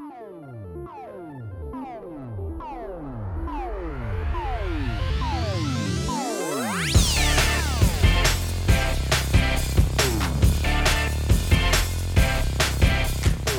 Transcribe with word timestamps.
Oh. 0.00 1.33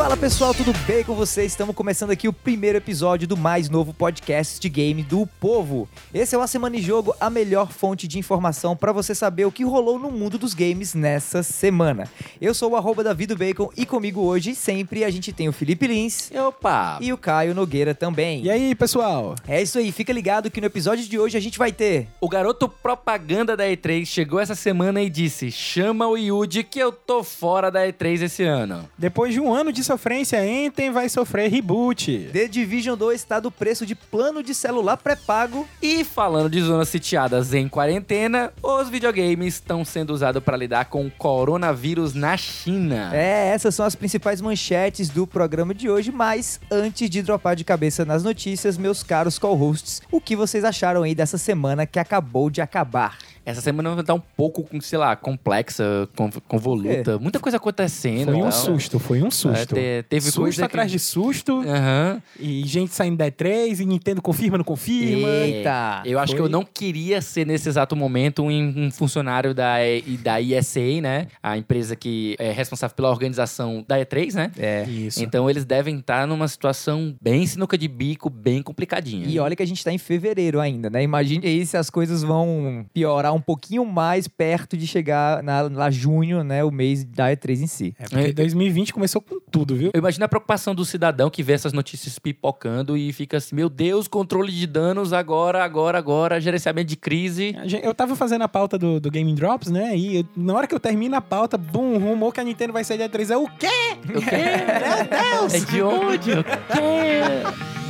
Fala 0.06 0.18
pessoal, 0.18 0.54
tudo 0.54 0.72
bem 0.86 1.04
com 1.04 1.16
vocês? 1.16 1.52
Estamos 1.52 1.76
começando 1.76 2.12
aqui 2.12 2.28
o 2.28 2.32
primeiro 2.32 2.78
episódio 2.78 3.28
do 3.28 3.36
mais 3.36 3.72
novo 3.72 3.92
podcast 3.92 4.60
de 4.60 4.70
game 4.70 5.02
do 5.02 5.26
povo. 5.26 5.90
Esse 6.14 6.36
é 6.36 6.38
o 6.38 6.42
A 6.42 6.48
Semana 6.48 6.78
em 6.78 6.82
Jogo, 6.82 7.16
a 7.20 7.28
melhor 7.28 7.72
fonte 7.72 8.08
de 8.08 8.20
informação 8.20 8.76
para 8.76 8.92
você 8.92 9.16
saber 9.16 9.46
o 9.46 9.52
que 9.52 9.64
rolou 9.64 9.98
no 9.98 10.12
mundo 10.12 10.38
dos 10.38 10.54
games 10.54 10.94
nessa 10.94 11.42
semana. 11.42 12.08
Eu 12.40 12.54
sou 12.54 12.74
o 12.74 12.76
arroba 12.76 13.04
Davido 13.04 13.36
Bacon 13.36 13.72
e 13.76 13.84
comigo 13.84 14.22
hoje 14.22 14.54
sempre 14.54 15.04
a 15.04 15.10
gente 15.10 15.34
tem 15.34 15.50
o 15.50 15.52
Felipe 15.52 15.88
Lins 15.88 16.30
Opa! 16.36 17.00
e 17.02 17.12
o 17.12 17.18
Caio 17.18 17.56
Nogueira 17.56 17.96
também. 17.96 18.44
E 18.44 18.52
aí, 18.52 18.76
pessoal? 18.76 19.34
É 19.48 19.60
isso 19.60 19.80
aí, 19.80 19.92
fica 19.92 20.14
ligado 20.14 20.52
que 20.52 20.62
no 20.62 20.68
episódio 20.68 21.04
de 21.04 21.18
hoje 21.18 21.36
a 21.36 21.42
gente 21.42 21.58
vai 21.58 21.72
ter 21.72 22.10
O 22.22 22.30
garoto 22.30 22.70
propaganda 22.70 23.58
da 23.58 23.66
E3 23.66 24.06
chegou 24.06 24.40
essa 24.40 24.54
semana 24.54 25.02
e 25.02 25.10
disse: 25.10 25.50
chama 25.50 26.08
o 26.08 26.16
Yuji 26.16 26.64
que 26.64 26.78
eu 26.78 26.92
tô 26.92 27.24
fora 27.24 27.72
da 27.72 27.88
E3 27.88 28.22
esse 28.22 28.44
ano. 28.44 28.88
Depois 28.96 29.34
de 29.34 29.40
um 29.40 29.52
ano 29.52 29.74
de 29.74 29.84
sofrência, 29.96 30.46
Enten 30.46 30.92
vai 30.92 31.08
sofrer 31.08 31.50
reboot. 31.50 32.30
The 32.34 32.50
Division 32.50 32.98
2 32.98 33.16
está 33.16 33.40
do 33.40 33.50
preço 33.50 33.86
de 33.86 33.96
plano 33.96 34.44
de 34.44 34.54
celular 34.54 34.98
pré-pago 34.98 35.66
E 35.82 36.04
falando 36.04 36.50
de 36.50 36.62
zonas 36.62 36.90
sitiadas 36.90 37.54
em 37.54 37.70
quarentena, 37.70 38.52
os 38.62 38.90
videogames 38.90 39.54
estão 39.56 39.86
sendo 39.86 40.14
usados 40.14 40.44
para 40.44 40.58
lidar 40.58 40.86
com 40.86 41.06
o 41.06 41.12
coronavírus 41.12 42.14
na 42.14 42.36
China. 42.36 43.12
É, 43.14 43.48
essas 43.54 43.74
são 43.74 43.86
as 43.86 43.96
principais 43.96 44.42
manchetes 44.42 45.08
do 45.08 45.26
programa 45.26 45.74
de 45.74 45.90
hoje, 45.90 46.12
mas 46.12 46.60
antes 46.70 47.10
de 47.10 47.22
dropar 47.22 47.56
de 47.56 47.64
cabeça 47.64 48.04
nas 48.04 48.22
notícias, 48.22 48.78
meus 48.78 49.02
caros 49.02 49.40
co-hosts, 49.40 50.02
o 50.12 50.20
que 50.20 50.36
vocês 50.36 50.66
acharam 50.66 51.04
aí 51.04 51.16
dessa 51.16 51.38
semana 51.38 51.86
que 51.86 52.00
acabou 52.00 52.50
de 52.50 52.60
acabar? 52.60 53.18
Essa 53.46 53.62
semana 53.62 53.92
vai 53.92 54.02
estar 54.02 54.14
um 54.16 54.20
pouco, 54.36 54.66
sei 54.82 54.98
lá, 54.98 55.16
complexa, 55.16 56.10
con- 56.16 56.30
convoluta, 56.48 57.20
muita 57.20 57.40
coisa 57.40 57.58
acontecendo. 57.58 58.32
Foi 58.32 58.42
um 58.42 58.52
susto, 58.52 59.00
foi 59.00 59.22
um 59.22 59.30
susto. 59.30 59.78
É, 59.78 60.02
te- 60.02 60.08
teve 60.10 60.26
susto 60.26 60.42
coisa 60.42 60.66
atrás 60.66 60.88
que- 60.92 60.98
de 60.98 61.04
susto, 61.04 61.62
Aham. 61.68 62.22
e 62.40 62.64
gente 62.66 62.94
saindo 62.94 63.18
da 63.18 63.28
E3, 63.28 63.80
e 63.80 63.86
Nintendo 63.86 64.22
confirma, 64.22 64.58
não 64.58 64.66
confirma. 64.66 65.28
Eita! 65.30 66.02
Eu 66.06 66.18
acho 66.18 66.32
Foi- 66.34 66.38
que 66.38 66.42
eu 66.42 66.50
não 66.50 66.64
queria 66.66 67.22
ser 67.22 67.46
nesse 67.46 67.70
exato 67.70 67.96
momento 67.96 68.42
um, 68.44 68.50
um 68.86 68.92
funcionário 68.92 69.54
da, 69.54 69.76
da 70.24 70.42
ISA, 70.42 71.02
né? 71.02 71.28
A 71.44 71.58
empresa 71.58 71.96
que 71.96 72.36
é 72.40 72.52
responsável 72.52 72.96
pela 72.96 73.10
organização 73.12 73.86
da 73.88 74.00
E3, 74.00 74.34
né? 74.34 74.52
É. 74.58 74.84
Isso. 74.90 75.22
Então 75.24 75.48
eles 75.50 75.66
devem 75.66 76.00
estar 76.00 76.26
numa 76.26 76.48
situação 76.48 77.16
bem 77.22 77.46
sinuca 77.46 77.78
de 77.78 77.88
bico, 77.88 78.30
bem 78.30 78.64
complicadinha. 78.64 79.28
E 79.28 79.38
olha 79.40 79.56
que 79.56 79.62
a 79.62 79.68
gente 79.68 79.84
tá 79.84 79.92
em 79.92 79.98
fevereiro 80.00 80.60
ainda, 80.60 80.90
né? 80.90 81.04
Imagine 81.04 81.46
aí 81.46 81.66
se 81.66 81.78
as 81.78 81.90
coisas 81.92 82.24
vão 82.24 82.86
piorar 82.94 83.35
um 83.36 83.42
pouquinho 83.42 83.86
mais 83.86 84.28
perto 84.28 84.76
de 84.78 84.88
chegar 84.88 85.44
na, 85.44 85.62
lá 85.62 85.90
junho, 85.92 86.44
né? 86.44 86.64
O 86.64 86.72
mês 86.72 87.04
da 87.04 87.32
E3 87.32 87.62
em 87.62 87.68
si. 87.68 87.94
É 88.00 88.04
porque 88.04 88.30
É. 88.30 88.34
2020 88.34 88.94
começou 88.94 89.22
com 89.22 89.40
tudo, 89.52 89.76
viu? 89.76 89.92
Eu 89.94 90.00
imagino 90.00 90.26
a 90.26 90.28
preocupação 90.28 90.74
do 90.76 90.84
cidadão 90.86 91.30
que 91.30 91.44
vê 91.44 91.54
essas 91.54 91.74
notícias 91.74 92.18
pipocando 92.20 92.98
e 92.98 93.12
fica 93.14 93.38
assim, 93.38 93.56
meu 93.56 93.70
Deus, 93.70 94.08
controle 94.08 94.52
de 94.52 94.66
danos 94.68 95.14
agora, 95.14 95.64
agora, 95.64 95.98
agora, 95.98 96.40
gerenciamento 96.42 96.88
de 96.88 96.96
crise. 96.96 97.56
Eu 97.84 97.94
tava 97.94 98.16
fazendo 98.16 98.42
a 98.44 98.48
pauta 98.48 98.78
do, 98.78 99.00
do 99.00 99.10
Game 99.12 99.34
Drops, 99.34 99.70
né? 99.70 99.96
E 99.98 100.18
eu- 100.18 100.26
na 100.36 100.54
hora 100.54 100.68
que 100.68 100.76
eu 100.76 100.80
termino 100.80 101.16
a 101.16 101.22
pauta, 101.22 101.58
bum, 101.58 101.98
rumor 101.98 102.34
que 102.34 102.40
a 102.40 102.44
Nintendo 102.44 102.74
vai 102.74 102.84
sair 102.84 102.98
da 102.98 103.08
E3. 103.10 103.30
É 103.32 103.38
o 103.38 103.48
quê? 103.48 103.68
O 104.16 104.22
quê? 104.22 104.36
Meu 104.86 105.40
Deus! 105.42 105.54
É 105.54 105.60
de 105.60 105.82
onde? 105.82 106.32
O 106.32 106.44
quê? 106.44 107.76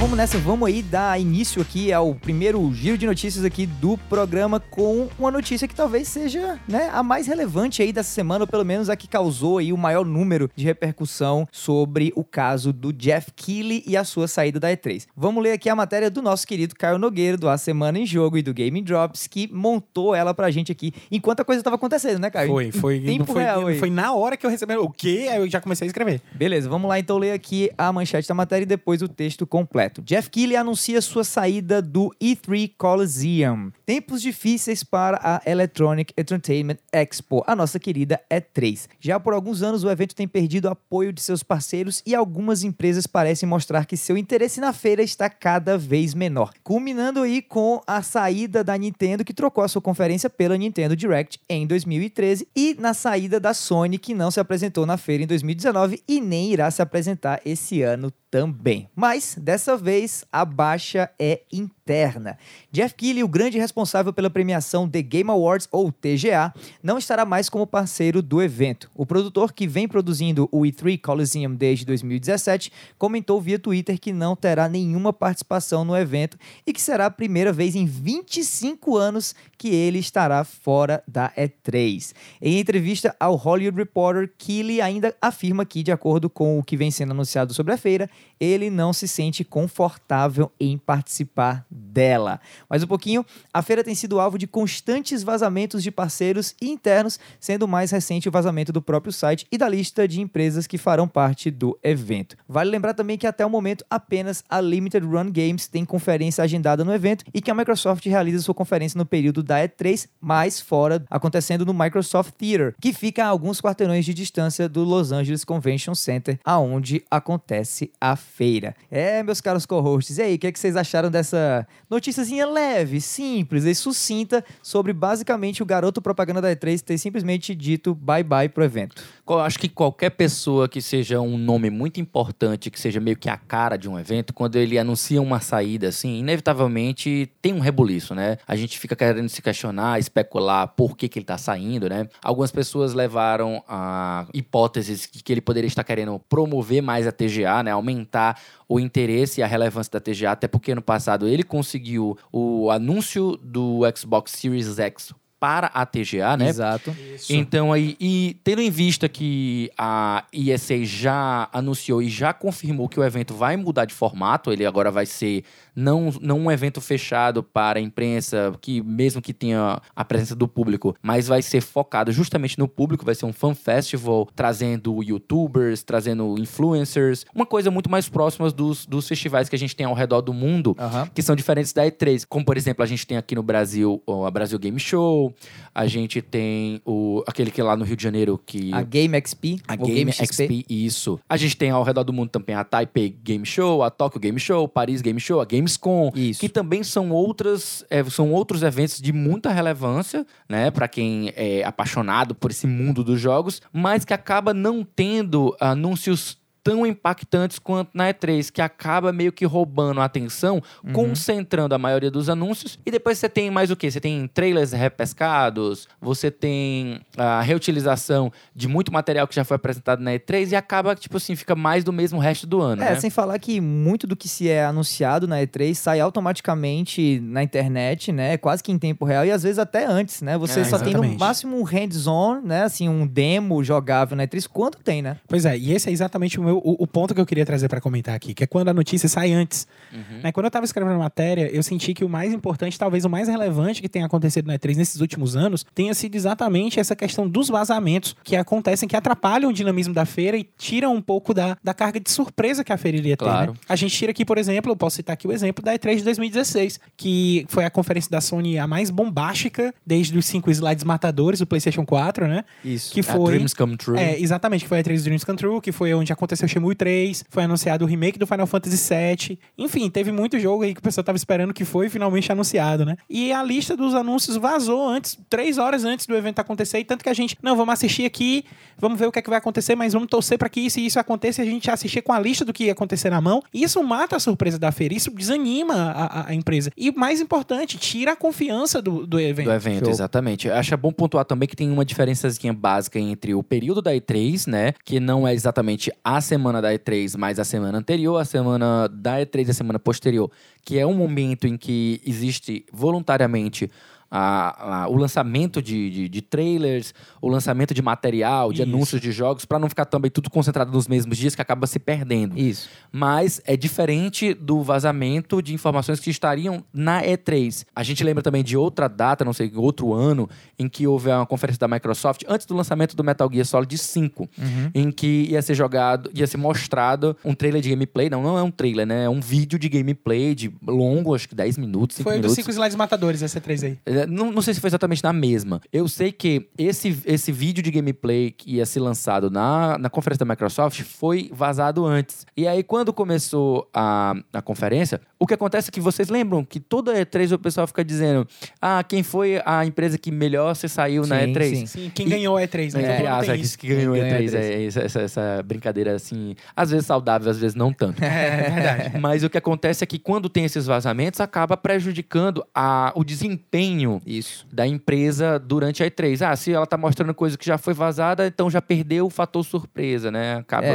vamos 0.00 0.16
nessa, 0.16 0.38
vamos 0.38 0.66
aí 0.66 0.82
dar 0.82 1.20
início 1.20 1.60
aqui 1.60 1.92
ao 1.92 2.14
primeiro 2.14 2.72
giro 2.72 2.96
de 2.96 3.06
notícias 3.06 3.44
aqui 3.44 3.66
do 3.66 3.98
programa 4.08 4.58
com 4.58 5.08
uma 5.18 5.30
notícia 5.30 5.68
que 5.68 5.74
talvez 5.74 6.08
seja, 6.08 6.58
né, 6.66 6.88
a 6.90 7.02
mais 7.02 7.26
relevante 7.26 7.82
aí 7.82 7.92
dessa 7.92 8.08
semana, 8.10 8.44
ou 8.44 8.48
pelo 8.48 8.64
menos 8.64 8.88
a 8.88 8.96
que 8.96 9.06
causou 9.06 9.58
aí 9.58 9.74
o 9.74 9.76
maior 9.76 10.06
número 10.06 10.50
de 10.56 10.64
repercussão 10.64 11.46
sobre 11.52 12.14
o 12.16 12.24
caso 12.24 12.72
do 12.72 12.94
Jeff 12.94 13.30
Keighley 13.36 13.84
e 13.86 13.94
a 13.94 14.02
sua 14.02 14.26
saída 14.26 14.58
da 14.58 14.70
E3. 14.70 15.06
Vamos 15.14 15.42
ler 15.42 15.52
aqui 15.52 15.68
a 15.68 15.76
matéria 15.76 16.10
do 16.10 16.22
nosso 16.22 16.46
querido 16.46 16.74
Caio 16.74 16.96
Nogueira, 16.96 17.36
do 17.36 17.48
A 17.50 17.58
Semana 17.58 17.98
em 17.98 18.06
Jogo 18.06 18.38
e 18.38 18.42
do 18.42 18.54
Gaming 18.54 18.82
Drops, 18.82 19.26
que 19.26 19.52
montou 19.52 20.14
ela 20.14 20.32
pra 20.32 20.50
gente 20.50 20.72
aqui 20.72 20.94
enquanto 21.10 21.40
a 21.40 21.44
coisa 21.44 21.62
tava 21.62 21.76
acontecendo, 21.76 22.18
né, 22.18 22.30
Caio? 22.30 22.48
Foi, 22.48 22.64
Em 22.68 22.72
foi. 22.72 23.00
tempo 23.00 23.26
foi, 23.26 23.42
real 23.42 23.66
aí. 23.66 23.78
foi 23.78 23.90
na 23.90 24.14
hora 24.14 24.34
que 24.34 24.46
eu 24.46 24.50
recebi. 24.50 24.74
O 24.76 24.88
quê? 24.88 25.28
Aí 25.30 25.36
eu 25.36 25.48
já 25.50 25.60
comecei 25.60 25.86
a 25.86 25.88
escrever. 25.88 26.22
Beleza, 26.32 26.70
vamos 26.70 26.88
lá 26.88 26.98
então 26.98 27.18
ler 27.18 27.32
aqui 27.32 27.70
a 27.76 27.92
manchete 27.92 28.26
da 28.26 28.34
matéria 28.34 28.62
e 28.62 28.66
depois 28.66 29.02
o 29.02 29.08
texto 29.08 29.46
completo. 29.46 29.89
Jeff 30.02 30.30
Keighley 30.30 30.56
anuncia 30.56 31.00
sua 31.00 31.24
saída 31.24 31.82
do 31.82 32.14
E3 32.22 32.72
Coliseum. 32.78 33.72
Tempos 33.84 34.22
difíceis 34.22 34.84
para 34.84 35.18
a 35.22 35.50
Electronic 35.50 36.14
Entertainment 36.16 36.76
Expo, 36.92 37.42
a 37.46 37.56
nossa 37.56 37.80
querida 37.80 38.20
E3. 38.30 38.88
Já 39.00 39.18
por 39.18 39.34
alguns 39.34 39.62
anos 39.62 39.82
o 39.82 39.90
evento 39.90 40.14
tem 40.14 40.28
perdido 40.28 40.66
o 40.66 40.70
apoio 40.70 41.12
de 41.12 41.20
seus 41.20 41.42
parceiros 41.42 42.02
e 42.06 42.14
algumas 42.14 42.62
empresas 42.62 43.06
parecem 43.06 43.48
mostrar 43.48 43.86
que 43.86 43.96
seu 43.96 44.16
interesse 44.16 44.60
na 44.60 44.72
feira 44.72 45.02
está 45.02 45.28
cada 45.28 45.76
vez 45.76 46.14
menor. 46.14 46.52
Culminando 46.62 47.22
aí 47.22 47.42
com 47.42 47.80
a 47.86 48.02
saída 48.02 48.62
da 48.62 48.76
Nintendo, 48.78 49.24
que 49.24 49.34
trocou 49.34 49.64
a 49.64 49.68
sua 49.68 49.82
conferência 49.82 50.30
pela 50.30 50.56
Nintendo 50.56 50.94
Direct 50.94 51.40
em 51.48 51.66
2013, 51.66 52.46
e 52.54 52.76
na 52.78 52.94
saída 52.94 53.40
da 53.40 53.54
Sony, 53.54 53.98
que 53.98 54.14
não 54.14 54.30
se 54.30 54.38
apresentou 54.38 54.86
na 54.86 54.96
feira 54.96 55.24
em 55.24 55.26
2019 55.26 56.02
e 56.06 56.20
nem 56.20 56.52
irá 56.52 56.70
se 56.70 56.82
apresentar 56.82 57.40
esse 57.44 57.82
ano 57.82 58.12
também. 58.30 58.88
Mas, 58.94 59.36
dessa 59.38 59.76
vez, 59.76 60.24
a 60.32 60.44
baixa 60.44 61.10
é 61.18 61.42
interna. 61.90 62.38
Jeff 62.70 62.94
Keighley, 62.94 63.24
o 63.24 63.28
grande 63.28 63.58
responsável 63.58 64.12
pela 64.12 64.30
premiação 64.30 64.88
The 64.88 65.02
Game 65.02 65.28
Awards, 65.28 65.68
ou 65.72 65.90
TGA, 65.90 66.54
não 66.80 66.96
estará 66.96 67.24
mais 67.24 67.48
como 67.48 67.66
parceiro 67.66 68.22
do 68.22 68.40
evento. 68.40 68.88
O 68.94 69.04
produtor, 69.04 69.52
que 69.52 69.66
vem 69.66 69.88
produzindo 69.88 70.48
o 70.52 70.60
E3 70.60 71.00
Coliseum 71.00 71.52
desde 71.52 71.84
2017, 71.84 72.72
comentou 72.96 73.40
via 73.40 73.58
Twitter 73.58 73.98
que 73.98 74.12
não 74.12 74.36
terá 74.36 74.68
nenhuma 74.68 75.12
participação 75.12 75.84
no 75.84 75.96
evento 75.96 76.38
e 76.64 76.72
que 76.72 76.80
será 76.80 77.06
a 77.06 77.10
primeira 77.10 77.52
vez 77.52 77.74
em 77.74 77.86
25 77.86 78.96
anos 78.96 79.34
que 79.58 79.68
ele 79.68 79.98
estará 79.98 80.44
fora 80.44 81.02
da 81.08 81.32
E3. 81.36 82.12
Em 82.40 82.60
entrevista 82.60 83.16
ao 83.18 83.34
Hollywood 83.34 83.76
Reporter, 83.76 84.30
Keighley 84.38 84.80
ainda 84.80 85.14
afirma 85.20 85.66
que, 85.66 85.82
de 85.82 85.90
acordo 85.90 86.30
com 86.30 86.56
o 86.58 86.62
que 86.62 86.76
vem 86.76 86.90
sendo 86.90 87.10
anunciado 87.10 87.52
sobre 87.52 87.74
a 87.74 87.76
feira, 87.76 88.08
ele 88.38 88.70
não 88.70 88.92
se 88.92 89.08
sente 89.08 89.44
confortável 89.44 90.52
em 90.58 90.78
participar 90.78 91.66
dela. 91.80 92.40
Mais 92.68 92.82
um 92.82 92.86
pouquinho, 92.86 93.24
a 93.52 93.62
feira 93.62 93.82
tem 93.82 93.94
sido 93.94 94.20
alvo 94.20 94.38
de 94.38 94.46
constantes 94.46 95.22
vazamentos 95.22 95.82
de 95.82 95.90
parceiros 95.90 96.54
e 96.60 96.70
internos, 96.70 97.18
sendo 97.38 97.64
o 97.64 97.68
mais 97.68 97.90
recente 97.90 98.28
o 98.28 98.32
vazamento 98.32 98.72
do 98.72 98.82
próprio 98.82 99.12
site 99.12 99.46
e 99.50 99.58
da 99.58 99.68
lista 99.68 100.06
de 100.06 100.20
empresas 100.20 100.66
que 100.66 100.78
farão 100.78 101.08
parte 101.08 101.50
do 101.50 101.78
evento. 101.82 102.36
Vale 102.48 102.70
lembrar 102.70 102.94
também 102.94 103.18
que 103.18 103.26
até 103.26 103.44
o 103.44 103.50
momento 103.50 103.84
apenas 103.88 104.44
a 104.48 104.60
Limited 104.60 105.04
Run 105.04 105.30
Games 105.32 105.66
tem 105.66 105.84
conferência 105.84 106.44
agendada 106.44 106.84
no 106.84 106.94
evento 106.94 107.24
e 107.32 107.40
que 107.40 107.50
a 107.50 107.54
Microsoft 107.54 108.04
realiza 108.06 108.42
sua 108.42 108.54
conferência 108.54 108.98
no 108.98 109.06
período 109.06 109.42
da 109.42 109.58
E3, 109.58 110.08
mais 110.20 110.60
fora, 110.60 111.04
acontecendo 111.10 111.64
no 111.64 111.74
Microsoft 111.74 112.34
Theater, 112.38 112.74
que 112.80 112.92
fica 112.92 113.24
a 113.24 113.28
alguns 113.28 113.60
quarteirões 113.60 114.04
de 114.04 114.14
distância 114.14 114.68
do 114.68 114.84
Los 114.84 115.12
Angeles 115.12 115.44
Convention 115.44 115.94
Center, 115.94 116.38
aonde 116.44 117.02
acontece 117.10 117.90
a 118.00 118.16
feira. 118.16 118.74
É, 118.90 119.22
meus 119.22 119.40
caros 119.40 119.66
co-hosts, 119.66 120.18
e 120.18 120.22
aí, 120.22 120.34
o 120.34 120.38
que, 120.38 120.46
é 120.46 120.52
que 120.52 120.58
vocês 120.58 120.76
acharam 120.76 121.10
dessa 121.10 121.66
noticiazinha 121.88 122.46
leve, 122.46 123.00
simples 123.00 123.64
e 123.64 123.74
sucinta 123.74 124.44
sobre 124.62 124.92
basicamente 124.92 125.62
o 125.62 125.66
garoto 125.66 126.00
propaganda 126.00 126.40
da 126.40 126.54
E3 126.54 126.80
ter 126.80 126.98
simplesmente 126.98 127.54
dito 127.54 127.94
bye-bye 127.94 128.48
pro 128.48 128.64
evento? 128.64 129.02
Acho 129.38 129.58
que 129.58 129.68
qualquer 129.68 130.10
pessoa 130.10 130.68
que 130.68 130.80
seja 130.82 131.20
um 131.20 131.36
nome 131.36 131.70
muito 131.70 132.00
importante, 132.00 132.70
que 132.70 132.80
seja 132.80 133.00
meio 133.00 133.16
que 133.16 133.28
a 133.28 133.36
cara 133.36 133.76
de 133.76 133.88
um 133.88 133.98
evento, 133.98 134.32
quando 134.32 134.56
ele 134.56 134.78
anuncia 134.78 135.20
uma 135.20 135.40
saída, 135.40 135.88
assim, 135.88 136.18
inevitavelmente 136.18 137.30
tem 137.40 137.52
um 137.52 137.60
rebuliço, 137.60 138.14
né? 138.14 138.38
A 138.46 138.56
gente 138.56 138.78
fica 138.78 138.96
querendo 138.96 139.28
se 139.28 139.40
questionar, 139.40 139.98
especular 139.98 140.68
por 140.68 140.96
que, 140.96 141.08
que 141.08 141.18
ele 141.18 141.26
tá 141.26 141.38
saindo, 141.38 141.88
né? 141.88 142.08
Algumas 142.22 142.50
pessoas 142.50 142.94
levaram 142.94 143.62
a 143.68 144.26
hipóteses 144.34 145.06
que, 145.06 145.22
que 145.22 145.32
ele 145.32 145.40
poderia 145.40 145.68
estar 145.68 145.84
querendo 145.84 146.18
promover 146.28 146.82
mais 146.82 147.06
a 147.06 147.12
TGA, 147.12 147.62
né? 147.62 147.70
Aumentar 147.70 148.40
o 148.68 148.78
interesse 148.78 149.40
e 149.40 149.42
a 149.42 149.46
relevância 149.46 149.90
da 149.92 150.00
TGA, 150.00 150.32
até 150.32 150.48
porque 150.48 150.74
no 150.74 150.82
passado 150.82 151.26
ele 151.26 151.42
conseguiu 151.42 152.16
o 152.32 152.70
anúncio 152.70 153.36
do 153.42 153.80
Xbox 153.96 154.32
Series 154.32 154.78
X 154.78 155.12
para 155.40 155.68
a 155.68 155.86
TGA, 155.86 156.36
né? 156.36 156.48
Exato. 156.48 156.94
Então 157.30 157.72
aí, 157.72 157.96
e 157.98 158.36
tendo 158.44 158.60
em 158.60 158.70
vista 158.70 159.08
que 159.08 159.70
a 159.76 160.24
ESA 160.30 160.84
já 160.84 161.48
anunciou 161.50 162.02
e 162.02 162.10
já 162.10 162.34
confirmou 162.34 162.88
que 162.90 163.00
o 163.00 163.04
evento 163.04 163.34
vai 163.34 163.56
mudar 163.56 163.86
de 163.86 163.94
formato, 163.94 164.52
ele 164.52 164.66
agora 164.66 164.90
vai 164.90 165.06
ser 165.06 165.42
não, 165.74 166.10
não 166.20 166.38
um 166.40 166.50
evento 166.50 166.80
fechado 166.80 167.42
para 167.42 167.78
a 167.78 167.82
imprensa, 167.82 168.54
que 168.60 168.82
mesmo 168.82 169.22
que 169.22 169.32
tenha 169.32 169.80
a 169.94 170.04
presença 170.04 170.34
do 170.34 170.48
público, 170.48 170.94
mas 171.02 171.28
vai 171.28 171.42
ser 171.42 171.60
focado 171.60 172.12
justamente 172.12 172.58
no 172.58 172.68
público, 172.68 173.04
vai 173.04 173.14
ser 173.14 173.26
um 173.26 173.32
fan 173.32 173.54
festival 173.54 174.28
trazendo 174.34 175.02
youtubers, 175.02 175.82
trazendo 175.82 176.36
influencers, 176.38 177.24
uma 177.34 177.46
coisa 177.46 177.70
muito 177.70 177.90
mais 177.90 178.08
próxima 178.08 178.50
dos, 178.50 178.86
dos 178.86 179.06
festivais 179.08 179.48
que 179.48 179.56
a 179.56 179.58
gente 179.58 179.74
tem 179.76 179.86
ao 179.86 179.94
redor 179.94 180.20
do 180.20 180.32
mundo, 180.32 180.76
Aham. 180.78 181.08
que 181.14 181.22
são 181.22 181.36
diferentes 181.36 181.72
da 181.72 181.84
E3. 181.84 182.24
Como, 182.28 182.44
por 182.44 182.56
exemplo, 182.56 182.82
a 182.82 182.86
gente 182.86 183.06
tem 183.06 183.16
aqui 183.16 183.34
no 183.34 183.42
Brasil 183.42 184.02
a 184.26 184.30
Brasil 184.30 184.58
Game 184.58 184.78
Show, 184.78 185.34
a 185.74 185.86
gente 185.86 186.20
tem 186.20 186.80
o, 186.84 187.22
aquele 187.26 187.50
que 187.50 187.60
é 187.60 187.64
lá 187.64 187.76
no 187.76 187.84
Rio 187.84 187.96
de 187.96 188.02
Janeiro 188.02 188.40
que... 188.44 188.72
A 188.72 188.82
Game 188.82 189.16
XP, 189.20 189.60
A 189.66 189.74
ou 189.78 189.86
Game, 189.86 190.12
XP. 190.12 190.26
XP, 190.26 190.66
isso. 190.68 191.20
A 191.28 191.36
gente 191.36 191.56
tem 191.56 191.70
ao 191.70 191.82
redor 191.82 192.04
do 192.04 192.12
mundo 192.12 192.30
também 192.30 192.54
a 192.54 192.64
Taipei 192.64 193.08
Game 193.08 193.44
Show, 193.46 193.82
a 193.82 193.90
Tokyo 193.90 194.20
Game 194.20 194.38
Show, 194.38 194.66
Paris 194.68 195.00
Game 195.00 195.20
Show, 195.20 195.40
a 195.40 195.44
Gamescom, 195.60 196.10
Isso. 196.14 196.40
que 196.40 196.48
também 196.48 196.82
são 196.82 197.10
outras, 197.10 197.84
é, 197.90 198.02
são 198.04 198.32
outros 198.32 198.62
eventos 198.62 199.00
de 199.00 199.12
muita 199.12 199.50
relevância, 199.50 200.26
né, 200.48 200.70
para 200.70 200.88
quem 200.88 201.32
é 201.36 201.62
apaixonado 201.64 202.34
por 202.34 202.50
esse 202.50 202.66
mundo 202.66 203.04
dos 203.04 203.20
jogos, 203.20 203.60
mas 203.72 204.04
que 204.04 204.14
acaba 204.14 204.52
não 204.52 204.84
tendo 204.84 205.56
anúncios 205.60 206.39
tão 206.62 206.86
impactantes 206.86 207.58
quanto 207.58 207.90
na 207.94 208.12
E3, 208.12 208.50
que 208.50 208.60
acaba 208.62 209.12
meio 209.12 209.32
que 209.32 209.44
roubando 209.44 210.00
a 210.00 210.04
atenção, 210.04 210.62
Uhum. 210.84 210.92
concentrando 210.92 211.74
a 211.74 211.78
maioria 211.78 212.10
dos 212.10 212.28
anúncios, 212.28 212.78
e 212.84 212.90
depois 212.90 213.18
você 213.18 213.28
tem 213.28 213.50
mais 213.50 213.70
o 213.70 213.76
quê? 213.76 213.90
Você 213.90 214.00
tem 214.00 214.26
trailers 214.28 214.72
repescados, 214.72 215.88
você 216.00 216.30
tem 216.30 217.00
a 217.16 217.40
reutilização 217.40 218.32
de 218.54 218.68
muito 218.68 218.92
material 218.92 219.26
que 219.26 219.34
já 219.34 219.44
foi 219.44 219.56
apresentado 219.56 220.00
na 220.02 220.12
E3 220.12 220.52
e 220.52 220.56
acaba, 220.56 220.94
tipo 220.94 221.16
assim, 221.16 221.34
fica 221.36 221.54
mais 221.54 221.84
do 221.84 221.92
mesmo 221.92 222.18
resto 222.18 222.46
do 222.46 222.60
ano, 222.60 222.82
É, 222.82 222.90
né? 222.90 223.00
sem 223.00 223.10
falar 223.10 223.38
que 223.38 223.60
muito 223.60 224.06
do 224.06 224.16
que 224.16 224.28
se 224.28 224.48
é 224.48 224.64
anunciado 224.64 225.26
na 225.26 225.38
E3 225.40 225.74
sai 225.74 226.00
automaticamente 226.00 227.20
na 227.20 227.42
internet, 227.42 228.12
né? 228.12 228.36
Quase 228.36 228.62
que 228.62 228.72
em 228.72 228.78
tempo 228.78 229.04
real 229.04 229.24
e 229.24 229.30
às 229.30 229.42
vezes 229.42 229.58
até 229.58 229.84
antes, 229.86 230.22
né? 230.22 230.36
Você 230.38 230.60
É, 230.60 230.64
só 230.64 230.78
tem 230.78 230.88
no 230.92 230.98
exatamente. 231.00 231.18
máximo 231.20 231.58
um 231.58 231.62
hands-on, 231.62 232.40
né? 232.42 232.62
Assim, 232.64 232.88
um 232.88 233.06
demo 233.06 233.62
jogável 233.62 234.16
na 234.16 234.24
E3. 234.26 234.46
Quanto 234.48 234.78
tem, 234.78 235.02
né? 235.02 235.16
Pois 235.28 235.44
é, 235.44 235.56
e 235.56 235.72
esse 235.72 235.88
é 235.88 235.92
exatamente 235.92 236.40
o, 236.40 236.44
meu, 236.50 236.58
o, 236.58 236.82
o 236.82 236.86
ponto 236.86 237.14
que 237.14 237.20
eu 237.20 237.26
queria 237.26 237.46
trazer 237.46 237.68
pra 237.68 237.80
comentar 237.80 238.14
aqui, 238.14 238.34
que 238.34 238.44
é 238.44 238.46
quando 238.46 238.68
a 238.68 238.74
notícia 238.74 239.08
sai 239.08 239.32
antes. 239.32 239.66
Uhum. 239.92 240.20
Né, 240.22 240.32
Quando 240.32 240.46
eu 240.46 240.50
tava 240.50 240.64
escrevendo 240.64 240.94
a 240.96 240.98
matéria, 240.98 241.48
eu 241.52 241.62
senti 241.62 241.94
que 241.94 242.04
o 242.04 242.08
mais 242.08 242.32
importante, 242.32 242.78
talvez 242.78 243.04
o 243.04 243.10
mais 243.10 243.28
relevante 243.28 243.80
que 243.80 243.88
tenha 243.88 244.06
acontecido 244.06 244.46
na 244.46 244.58
E3 244.58 244.76
nesses 244.76 245.00
últimos 245.00 245.36
anos, 245.36 245.64
tenha 245.74 245.94
sido 245.94 246.14
exatamente 246.14 246.80
essa 246.80 246.96
questão 246.96 247.28
dos 247.28 247.48
vazamentos 247.48 248.16
que 248.22 248.36
acontecem, 248.36 248.88
que 248.88 248.96
atrapalham 248.96 249.50
o 249.50 249.52
dinamismo 249.52 249.94
da 249.94 250.04
feira 250.04 250.36
e 250.36 250.48
tiram 250.58 250.94
um 250.94 251.00
pouco 251.00 251.32
da, 251.32 251.56
da 251.62 251.72
carga 251.72 252.00
de 252.00 252.10
surpresa 252.10 252.64
que 252.64 252.72
a 252.72 252.76
feira 252.76 252.98
iria 252.98 253.16
ter. 253.16 253.24
Claro. 253.24 253.52
né? 253.52 253.58
A 253.68 253.76
gente 253.76 253.96
tira 253.96 254.10
aqui, 254.10 254.24
por 254.24 254.38
exemplo, 254.38 254.72
eu 254.72 254.76
posso 254.76 254.96
citar 254.96 255.14
aqui 255.14 255.26
o 255.26 255.32
exemplo 255.32 255.64
da 255.64 255.74
E3 255.74 255.96
de 255.96 256.04
2016, 256.04 256.80
que 256.96 257.44
foi 257.48 257.64
a 257.64 257.70
conferência 257.70 258.10
da 258.10 258.20
Sony 258.20 258.58
a 258.58 258.66
mais 258.66 258.90
bombástica 258.90 259.74
desde 259.86 260.16
os 260.18 260.26
cinco 260.26 260.50
slides 260.50 260.84
matadores 260.84 261.40
do 261.40 261.46
PlayStation 261.46 261.84
4, 261.84 262.26
né? 262.26 262.44
Isso. 262.64 262.92
Que 262.92 263.00
A 263.00 263.04
foi. 263.04 263.34
Dreams 263.34 263.54
Come 263.54 263.76
True. 263.76 263.98
É, 263.98 264.20
exatamente, 264.20 264.64
que 264.64 264.68
foi 264.68 264.78
a 264.78 264.82
E3 264.82 265.02
Dreams 265.02 265.24
Come 265.24 265.38
True, 265.38 265.60
que 265.60 265.72
foi 265.72 265.94
onde 265.94 266.12
aconteceu 266.12 266.39
o 266.46 266.48
Shenmue 266.48 266.74
3, 266.74 267.24
foi 267.28 267.42
anunciado 267.44 267.84
o 267.84 267.88
remake 267.88 268.18
do 268.18 268.26
Final 268.26 268.46
Fantasy 268.46 268.76
VII. 268.94 269.38
Enfim, 269.58 269.88
teve 269.90 270.10
muito 270.12 270.38
jogo 270.38 270.62
aí 270.62 270.72
que 270.74 270.80
o 270.80 270.82
pessoal 270.82 271.04
tava 271.04 271.16
esperando 271.16 271.52
que 271.54 271.64
foi 271.64 271.88
finalmente 271.88 272.30
anunciado, 272.32 272.84
né? 272.84 272.96
E 273.08 273.32
a 273.32 273.42
lista 273.42 273.76
dos 273.76 273.94
anúncios 273.94 274.36
vazou 274.36 274.86
antes, 274.88 275.18
três 275.28 275.58
horas 275.58 275.84
antes 275.84 276.06
do 276.06 276.14
evento 276.14 276.38
acontecer, 276.38 276.78
e 276.78 276.84
tanto 276.84 277.02
que 277.02 277.08
a 277.10 277.14
gente, 277.14 277.36
não, 277.42 277.56
vamos 277.56 277.72
assistir 277.74 278.04
aqui, 278.04 278.44
vamos 278.78 278.98
ver 278.98 279.06
o 279.06 279.12
que 279.12 279.18
é 279.18 279.22
que 279.22 279.28
vai 279.30 279.38
acontecer, 279.38 279.74
mas 279.74 279.92
vamos 279.92 280.08
torcer 280.08 280.38
para 280.38 280.48
que 280.48 280.60
isso 280.60 280.78
e 280.80 280.86
isso 280.86 280.98
aconteça 280.98 281.42
e 281.42 281.48
a 281.48 281.50
gente 281.50 281.70
assistir 281.70 282.02
com 282.02 282.12
a 282.12 282.18
lista 282.20 282.44
do 282.44 282.52
que 282.52 282.64
ia 282.64 282.72
acontecer 282.72 283.10
na 283.10 283.20
mão. 283.20 283.42
E 283.52 283.62
isso 283.62 283.82
mata 283.82 284.16
a 284.16 284.20
surpresa 284.20 284.58
da 284.58 284.70
feira, 284.72 284.94
isso 284.94 285.10
desanima 285.10 285.74
a, 285.74 286.04
a- 286.20 286.28
a 286.30 286.34
empresa. 286.34 286.70
E 286.76 286.90
mais 286.92 287.20
importante, 287.20 287.78
tira 287.78 288.12
a 288.12 288.16
confiança 288.16 288.80
do, 288.80 289.06
do 289.06 289.18
evento. 289.20 289.46
Do 289.46 289.52
evento, 289.52 289.84
Show. 289.84 289.90
exatamente. 289.90 290.48
Eu 290.48 290.54
Acho 290.54 290.76
bom 290.76 290.92
pontuar 290.92 291.24
também 291.24 291.48
que 291.48 291.56
tem 291.56 291.70
uma 291.70 291.84
diferençazinha 291.84 292.52
básica 292.52 292.98
entre 292.98 293.34
o 293.34 293.42
período 293.42 293.82
da 293.82 293.92
E3, 293.92 294.46
né? 294.46 294.72
Que 294.84 295.00
não 295.00 295.26
é 295.26 295.34
exatamente 295.34 295.90
a 296.04 296.20
semana 296.30 296.62
da 296.62 296.72
E3, 296.72 297.16
mas 297.18 297.40
a 297.40 297.44
semana 297.44 297.78
anterior, 297.78 298.16
a 298.16 298.24
semana 298.24 298.86
da 298.88 299.18
E3 299.18 299.48
e 299.48 299.50
a 299.50 299.54
semana 299.54 299.78
posterior, 299.80 300.30
que 300.64 300.78
é 300.78 300.86
um 300.86 300.94
momento 300.94 301.46
em 301.46 301.56
que 301.56 302.00
existe 302.06 302.64
voluntariamente 302.72 303.68
a- 304.10 304.82
a- 304.84 304.88
o 304.88 304.96
lançamento 304.96 305.62
de, 305.62 305.88
de, 305.90 306.08
de 306.08 306.20
trailers, 306.22 306.92
o 307.22 307.28
lançamento 307.28 307.72
de 307.72 307.80
material, 307.82 308.52
de 308.52 308.62
Isso. 308.62 308.68
anúncios 308.70 309.00
de 309.00 309.12
jogos, 309.12 309.44
para 309.44 309.58
não 309.58 309.68
ficar 309.68 309.84
também 309.84 310.10
tudo 310.10 310.28
concentrado 310.30 310.72
nos 310.72 310.88
mesmos 310.88 311.16
dias, 311.16 311.34
que 311.34 311.42
acaba 311.42 311.66
se 311.66 311.78
perdendo. 311.78 312.38
Isso. 312.38 312.68
Mas 312.92 313.40
é 313.44 313.56
diferente 313.56 314.34
do 314.34 314.62
vazamento 314.62 315.40
de 315.40 315.54
informações 315.54 316.00
que 316.00 316.10
estariam 316.10 316.64
na 316.72 317.02
E3. 317.02 317.64
A 317.74 317.82
gente 317.82 318.02
lembra 318.02 318.22
também 318.22 318.42
de 318.42 318.56
outra 318.56 318.88
data, 318.88 319.24
não 319.24 319.32
sei, 319.32 319.52
outro 319.54 319.92
ano, 319.92 320.28
em 320.58 320.68
que 320.68 320.86
houve 320.86 321.08
uma 321.10 321.26
conferência 321.26 321.60
da 321.60 321.68
Microsoft, 321.68 322.22
antes 322.28 322.46
do 322.46 322.54
lançamento 322.56 322.96
do 322.96 323.04
Metal 323.04 323.28
Gear 323.32 323.46
Solid 323.46 323.76
5, 323.78 324.28
Uhum. 324.38 324.70
em 324.74 324.90
que 324.90 325.26
ia 325.30 325.40
ser 325.42 325.54
jogado, 325.54 326.10
ia 326.14 326.26
ser 326.26 326.36
mostrado 326.36 327.16
um 327.24 327.34
trailer 327.34 327.60
de 327.62 327.70
gameplay. 327.70 328.10
Não, 328.10 328.22
não 328.22 328.36
é 328.38 328.42
um 328.42 328.50
trailer, 328.50 328.86
né? 328.86 329.04
É 329.04 329.08
um 329.08 329.20
vídeo 329.20 329.58
de 329.58 329.68
gameplay 329.68 330.34
de 330.34 330.52
longo, 330.66 331.14
acho 331.14 331.28
que 331.28 331.34
10 331.34 331.56
minutos, 331.58 331.96
5 331.96 332.08
Foi 332.08 332.14
dos 332.18 332.22
minutos. 332.22 332.36
cinco 332.36 332.50
slides 332.50 332.76
matadores, 332.76 333.22
essa 333.22 333.40
E3 333.40 333.64
aí. 333.64 333.78
É, 333.86 333.99
Não, 334.06 334.30
não 334.32 334.42
sei 334.42 334.54
se 334.54 334.60
foi 334.60 334.68
exatamente 334.68 335.02
na 335.02 335.12
mesma. 335.12 335.60
Eu 335.72 335.88
sei 335.88 336.12
que 336.12 336.48
esse, 336.58 337.00
esse 337.04 337.32
vídeo 337.32 337.62
de 337.62 337.70
gameplay 337.70 338.30
que 338.30 338.56
ia 338.56 338.66
ser 338.66 338.80
lançado 338.80 339.30
na, 339.30 339.78
na 339.78 339.90
conferência 339.90 340.24
da 340.24 340.30
Microsoft 340.32 340.82
foi 340.82 341.30
vazado 341.32 341.84
antes. 341.86 342.26
E 342.36 342.46
aí, 342.46 342.62
quando 342.62 342.92
começou 342.92 343.68
a, 343.74 344.14
a 344.32 344.42
conferência, 344.42 345.00
o 345.18 345.26
que 345.26 345.34
acontece 345.34 345.68
é 345.68 345.72
que 345.72 345.80
vocês 345.80 346.08
lembram 346.08 346.44
que 346.44 346.60
toda 346.60 346.94
E3 346.94 347.32
o 347.32 347.38
pessoal 347.38 347.66
fica 347.66 347.84
dizendo: 347.84 348.26
ah, 348.60 348.82
quem 348.82 349.02
foi 349.02 349.40
a 349.44 349.64
empresa 349.64 349.98
que 349.98 350.10
melhor 350.10 350.54
se 350.54 350.68
saiu 350.68 351.06
na 351.06 351.20
Sim, 351.20 351.32
E3? 351.32 351.54
sim. 351.54 351.66
Sim, 351.66 351.90
quem 351.94 352.06
E- 352.06 352.10
ganhou 352.10 352.36
a 352.36 352.42
E3, 352.42 352.74
né? 352.74 353.02
É, 353.02 353.06
ah, 353.06 353.36
isso. 353.36 353.58
que 353.58 353.68
ganhou 353.68 353.94
Quem 353.94 354.02
a 354.02 354.08
ganhou 354.08 354.24
E3, 354.30 354.34
a 354.36 354.38
é, 354.40 354.64
essa, 354.66 354.80
essa, 354.80 355.00
essa 355.00 355.42
brincadeira 355.44 355.94
assim, 355.94 356.34
às 356.54 356.70
vezes 356.70 356.86
saudável, 356.86 357.30
às 357.30 357.38
vezes 357.38 357.54
não 357.54 357.72
tanto. 357.72 358.00
É 358.20 358.50
verdade. 358.50 358.98
Mas 359.00 359.22
o 359.24 359.30
que 359.30 359.38
acontece 359.38 359.82
é 359.82 359.86
que 359.86 359.98
quando 359.98 360.28
tem 360.28 360.44
esses 360.44 360.66
vazamentos, 360.66 361.20
acaba 361.20 361.56
prejudicando 361.56 362.44
a, 362.54 362.92
o 362.94 363.02
desempenho 363.04 363.89
Isso. 364.06 364.46
da 364.52 364.66
empresa 364.66 365.38
durante 365.38 365.82
a 365.82 365.90
E3. 365.90 366.20
Ah, 366.26 366.36
se 366.36 366.52
ela 366.52 366.66
tá 366.66 366.76
mostrando 366.76 367.14
coisa 367.14 367.36
que 367.36 367.46
já 367.46 367.56
foi 367.56 367.72
vazada, 367.72 368.26
então 368.26 368.50
já 368.50 368.60
perdeu 368.60 369.06
o 369.06 369.10
fator 369.10 369.44
surpresa, 369.44 370.10
né? 370.10 370.36
Acaba. 370.36 370.66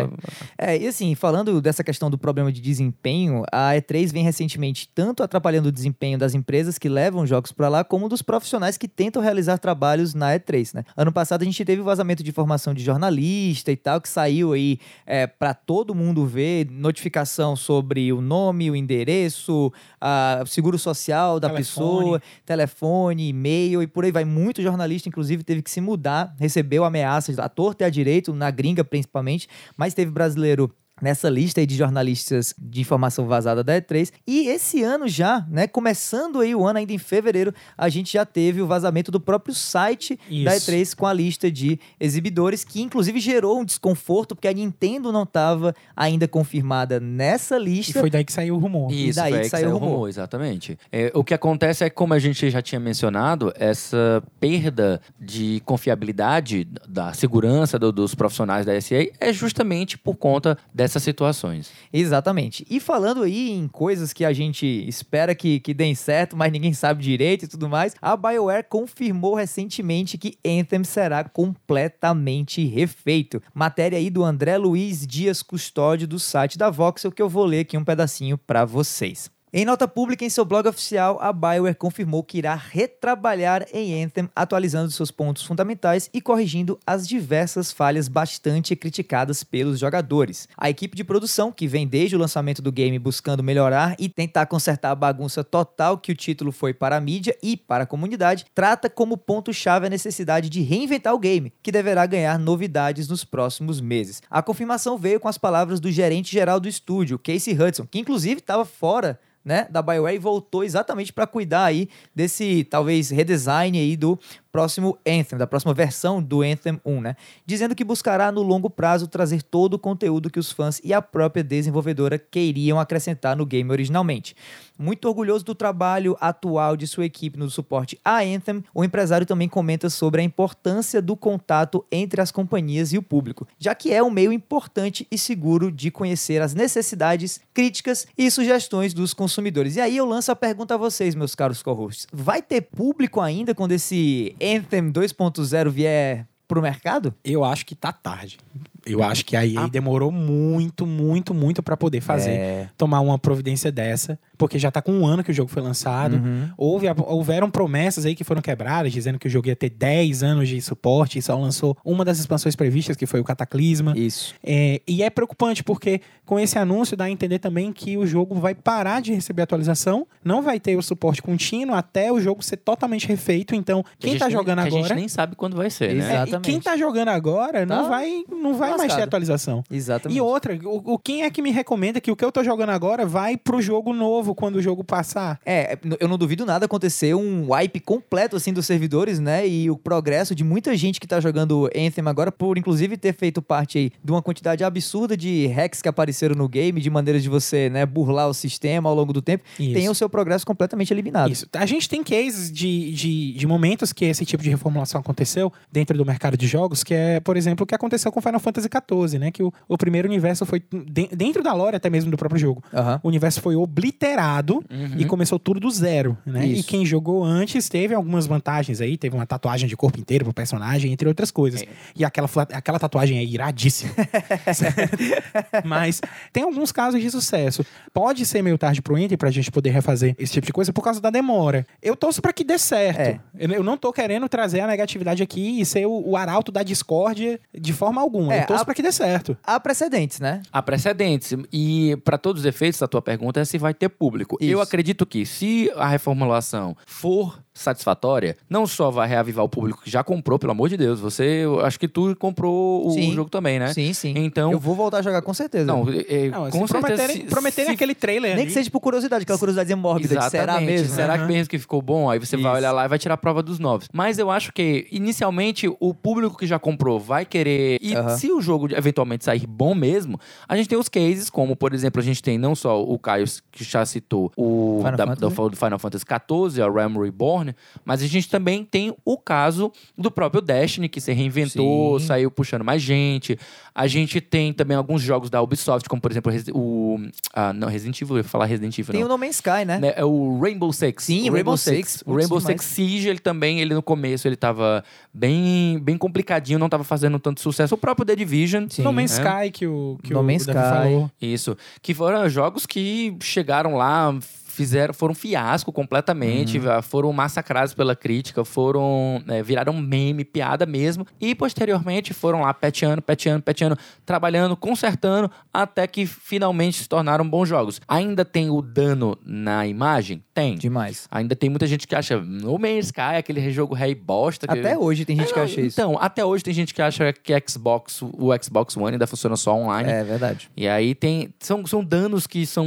É. 0.57 0.73
É, 0.73 0.77
e 0.77 0.87
assim, 0.87 1.13
falando 1.15 1.61
dessa 1.61 1.83
questão 1.83 2.09
do 2.09 2.17
problema 2.17 2.51
de 2.51 2.61
desempenho, 2.61 3.43
a 3.51 3.73
E3 3.73 4.11
vem 4.11 4.23
recentemente 4.23 4.89
tanto 4.93 5.21
atrapalhando 5.23 5.69
o 5.69 5.71
desempenho 5.71 6.17
das 6.17 6.33
empresas 6.33 6.77
que 6.77 6.89
levam 6.89 7.25
jogos 7.25 7.51
pra 7.51 7.69
lá, 7.69 7.83
como 7.83 8.09
dos 8.09 8.21
profissionais 8.21 8.77
que 8.77 8.87
tentam 8.87 9.21
realizar 9.21 9.57
trabalhos 9.57 10.13
na 10.13 10.33
E3, 10.33 10.73
né? 10.75 10.83
Ano 10.97 11.11
passado 11.11 11.41
a 11.41 11.45
gente 11.45 11.63
teve 11.63 11.81
o 11.81 11.85
vazamento 11.85 12.23
de 12.23 12.29
informação 12.29 12.73
de 12.73 12.83
jornalista 12.83 13.71
e 13.71 13.75
tal, 13.75 14.01
que 14.01 14.09
saiu 14.09 14.53
aí 14.53 14.79
é, 15.05 15.27
para 15.27 15.53
todo 15.53 15.93
mundo 15.93 16.25
ver, 16.25 16.67
notificação 16.71 17.55
sobre 17.55 18.11
o 18.11 18.21
nome, 18.21 18.71
o 18.71 18.75
endereço, 18.75 19.71
a, 19.99 20.41
o 20.43 20.47
seguro 20.47 20.77
social 20.79 21.39
da 21.39 21.49
Telefone. 21.49 21.65
pessoa, 21.65 22.21
telefone, 22.45 23.04
e-mail 23.11 23.81
e 23.81 23.87
por 23.87 24.05
aí 24.05 24.11
vai. 24.11 24.25
Muito 24.25 24.61
jornalista, 24.61 25.09
inclusive, 25.09 25.43
teve 25.43 25.61
que 25.61 25.71
se 25.71 25.81
mudar, 25.81 26.35
recebeu 26.39 26.83
ameaças 26.83 27.39
à 27.39 27.47
torta 27.47 27.83
e 27.83 27.85
à 27.85 27.89
direito, 27.89 28.33
na 28.33 28.49
gringa 28.51 28.83
principalmente, 28.83 29.47
mas 29.77 29.93
teve 29.93 30.11
brasileiro 30.11 30.73
nessa 31.01 31.29
lista 31.29 31.59
aí 31.59 31.65
de 31.65 31.75
jornalistas 31.75 32.53
de 32.57 32.81
informação 32.81 33.27
vazada 33.27 33.63
da 33.63 33.79
E3. 33.81 34.11
E 34.25 34.47
esse 34.47 34.81
ano 34.81 35.07
já, 35.07 35.45
né, 35.49 35.67
começando 35.67 36.39
aí 36.39 36.55
o 36.55 36.65
ano 36.65 36.79
ainda 36.79 36.93
em 36.93 36.97
fevereiro, 36.97 37.53
a 37.77 37.89
gente 37.89 38.13
já 38.13 38.25
teve 38.25 38.61
o 38.61 38.67
vazamento 38.67 39.11
do 39.11 39.19
próprio 39.19 39.53
site 39.53 40.17
da 40.43 40.55
Isso. 40.55 40.71
E3 40.71 40.95
com 40.95 41.05
a 41.05 41.13
lista 41.13 41.51
de 41.51 41.79
exibidores, 41.99 42.63
que 42.63 42.81
inclusive 42.81 43.19
gerou 43.19 43.59
um 43.59 43.65
desconforto, 43.65 44.35
porque 44.35 44.47
a 44.47 44.53
Nintendo 44.53 45.11
não 45.11 45.23
estava 45.23 45.75
ainda 45.95 46.27
confirmada 46.27 46.99
nessa 46.99 47.57
E 47.57 47.63
lista. 47.63 47.99
foi 47.99 48.09
daí 48.09 48.23
que 48.23 48.31
saiu 48.33 48.55
o 48.55 48.57
rumor. 48.57 48.91
Isso, 48.91 49.19
daí 49.19 49.31
foi 49.31 49.39
aí 49.39 49.43
que 49.45 49.49
que 49.51 49.57
saiu 49.57 49.69
o 49.69 49.73
rumor. 49.73 49.89
rumor, 49.93 50.09
exatamente. 50.09 50.77
É, 50.91 51.11
o 51.13 51.23
que 51.23 51.33
acontece 51.33 51.83
é 51.83 51.89
que, 51.89 51.95
como 51.95 52.13
a 52.13 52.19
gente 52.19 52.49
já 52.49 52.61
tinha 52.61 52.79
mencionado, 52.79 53.51
essa 53.57 54.23
perda 54.39 55.01
de 55.19 55.61
confiabilidade 55.65 56.65
da 56.87 57.13
segurança 57.13 57.77
do- 57.79 57.91
dos 57.91 58.13
profissionais 58.15 58.65
da 58.65 58.73
SA 58.79 58.95
é 59.19 59.31
justamente 59.33 59.97
por 59.97 60.15
conta 60.15 60.57
dessas 60.85 61.01
situações. 61.01 61.71
Exatamente. 61.91 62.65
E 62.69 62.79
falando 62.79 63.23
aí 63.23 63.51
em 63.51 63.67
coisas 63.67 64.13
que 64.13 64.23
a 64.23 64.31
gente 64.31 64.65
espera 64.87 65.33
que, 65.33 65.59
que 65.59 65.73
deem 65.73 65.95
certo, 65.95 66.37
mas 66.37 66.51
ninguém 66.51 66.73
sabe 66.73 67.03
direito 67.03 67.45
e 67.45 67.47
tudo 67.47 67.67
mais, 67.67 67.95
a 68.01 68.15
BioWare 68.15 68.67
confirmou 68.69 69.33
recentemente 69.33 70.17
que 70.17 70.37
Anthem 70.45 70.83
será 70.83 71.23
completamente 71.23 72.63
refeito. 72.65 73.41
Matéria 73.53 73.97
aí 73.97 74.09
do 74.09 74.23
André 74.23 74.57
Luiz 74.57 75.05
Dias 75.07 75.41
Custódio 75.41 76.07
do 76.07 76.19
site 76.19 76.57
da 76.57 76.69
Voxel 76.69 77.11
que 77.11 77.21
eu 77.21 77.29
vou 77.29 77.45
ler 77.45 77.61
aqui 77.61 77.77
um 77.77 77.83
pedacinho 77.83 78.37
para 78.37 78.63
vocês. 78.63 79.34
Em 79.53 79.63
nota 79.63 79.87
pública 79.87 80.25
em 80.25 80.29
seu 80.29 80.43
blog 80.43 80.67
oficial, 80.67 81.17
a 81.21 81.31
BioWare 81.31 81.75
confirmou 81.75 82.23
que 82.23 82.39
irá 82.39 82.55
retrabalhar 82.55 83.65
em 83.71 84.03
Anthem, 84.03 84.27
atualizando 84.35 84.91
seus 84.91 85.11
pontos 85.11 85.43
fundamentais 85.43 86.09
e 86.11 86.19
corrigindo 86.19 86.77
as 86.85 87.07
diversas 87.07 87.71
falhas 87.71 88.07
bastante 88.09 88.75
criticadas 88.75 89.43
pelos 89.43 89.79
jogadores. 89.79 90.49
A 90.57 90.69
equipe 90.69 90.97
de 90.97 91.03
produção, 91.05 91.51
que 91.51 91.67
vem 91.67 91.87
desde 91.87 92.15
o 92.15 92.19
lançamento 92.19 92.61
do 92.61 92.71
game 92.71 92.97
buscando 92.99 93.43
melhorar 93.43 93.95
e 93.99 94.09
tentar 94.09 94.47
consertar 94.47 94.91
a 94.91 94.95
bagunça 94.95 95.43
total 95.43 95.99
que 95.99 96.11
o 96.11 96.15
título 96.15 96.51
foi 96.51 96.73
para 96.73 96.97
a 96.97 97.01
mídia 97.01 97.37
e 97.41 97.55
para 97.55 97.83
a 97.83 97.87
comunidade, 97.87 98.47
trata 98.53 98.89
como 98.89 99.15
ponto-chave 99.15 99.85
a 99.85 99.91
necessidade 99.91 100.49
de 100.49 100.61
reinventar 100.63 101.13
o 101.13 101.19
game, 101.19 101.53
que 101.61 101.71
deverá 101.71 102.05
ganhar 102.07 102.37
novidades 102.37 103.07
nos 103.07 103.23
próximos 103.23 103.79
meses. 103.79 104.21
A 104.29 104.41
confirmação 104.41 104.97
veio 104.97 105.19
com 105.19 105.29
as 105.29 105.37
palavras 105.37 105.79
do 105.79 105.91
gerente 105.91 106.31
geral 106.31 106.59
do 106.59 106.67
estúdio, 106.67 107.19
Casey 107.19 107.53
Hudson, 107.53 107.85
que 107.85 107.99
inclusive 107.99 108.41
estava 108.41 108.65
fora 108.65 109.17
né, 109.45 109.67
da 109.69 109.81
BioWare 109.81 110.15
e 110.15 110.19
voltou 110.19 110.63
exatamente 110.63 111.13
para 111.13 111.27
cuidar 111.27 111.65
aí 111.65 111.87
desse 112.15 112.63
talvez 112.63 113.11
redesign 113.11 113.77
aí 113.77 113.95
do 113.95 114.19
próximo 114.55 114.97
Anthem, 115.05 115.37
da 115.37 115.45
próxima 115.45 115.73
versão 115.73 116.23
do 116.23 116.41
Anthem 116.41 116.79
1, 116.85 117.01
né? 117.01 117.17
Dizendo 117.45 117.75
que 117.75 117.83
buscará 117.83 118.31
no 118.31 118.41
longo 118.41 118.69
prazo 118.69 119.05
trazer 119.05 119.43
todo 119.43 119.73
o 119.73 119.79
conteúdo 119.79 120.29
que 120.29 120.39
os 120.39 120.49
fãs 120.49 120.79
e 120.81 120.93
a 120.93 121.01
própria 121.01 121.43
desenvolvedora 121.43 122.17
queriam 122.17 122.79
acrescentar 122.79 123.35
no 123.35 123.45
game 123.45 123.69
originalmente. 123.69 124.33
Muito 124.79 125.09
orgulhoso 125.09 125.43
do 125.43 125.53
trabalho 125.53 126.15
atual 126.21 126.77
de 126.77 126.87
sua 126.87 127.05
equipe 127.05 127.37
no 127.37 127.49
suporte 127.49 127.99
a 128.03 128.19
Anthem, 128.21 128.63
o 128.73 128.83
empresário 128.83 129.25
também 129.25 129.49
comenta 129.49 129.89
sobre 129.89 130.21
a 130.21 130.23
importância 130.23 131.01
do 131.01 131.17
contato 131.17 131.85
entre 131.91 132.21
as 132.21 132.31
companhias 132.31 132.93
e 132.93 132.97
o 132.97 133.01
público, 133.01 133.45
já 133.59 133.75
que 133.75 133.93
é 133.93 134.01
um 134.01 134.09
meio 134.09 134.31
importante 134.31 135.05
e 135.11 135.17
seguro 135.17 135.69
de 135.69 135.91
conhecer 135.91 136.41
as 136.41 136.53
necessidades, 136.53 137.41
críticas 137.53 138.07
e 138.17 138.31
sugestões 138.31 138.93
dos 138.93 139.13
consumidores. 139.13 139.75
E 139.75 139.81
aí 139.81 139.97
eu 139.97 140.05
lanço 140.05 140.31
a 140.31 140.35
pergunta 140.35 140.75
a 140.75 140.77
vocês, 140.77 141.13
meus 141.13 141.35
caros 141.35 141.61
co-hosts. 141.61 142.07
Vai 142.11 142.41
ter 142.41 142.61
público 142.61 143.19
ainda 143.19 143.53
quando 143.53 143.73
esse 143.73 144.35
Anthem 144.45 144.91
2.0 144.91 145.69
vier 145.69 146.27
pro 146.47 146.61
mercado? 146.61 147.15
Eu 147.23 147.43
acho 147.43 147.65
que 147.65 147.73
tá 147.73 147.91
tarde. 147.91 148.37
Eu 148.85 149.01
acho 149.03 149.25
que 149.25 149.35
a 149.35 149.45
EA 149.45 149.61
Ah. 149.61 149.67
demorou 149.67 150.11
muito, 150.11 150.85
muito, 150.85 151.33
muito 151.33 151.63
pra 151.63 151.75
poder 151.75 152.01
fazer. 152.01 152.31
É. 152.31 152.69
Tomar 152.77 152.99
uma 153.01 153.17
providência 153.17 153.71
dessa. 153.71 154.19
Porque 154.37 154.59
já 154.59 154.69
tá 154.69 154.81
com 154.81 154.91
um 154.91 155.05
ano 155.05 155.23
que 155.23 155.31
o 155.31 155.33
jogo 155.33 155.49
foi 155.49 155.61
lançado. 155.61 156.17
Uhum. 156.17 156.49
Houve, 156.57 156.87
houveram 157.07 157.49
promessas 157.49 158.05
aí 158.05 158.13
que 158.15 158.23
foram 158.25 158.41
quebradas, 158.41 158.91
dizendo 158.91 159.17
que 159.17 159.27
o 159.27 159.29
jogo 159.29 159.47
ia 159.47 159.55
ter 159.55 159.69
10 159.69 160.23
anos 160.23 160.49
de 160.49 160.61
suporte 160.61 161.17
e 161.17 161.21
só 161.21 161.37
lançou 161.39 161.77
uma 161.85 162.03
das 162.03 162.19
expansões 162.19 162.53
previstas, 162.53 162.97
que 162.97 163.05
foi 163.05 163.21
o 163.21 163.23
Cataclisma. 163.23 163.93
Isso. 163.97 164.35
É, 164.43 164.81
e 164.85 165.01
é 165.01 165.09
preocupante 165.09 165.63
porque 165.63 166.01
com 166.25 166.37
esse 166.37 166.57
anúncio 166.59 166.97
dá 166.97 167.05
a 167.05 167.09
entender 167.09 167.39
também 167.39 167.71
que 167.71 167.97
o 167.97 168.05
jogo 168.05 168.35
vai 168.35 168.53
parar 168.53 169.01
de 169.01 169.13
receber 169.13 169.43
atualização, 169.43 170.05
não 170.23 170.41
vai 170.41 170.59
ter 170.59 170.75
o 170.75 170.81
suporte 170.81 171.21
contínuo 171.21 171.73
até 171.73 172.11
o 172.11 172.19
jogo 172.19 172.43
ser 172.43 172.57
totalmente 172.57 173.07
refeito. 173.07 173.55
Então, 173.55 173.83
Que 173.97 174.07
a 174.07 174.09
quem 174.09 174.19
tá 174.19 174.25
nem- 174.25 174.33
jogando 174.33 174.59
A 174.59 174.63
agora. 174.63 174.83
gente 174.83 174.95
nem 174.95 175.07
sabe 175.07 175.35
quando 175.37 175.55
vai 175.55 175.69
ser, 175.69 175.93
né? 175.95 176.03
É, 176.03 176.11
e 176.11 176.15
Exatamente. 176.23 176.41
quem 176.51 176.59
tá 176.59 176.75
jogando 176.75 177.07
agora 177.09 177.65
não 177.65 177.83
Tá 177.83 177.89
vai, 177.89 178.23
não 178.29 178.53
vai 178.53 178.74
mais 178.77 178.89
lascado. 178.89 178.97
ter 178.99 179.03
atualização. 179.03 179.63
Exatamente. 179.71 180.17
E 180.17 180.21
outra, 180.21 180.57
o, 180.63 180.93
o- 180.93 180.99
quem 180.99 181.23
é 181.23 181.29
que 181.29 181.41
me 181.41 181.51
recomenda 181.51 181.99
que 182.01 182.11
o 182.11 182.15
que 182.15 182.23
eu 182.25 182.31
tô 182.31 182.43
jogando 182.43 182.69
agora 182.71 183.05
vai 183.05 183.37
pro 183.37 183.61
jogo 183.61 183.93
novo 183.93 184.33
quando 184.35 184.57
o 184.57 184.61
jogo 184.61 184.83
passar? 184.83 185.39
É, 185.45 185.77
eu 185.99 186.07
não 186.07 186.17
duvido 186.17 186.45
nada 186.45 186.65
acontecer 186.65 187.13
um 187.15 187.51
wipe 187.53 187.79
completo 187.79 188.35
assim 188.35 188.51
dos 188.53 188.65
servidores, 188.65 189.19
né? 189.19 189.47
E 189.47 189.69
o 189.69 189.77
progresso 189.77 190.33
de 190.35 190.43
muita 190.43 190.75
gente 190.75 190.99
que 190.99 191.07
tá 191.07 191.19
jogando 191.19 191.67
Anthem 191.75 192.03
agora, 192.07 192.31
por 192.31 192.57
inclusive 192.57 192.97
ter 192.97 193.13
feito 193.13 193.41
parte 193.41 193.77
aí 193.77 193.91
de 194.03 194.11
uma 194.11 194.21
quantidade 194.21 194.63
absurda 194.63 195.15
de 195.17 195.47
hacks 195.47 195.81
que 195.81 195.89
apareceram 195.89 196.35
no 196.35 196.47
game, 196.47 196.79
de 196.81 196.89
maneiras 196.89 197.21
de 197.23 197.29
você, 197.29 197.69
né, 197.69 197.85
burlar 197.85 198.27
o 198.29 198.33
sistema 198.33 198.89
ao 198.89 198.95
longo 198.95 199.11
do 199.13 199.21
tempo, 199.21 199.43
Isso. 199.59 199.73
tem 199.73 199.89
o 199.89 199.95
seu 199.95 200.09
progresso 200.09 200.45
completamente 200.45 200.91
eliminado. 200.93 201.31
Isso. 201.31 201.47
A 201.53 201.65
gente 201.65 201.87
tem 201.89 202.03
cases 202.03 202.51
de, 202.51 202.91
de, 202.93 203.33
de 203.33 203.47
momentos 203.47 203.91
que 203.93 204.05
esse 204.05 204.25
tipo 204.25 204.41
de 204.43 204.49
reformulação 204.49 204.99
aconteceu 205.01 205.51
dentro 205.71 205.97
do 205.97 206.05
mercado 206.05 206.37
de 206.37 206.47
jogos, 206.47 206.83
que 206.83 206.93
é, 206.93 207.19
por 207.19 207.37
exemplo, 207.37 207.63
o 207.63 207.67
que 207.67 207.75
aconteceu 207.75 208.11
com 208.11 208.21
Final 208.21 208.39
Fantasy 208.39 208.64
XIV, 208.69 209.19
né? 209.19 209.31
Que 209.31 209.43
o, 209.43 209.51
o 209.67 209.77
primeiro 209.77 210.07
universo 210.07 210.45
foi, 210.45 210.61
de- 210.71 211.09
dentro 211.15 211.41
da 211.43 211.53
lore 211.53 211.75
até 211.75 211.89
mesmo 211.89 212.09
do 212.11 212.17
próprio 212.17 212.39
jogo, 212.39 212.63
Aham. 212.73 212.99
o 213.03 213.07
universo 213.07 213.41
foi 213.41 213.55
obliterado 213.55 214.63
Uhum. 214.69 214.95
e 214.97 215.05
começou 215.05 215.37
tudo 215.39 215.59
do 215.59 215.69
zero, 215.71 216.17
né? 216.25 216.45
Isso. 216.45 216.61
E 216.61 216.63
quem 216.63 216.85
jogou 216.85 217.23
antes 217.23 217.67
teve 217.69 217.93
algumas 217.93 218.25
vantagens 218.27 218.81
aí, 218.81 218.97
teve 218.97 219.15
uma 219.15 219.25
tatuagem 219.25 219.67
de 219.67 219.75
corpo 219.75 219.99
inteiro 219.99 220.25
pro 220.25 220.33
personagem, 220.33 220.91
entre 220.91 221.07
outras 221.07 221.31
coisas. 221.31 221.61
É. 221.61 221.67
E 221.95 222.03
aquela, 222.05 222.29
aquela 222.53 222.79
tatuagem 222.79 223.17
é 223.17 223.23
iradíssima. 223.23 223.91
Mas 225.63 226.01
tem 226.31 226.43
alguns 226.43 226.71
casos 226.71 227.01
de 227.01 227.09
sucesso. 227.09 227.65
Pode 227.93 228.25
ser 228.25 228.41
meio 228.41 228.57
tarde 228.57 228.81
pro 228.81 228.97
Enter 228.97 229.17
pra 229.17 229.31
gente 229.31 229.51
poder 229.51 229.69
refazer 229.71 230.15
esse 230.17 230.33
tipo 230.33 230.45
de 230.47 230.53
coisa 230.53 230.71
por 230.73 230.81
causa 230.83 230.99
da 231.01 231.09
demora. 231.09 231.65
Eu 231.81 231.95
torço 231.95 232.21
pra 232.21 232.33
que 232.33 232.43
dê 232.43 232.57
certo. 232.57 232.99
É. 232.99 233.19
Eu, 233.37 233.49
eu 233.51 233.63
não 233.63 233.77
tô 233.77 233.91
querendo 233.91 234.27
trazer 234.29 234.61
a 234.61 234.67
negatividade 234.67 235.21
aqui 235.23 235.59
e 235.59 235.65
ser 235.65 235.85
o, 235.85 236.09
o 236.09 236.17
arauto 236.17 236.51
da 236.51 236.63
discórdia 236.63 237.39
de 237.57 237.73
forma 237.73 238.01
alguma. 238.01 238.33
É, 238.33 238.43
eu 238.43 238.47
torço 238.55 238.61
a- 238.63 238.65
pra 238.65 238.73
que 238.73 238.81
dê 238.81 238.91
certo. 238.91 239.37
Há 239.43 239.59
precedentes, 239.59 240.19
né? 240.19 240.41
Há 240.51 240.61
precedentes. 240.61 241.33
E, 241.51 241.95
para 242.03 242.17
todos 242.17 242.41
os 242.41 242.45
efeitos, 242.45 242.81
a 242.81 242.87
tua 242.87 243.01
pergunta 243.01 243.39
é 243.39 243.45
se 243.45 243.57
vai 243.57 243.73
ter 243.73 243.89
público. 243.89 244.37
Isso. 244.41 244.51
Eu 244.51 244.61
acredito 244.61 245.05
que, 245.05 245.25
se 245.25 245.71
a 245.75 245.87
reformulação 245.87 246.75
for 246.85 247.39
satisfatória, 247.55 248.35
não 248.49 248.67
só 248.67 248.91
vai 248.91 249.07
reavivar 249.07 249.43
o 249.43 249.49
público 249.49 249.81
que 249.81 249.89
já 249.89 250.03
comprou, 250.03 250.37
pelo 250.37 250.51
amor 250.51 250.69
de 250.69 250.77
Deus. 250.77 250.99
Você, 250.99 251.23
eu 251.43 251.61
acho 251.65 251.79
que 251.79 251.87
tu 251.87 252.15
comprou 252.17 252.85
o 252.87 252.91
Sim. 252.91 253.13
jogo 253.13 253.29
também, 253.29 253.57
né? 253.57 253.73
Sim, 253.73 253.93
sim. 253.93 254.13
Então. 254.15 254.51
Eu 254.51 254.59
vou 254.59 254.75
voltar 254.75 254.97
a 254.99 255.01
jogar 255.01 255.21
com 255.21 255.33
certeza. 255.33 255.65
Não, 255.65 255.85
é, 256.07 256.29
Não, 256.29 256.49
com 256.49 256.67
se 256.67 256.73
prometerem, 256.73 256.97
certeza. 257.07 257.23
se- 257.23 257.29
prometerem 257.29 257.67
se- 257.69 257.73
aquele 257.75 257.95
trailer 257.95 258.31
Nem 258.31 258.39
ali, 258.41 258.45
que 258.47 258.51
seja 258.53 258.69
por 258.69 258.79
curiosidade, 258.81 259.23
aquela 259.23 259.39
curiosidade 259.39 259.73
mórbida 259.73 260.15
de 260.19 260.29
será 260.29 260.43
Exatamente. 260.53 260.71
mesmo? 260.71 260.95
Será 260.95 261.13
Aham. 261.15 261.25
que 261.27 261.33
mesmo 261.33 261.49
que 261.49 261.57
ficou 261.59 261.81
bom? 261.81 262.09
Aí 262.09 262.19
você 262.19 262.35
vai 262.37 262.51
Isso. 262.51 262.57
olhar 262.59 262.71
lá 262.71 262.85
e 262.85 262.87
vai 262.87 262.99
tirar 262.99 263.15
a 263.15 263.17
prova 263.17 263.41
dos 263.41 263.57
novos. 263.57 263.87
Mas 263.93 264.19
eu 264.19 264.29
acho 264.29 264.51
que, 264.51 264.87
inicialmente, 264.91 265.67
o 265.79 265.93
público 265.93 266.37
que 266.37 266.45
já 266.45 266.59
comprou 266.59 266.99
vai 266.99 267.25
querer. 267.25 267.77
E 267.81 267.93
se 268.17 268.31
o 268.31 268.41
jogo 268.41 268.67
eventualmente 268.75 269.23
sair 269.23 269.47
bom 269.47 269.73
mesmo, 269.73 270.19
a 270.47 270.55
gente 270.57 270.67
tem 270.67 270.77
os 270.77 270.89
cases, 270.89 271.29
como, 271.29 271.55
por 271.55 271.73
exemplo, 271.73 272.01
a 272.01 272.03
gente 272.03 272.21
tem 272.21 272.37
não 272.37 272.53
só 272.55 272.81
o 272.83 272.99
Caio 272.99 273.25
que 273.51 273.63
já 273.63 273.85
citou, 273.85 274.31
o 274.35 274.77
Final 274.79 274.91
da, 274.97 275.07
Fantasy. 275.07 275.35
do, 275.35 275.49
do 275.49 275.55
Final 275.55 275.79
Fantasy 275.79 276.05
XIV, 276.05 276.61
a 276.61 276.69
Realm 276.69 276.97
Reborn, 277.01 277.44
mas 277.83 278.01
a 278.01 278.07
gente 278.07 278.29
também 278.29 278.63
tem 278.63 278.95
o 279.03 279.17
caso 279.17 279.71
do 279.97 280.09
próprio 280.09 280.41
Destiny, 280.41 280.87
que 280.87 281.01
se 281.01 281.11
reinventou, 281.11 281.99
Sim. 281.99 282.07
saiu 282.07 282.31
puxando 282.31 282.63
mais 282.63 282.81
gente. 282.81 283.37
A 283.73 283.87
gente 283.87 284.21
tem 284.21 284.53
também 284.53 284.77
alguns 284.77 285.01
jogos 285.01 285.29
da 285.29 285.41
Ubisoft, 285.41 285.89
como, 285.89 286.01
por 286.01 286.11
exemplo, 286.11 286.31
o. 286.53 286.99
Ah, 287.33 287.51
não, 287.51 287.67
Resident 287.67 288.01
Evil, 288.01 288.15
eu 288.15 288.21
ia 288.21 288.23
falar 288.23 288.45
Resident 288.45 288.77
Evil, 288.77 288.91
Tem 288.93 289.01
não 289.01 289.07
o 289.07 289.11
No 289.11 289.17
Man's 289.17 289.35
Sky, 289.35 289.65
né? 289.65 289.79
né, 289.79 289.93
é 289.95 290.05
o 290.05 290.39
Rainbow 290.39 290.71
Six. 290.71 291.03
Sim, 291.03 291.29
o 291.29 291.33
Rainbow 291.33 291.57
Six. 291.57 292.03
O 292.05 292.15
Rainbow 292.15 292.39
Six 292.39 292.63
Siege, 292.63 293.09
ele 293.09 293.19
também, 293.19 293.59
ele 293.59 293.73
no 293.73 293.81
começo, 293.83 294.27
ele 294.27 294.35
tava 294.35 294.83
bem, 295.13 295.79
bem 295.79 295.97
complicadinho, 295.97 296.57
não 296.59 296.69
tava 296.69 296.83
fazendo 296.83 297.19
tanto 297.19 297.41
sucesso. 297.41 297.75
O 297.75 297.77
próprio 297.77 298.05
The 298.05 298.15
Division. 298.15 298.67
Sim. 298.69 298.83
No 298.83 298.93
Man's 298.93 299.17
né? 299.17 299.23
Sky 299.23 299.51
que 299.51 299.67
o, 299.67 299.97
que 300.03 300.13
No 300.13 300.21
o 300.21 300.23
Man's 300.23 300.41
Sky. 300.41 300.53
falou. 300.53 301.11
Isso. 301.21 301.57
Que 301.81 301.93
foram 301.93 302.27
jogos 302.29 302.65
que 302.65 303.15
chegaram 303.21 303.75
lá, 303.75 304.17
fizeram, 304.55 304.93
foram 304.93 305.13
fiasco 305.13 305.71
completamente, 305.71 306.57
Uhum. 306.59 306.81
foram 306.81 307.11
massacrados 307.13 307.73
pela 307.73 307.95
crítica, 307.95 308.43
foram 308.45 309.21
é, 309.27 309.43
viraram 309.43 309.73
meme, 309.73 310.23
piada 310.25 310.65
mesmo, 310.65 311.05
e 311.19 311.35
posteriormente 311.35 312.13
foram 312.13 312.41
lá 312.41 312.53
peteando, 312.53 313.01
peteando, 313.01 313.43
peteando, 313.43 313.77
trabalhando, 314.05 314.55
consertando, 314.55 315.29
até 315.53 315.85
que 315.87 316.05
finalmente 316.05 316.83
se 316.83 316.89
tornaram 316.89 317.27
bons 317.27 317.47
jogos. 317.49 317.79
Ainda 317.87 318.23
tem 318.25 318.49
o 318.49 318.61
dano 318.61 319.17
na 319.25 319.67
imagem? 319.67 320.23
Tem. 320.33 320.55
Demais. 320.55 321.07
Ainda 321.11 321.35
tem 321.35 321.49
muita 321.49 321.67
gente 321.67 321.87
que 321.87 321.95
acha 321.95 322.19
No 322.19 322.57
Man's 322.57 322.85
Sky, 322.87 323.15
aquele 323.17 323.49
jogo 323.51 323.73
rei 323.75 323.93
bosta. 323.95 324.47
que- 324.47 324.59
Até 324.59 324.77
hoje 324.77 325.05
tem 325.05 325.15
gente 325.15 325.33
que 325.33 325.39
É, 325.39 325.43
acha 325.43 325.61
isso. 325.61 325.79
Então, 325.79 325.97
até 325.99 326.23
hoje 326.25 326.43
tem 326.43 326.53
gente 326.53 326.73
que 326.73 326.81
acha 326.81 327.11
que 327.13 327.33
Xbox, 327.47 328.01
o 328.01 328.29
Xbox 328.41 328.75
One 328.77 328.93
ainda 328.93 329.07
funciona 329.07 329.35
só 329.35 329.53
online. 329.55 329.89
É 329.89 330.03
verdade. 330.03 330.49
E 330.55 330.67
aí 330.67 330.93
tem. 330.95 331.33
São, 331.39 331.65
são 331.65 331.83
danos 331.83 332.27
que 332.27 332.45
são. 332.45 332.65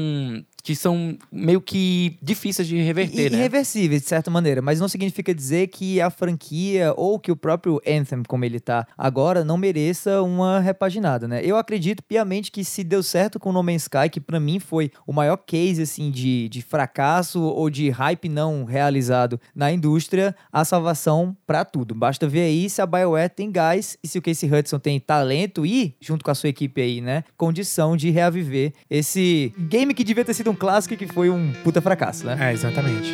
Que 0.63 0.75
são 0.75 1.17
meio 1.33 1.61
que 1.61 2.19
difíceis 2.21 2.69
de 2.69 2.77
reverter, 2.83 3.27
E- 3.27 3.31
né? 3.31 3.39
Irreversíveis, 3.39 4.03
de 4.03 4.09
certa 4.09 4.31
maneira, 4.31 4.61
mas 4.61 4.81
não 4.81 4.89
significa 4.89 5.35
dizer 5.35 5.69
que 5.69 6.01
a 6.01 6.11
franquia 6.11 6.93
ou 6.97 7.19
que 7.19 7.33
o 7.33 7.37
próprio 7.37 7.81
Anthem, 7.87 8.23
como 8.27 8.45
ele 8.45 8.61
tá 8.61 8.87
agora, 8.97 9.45
não 9.45 9.57
mereça 9.57 10.21
uma 10.21 10.61
repaginada, 10.61 11.27
né? 11.27 11.41
Eu 11.43 11.57
acredito 11.57 12.03
piamente 12.03 12.51
que 12.53 12.65
se 12.65 12.85
deu 12.85 13.03
certo 13.03 13.39
com 13.41 13.51
o 13.51 13.53
No 13.53 13.63
Man's 13.63 13.83
Sky, 13.83 14.11
que 14.11 14.21
pra 14.21 14.39
mim 14.39 14.59
foi 14.59 14.91
o 15.07 15.13
maior 15.13 15.37
case, 15.39 15.81
assim, 15.83 16.11
de, 16.11 16.49
de 16.49 16.61
fracasso 16.61 17.41
ou 17.41 17.71
de 17.71 17.89
hype 17.89 18.29
não 18.29 18.65
realizado 18.65 19.41
na 19.55 19.73
indústria, 19.73 20.35
a 20.53 20.65
salvação 20.65 21.35
pra 21.47 21.65
tudo. 21.65 21.95
Basta 21.95 22.27
ver 22.29 22.43
aí 22.43 22.69
se 22.69 22.83
a 22.83 22.87
BioWare 22.87 23.31
tem 23.31 23.51
gás 23.51 23.97
e 24.03 24.09
se 24.09 24.19
o 24.19 24.23
Casey 24.23 24.53
Hudson 24.53 24.79
tem 24.79 25.01
talento 25.01 25.65
e, 25.65 25.95
junto 26.01 26.25
com 26.25 26.31
a 26.31 26.35
sua 26.35 26.49
equipe 26.51 26.81
aí, 26.83 27.01
né, 27.01 27.25
condição 27.37 27.97
de 27.97 28.11
reaviver 28.11 28.73
esse 28.91 29.53
game 29.59 29.95
que 29.95 30.05
devia 30.05 30.25
ter 30.25 30.35
sido 30.35 30.48
um 30.49 30.55
clássico 30.55 30.97
que 30.97 31.07
foi 31.07 31.31
um 31.31 31.53
puta 31.65 31.81
fracasso, 31.81 32.27
né? 32.27 32.37
É, 32.41 32.53
exatamente. 32.53 33.13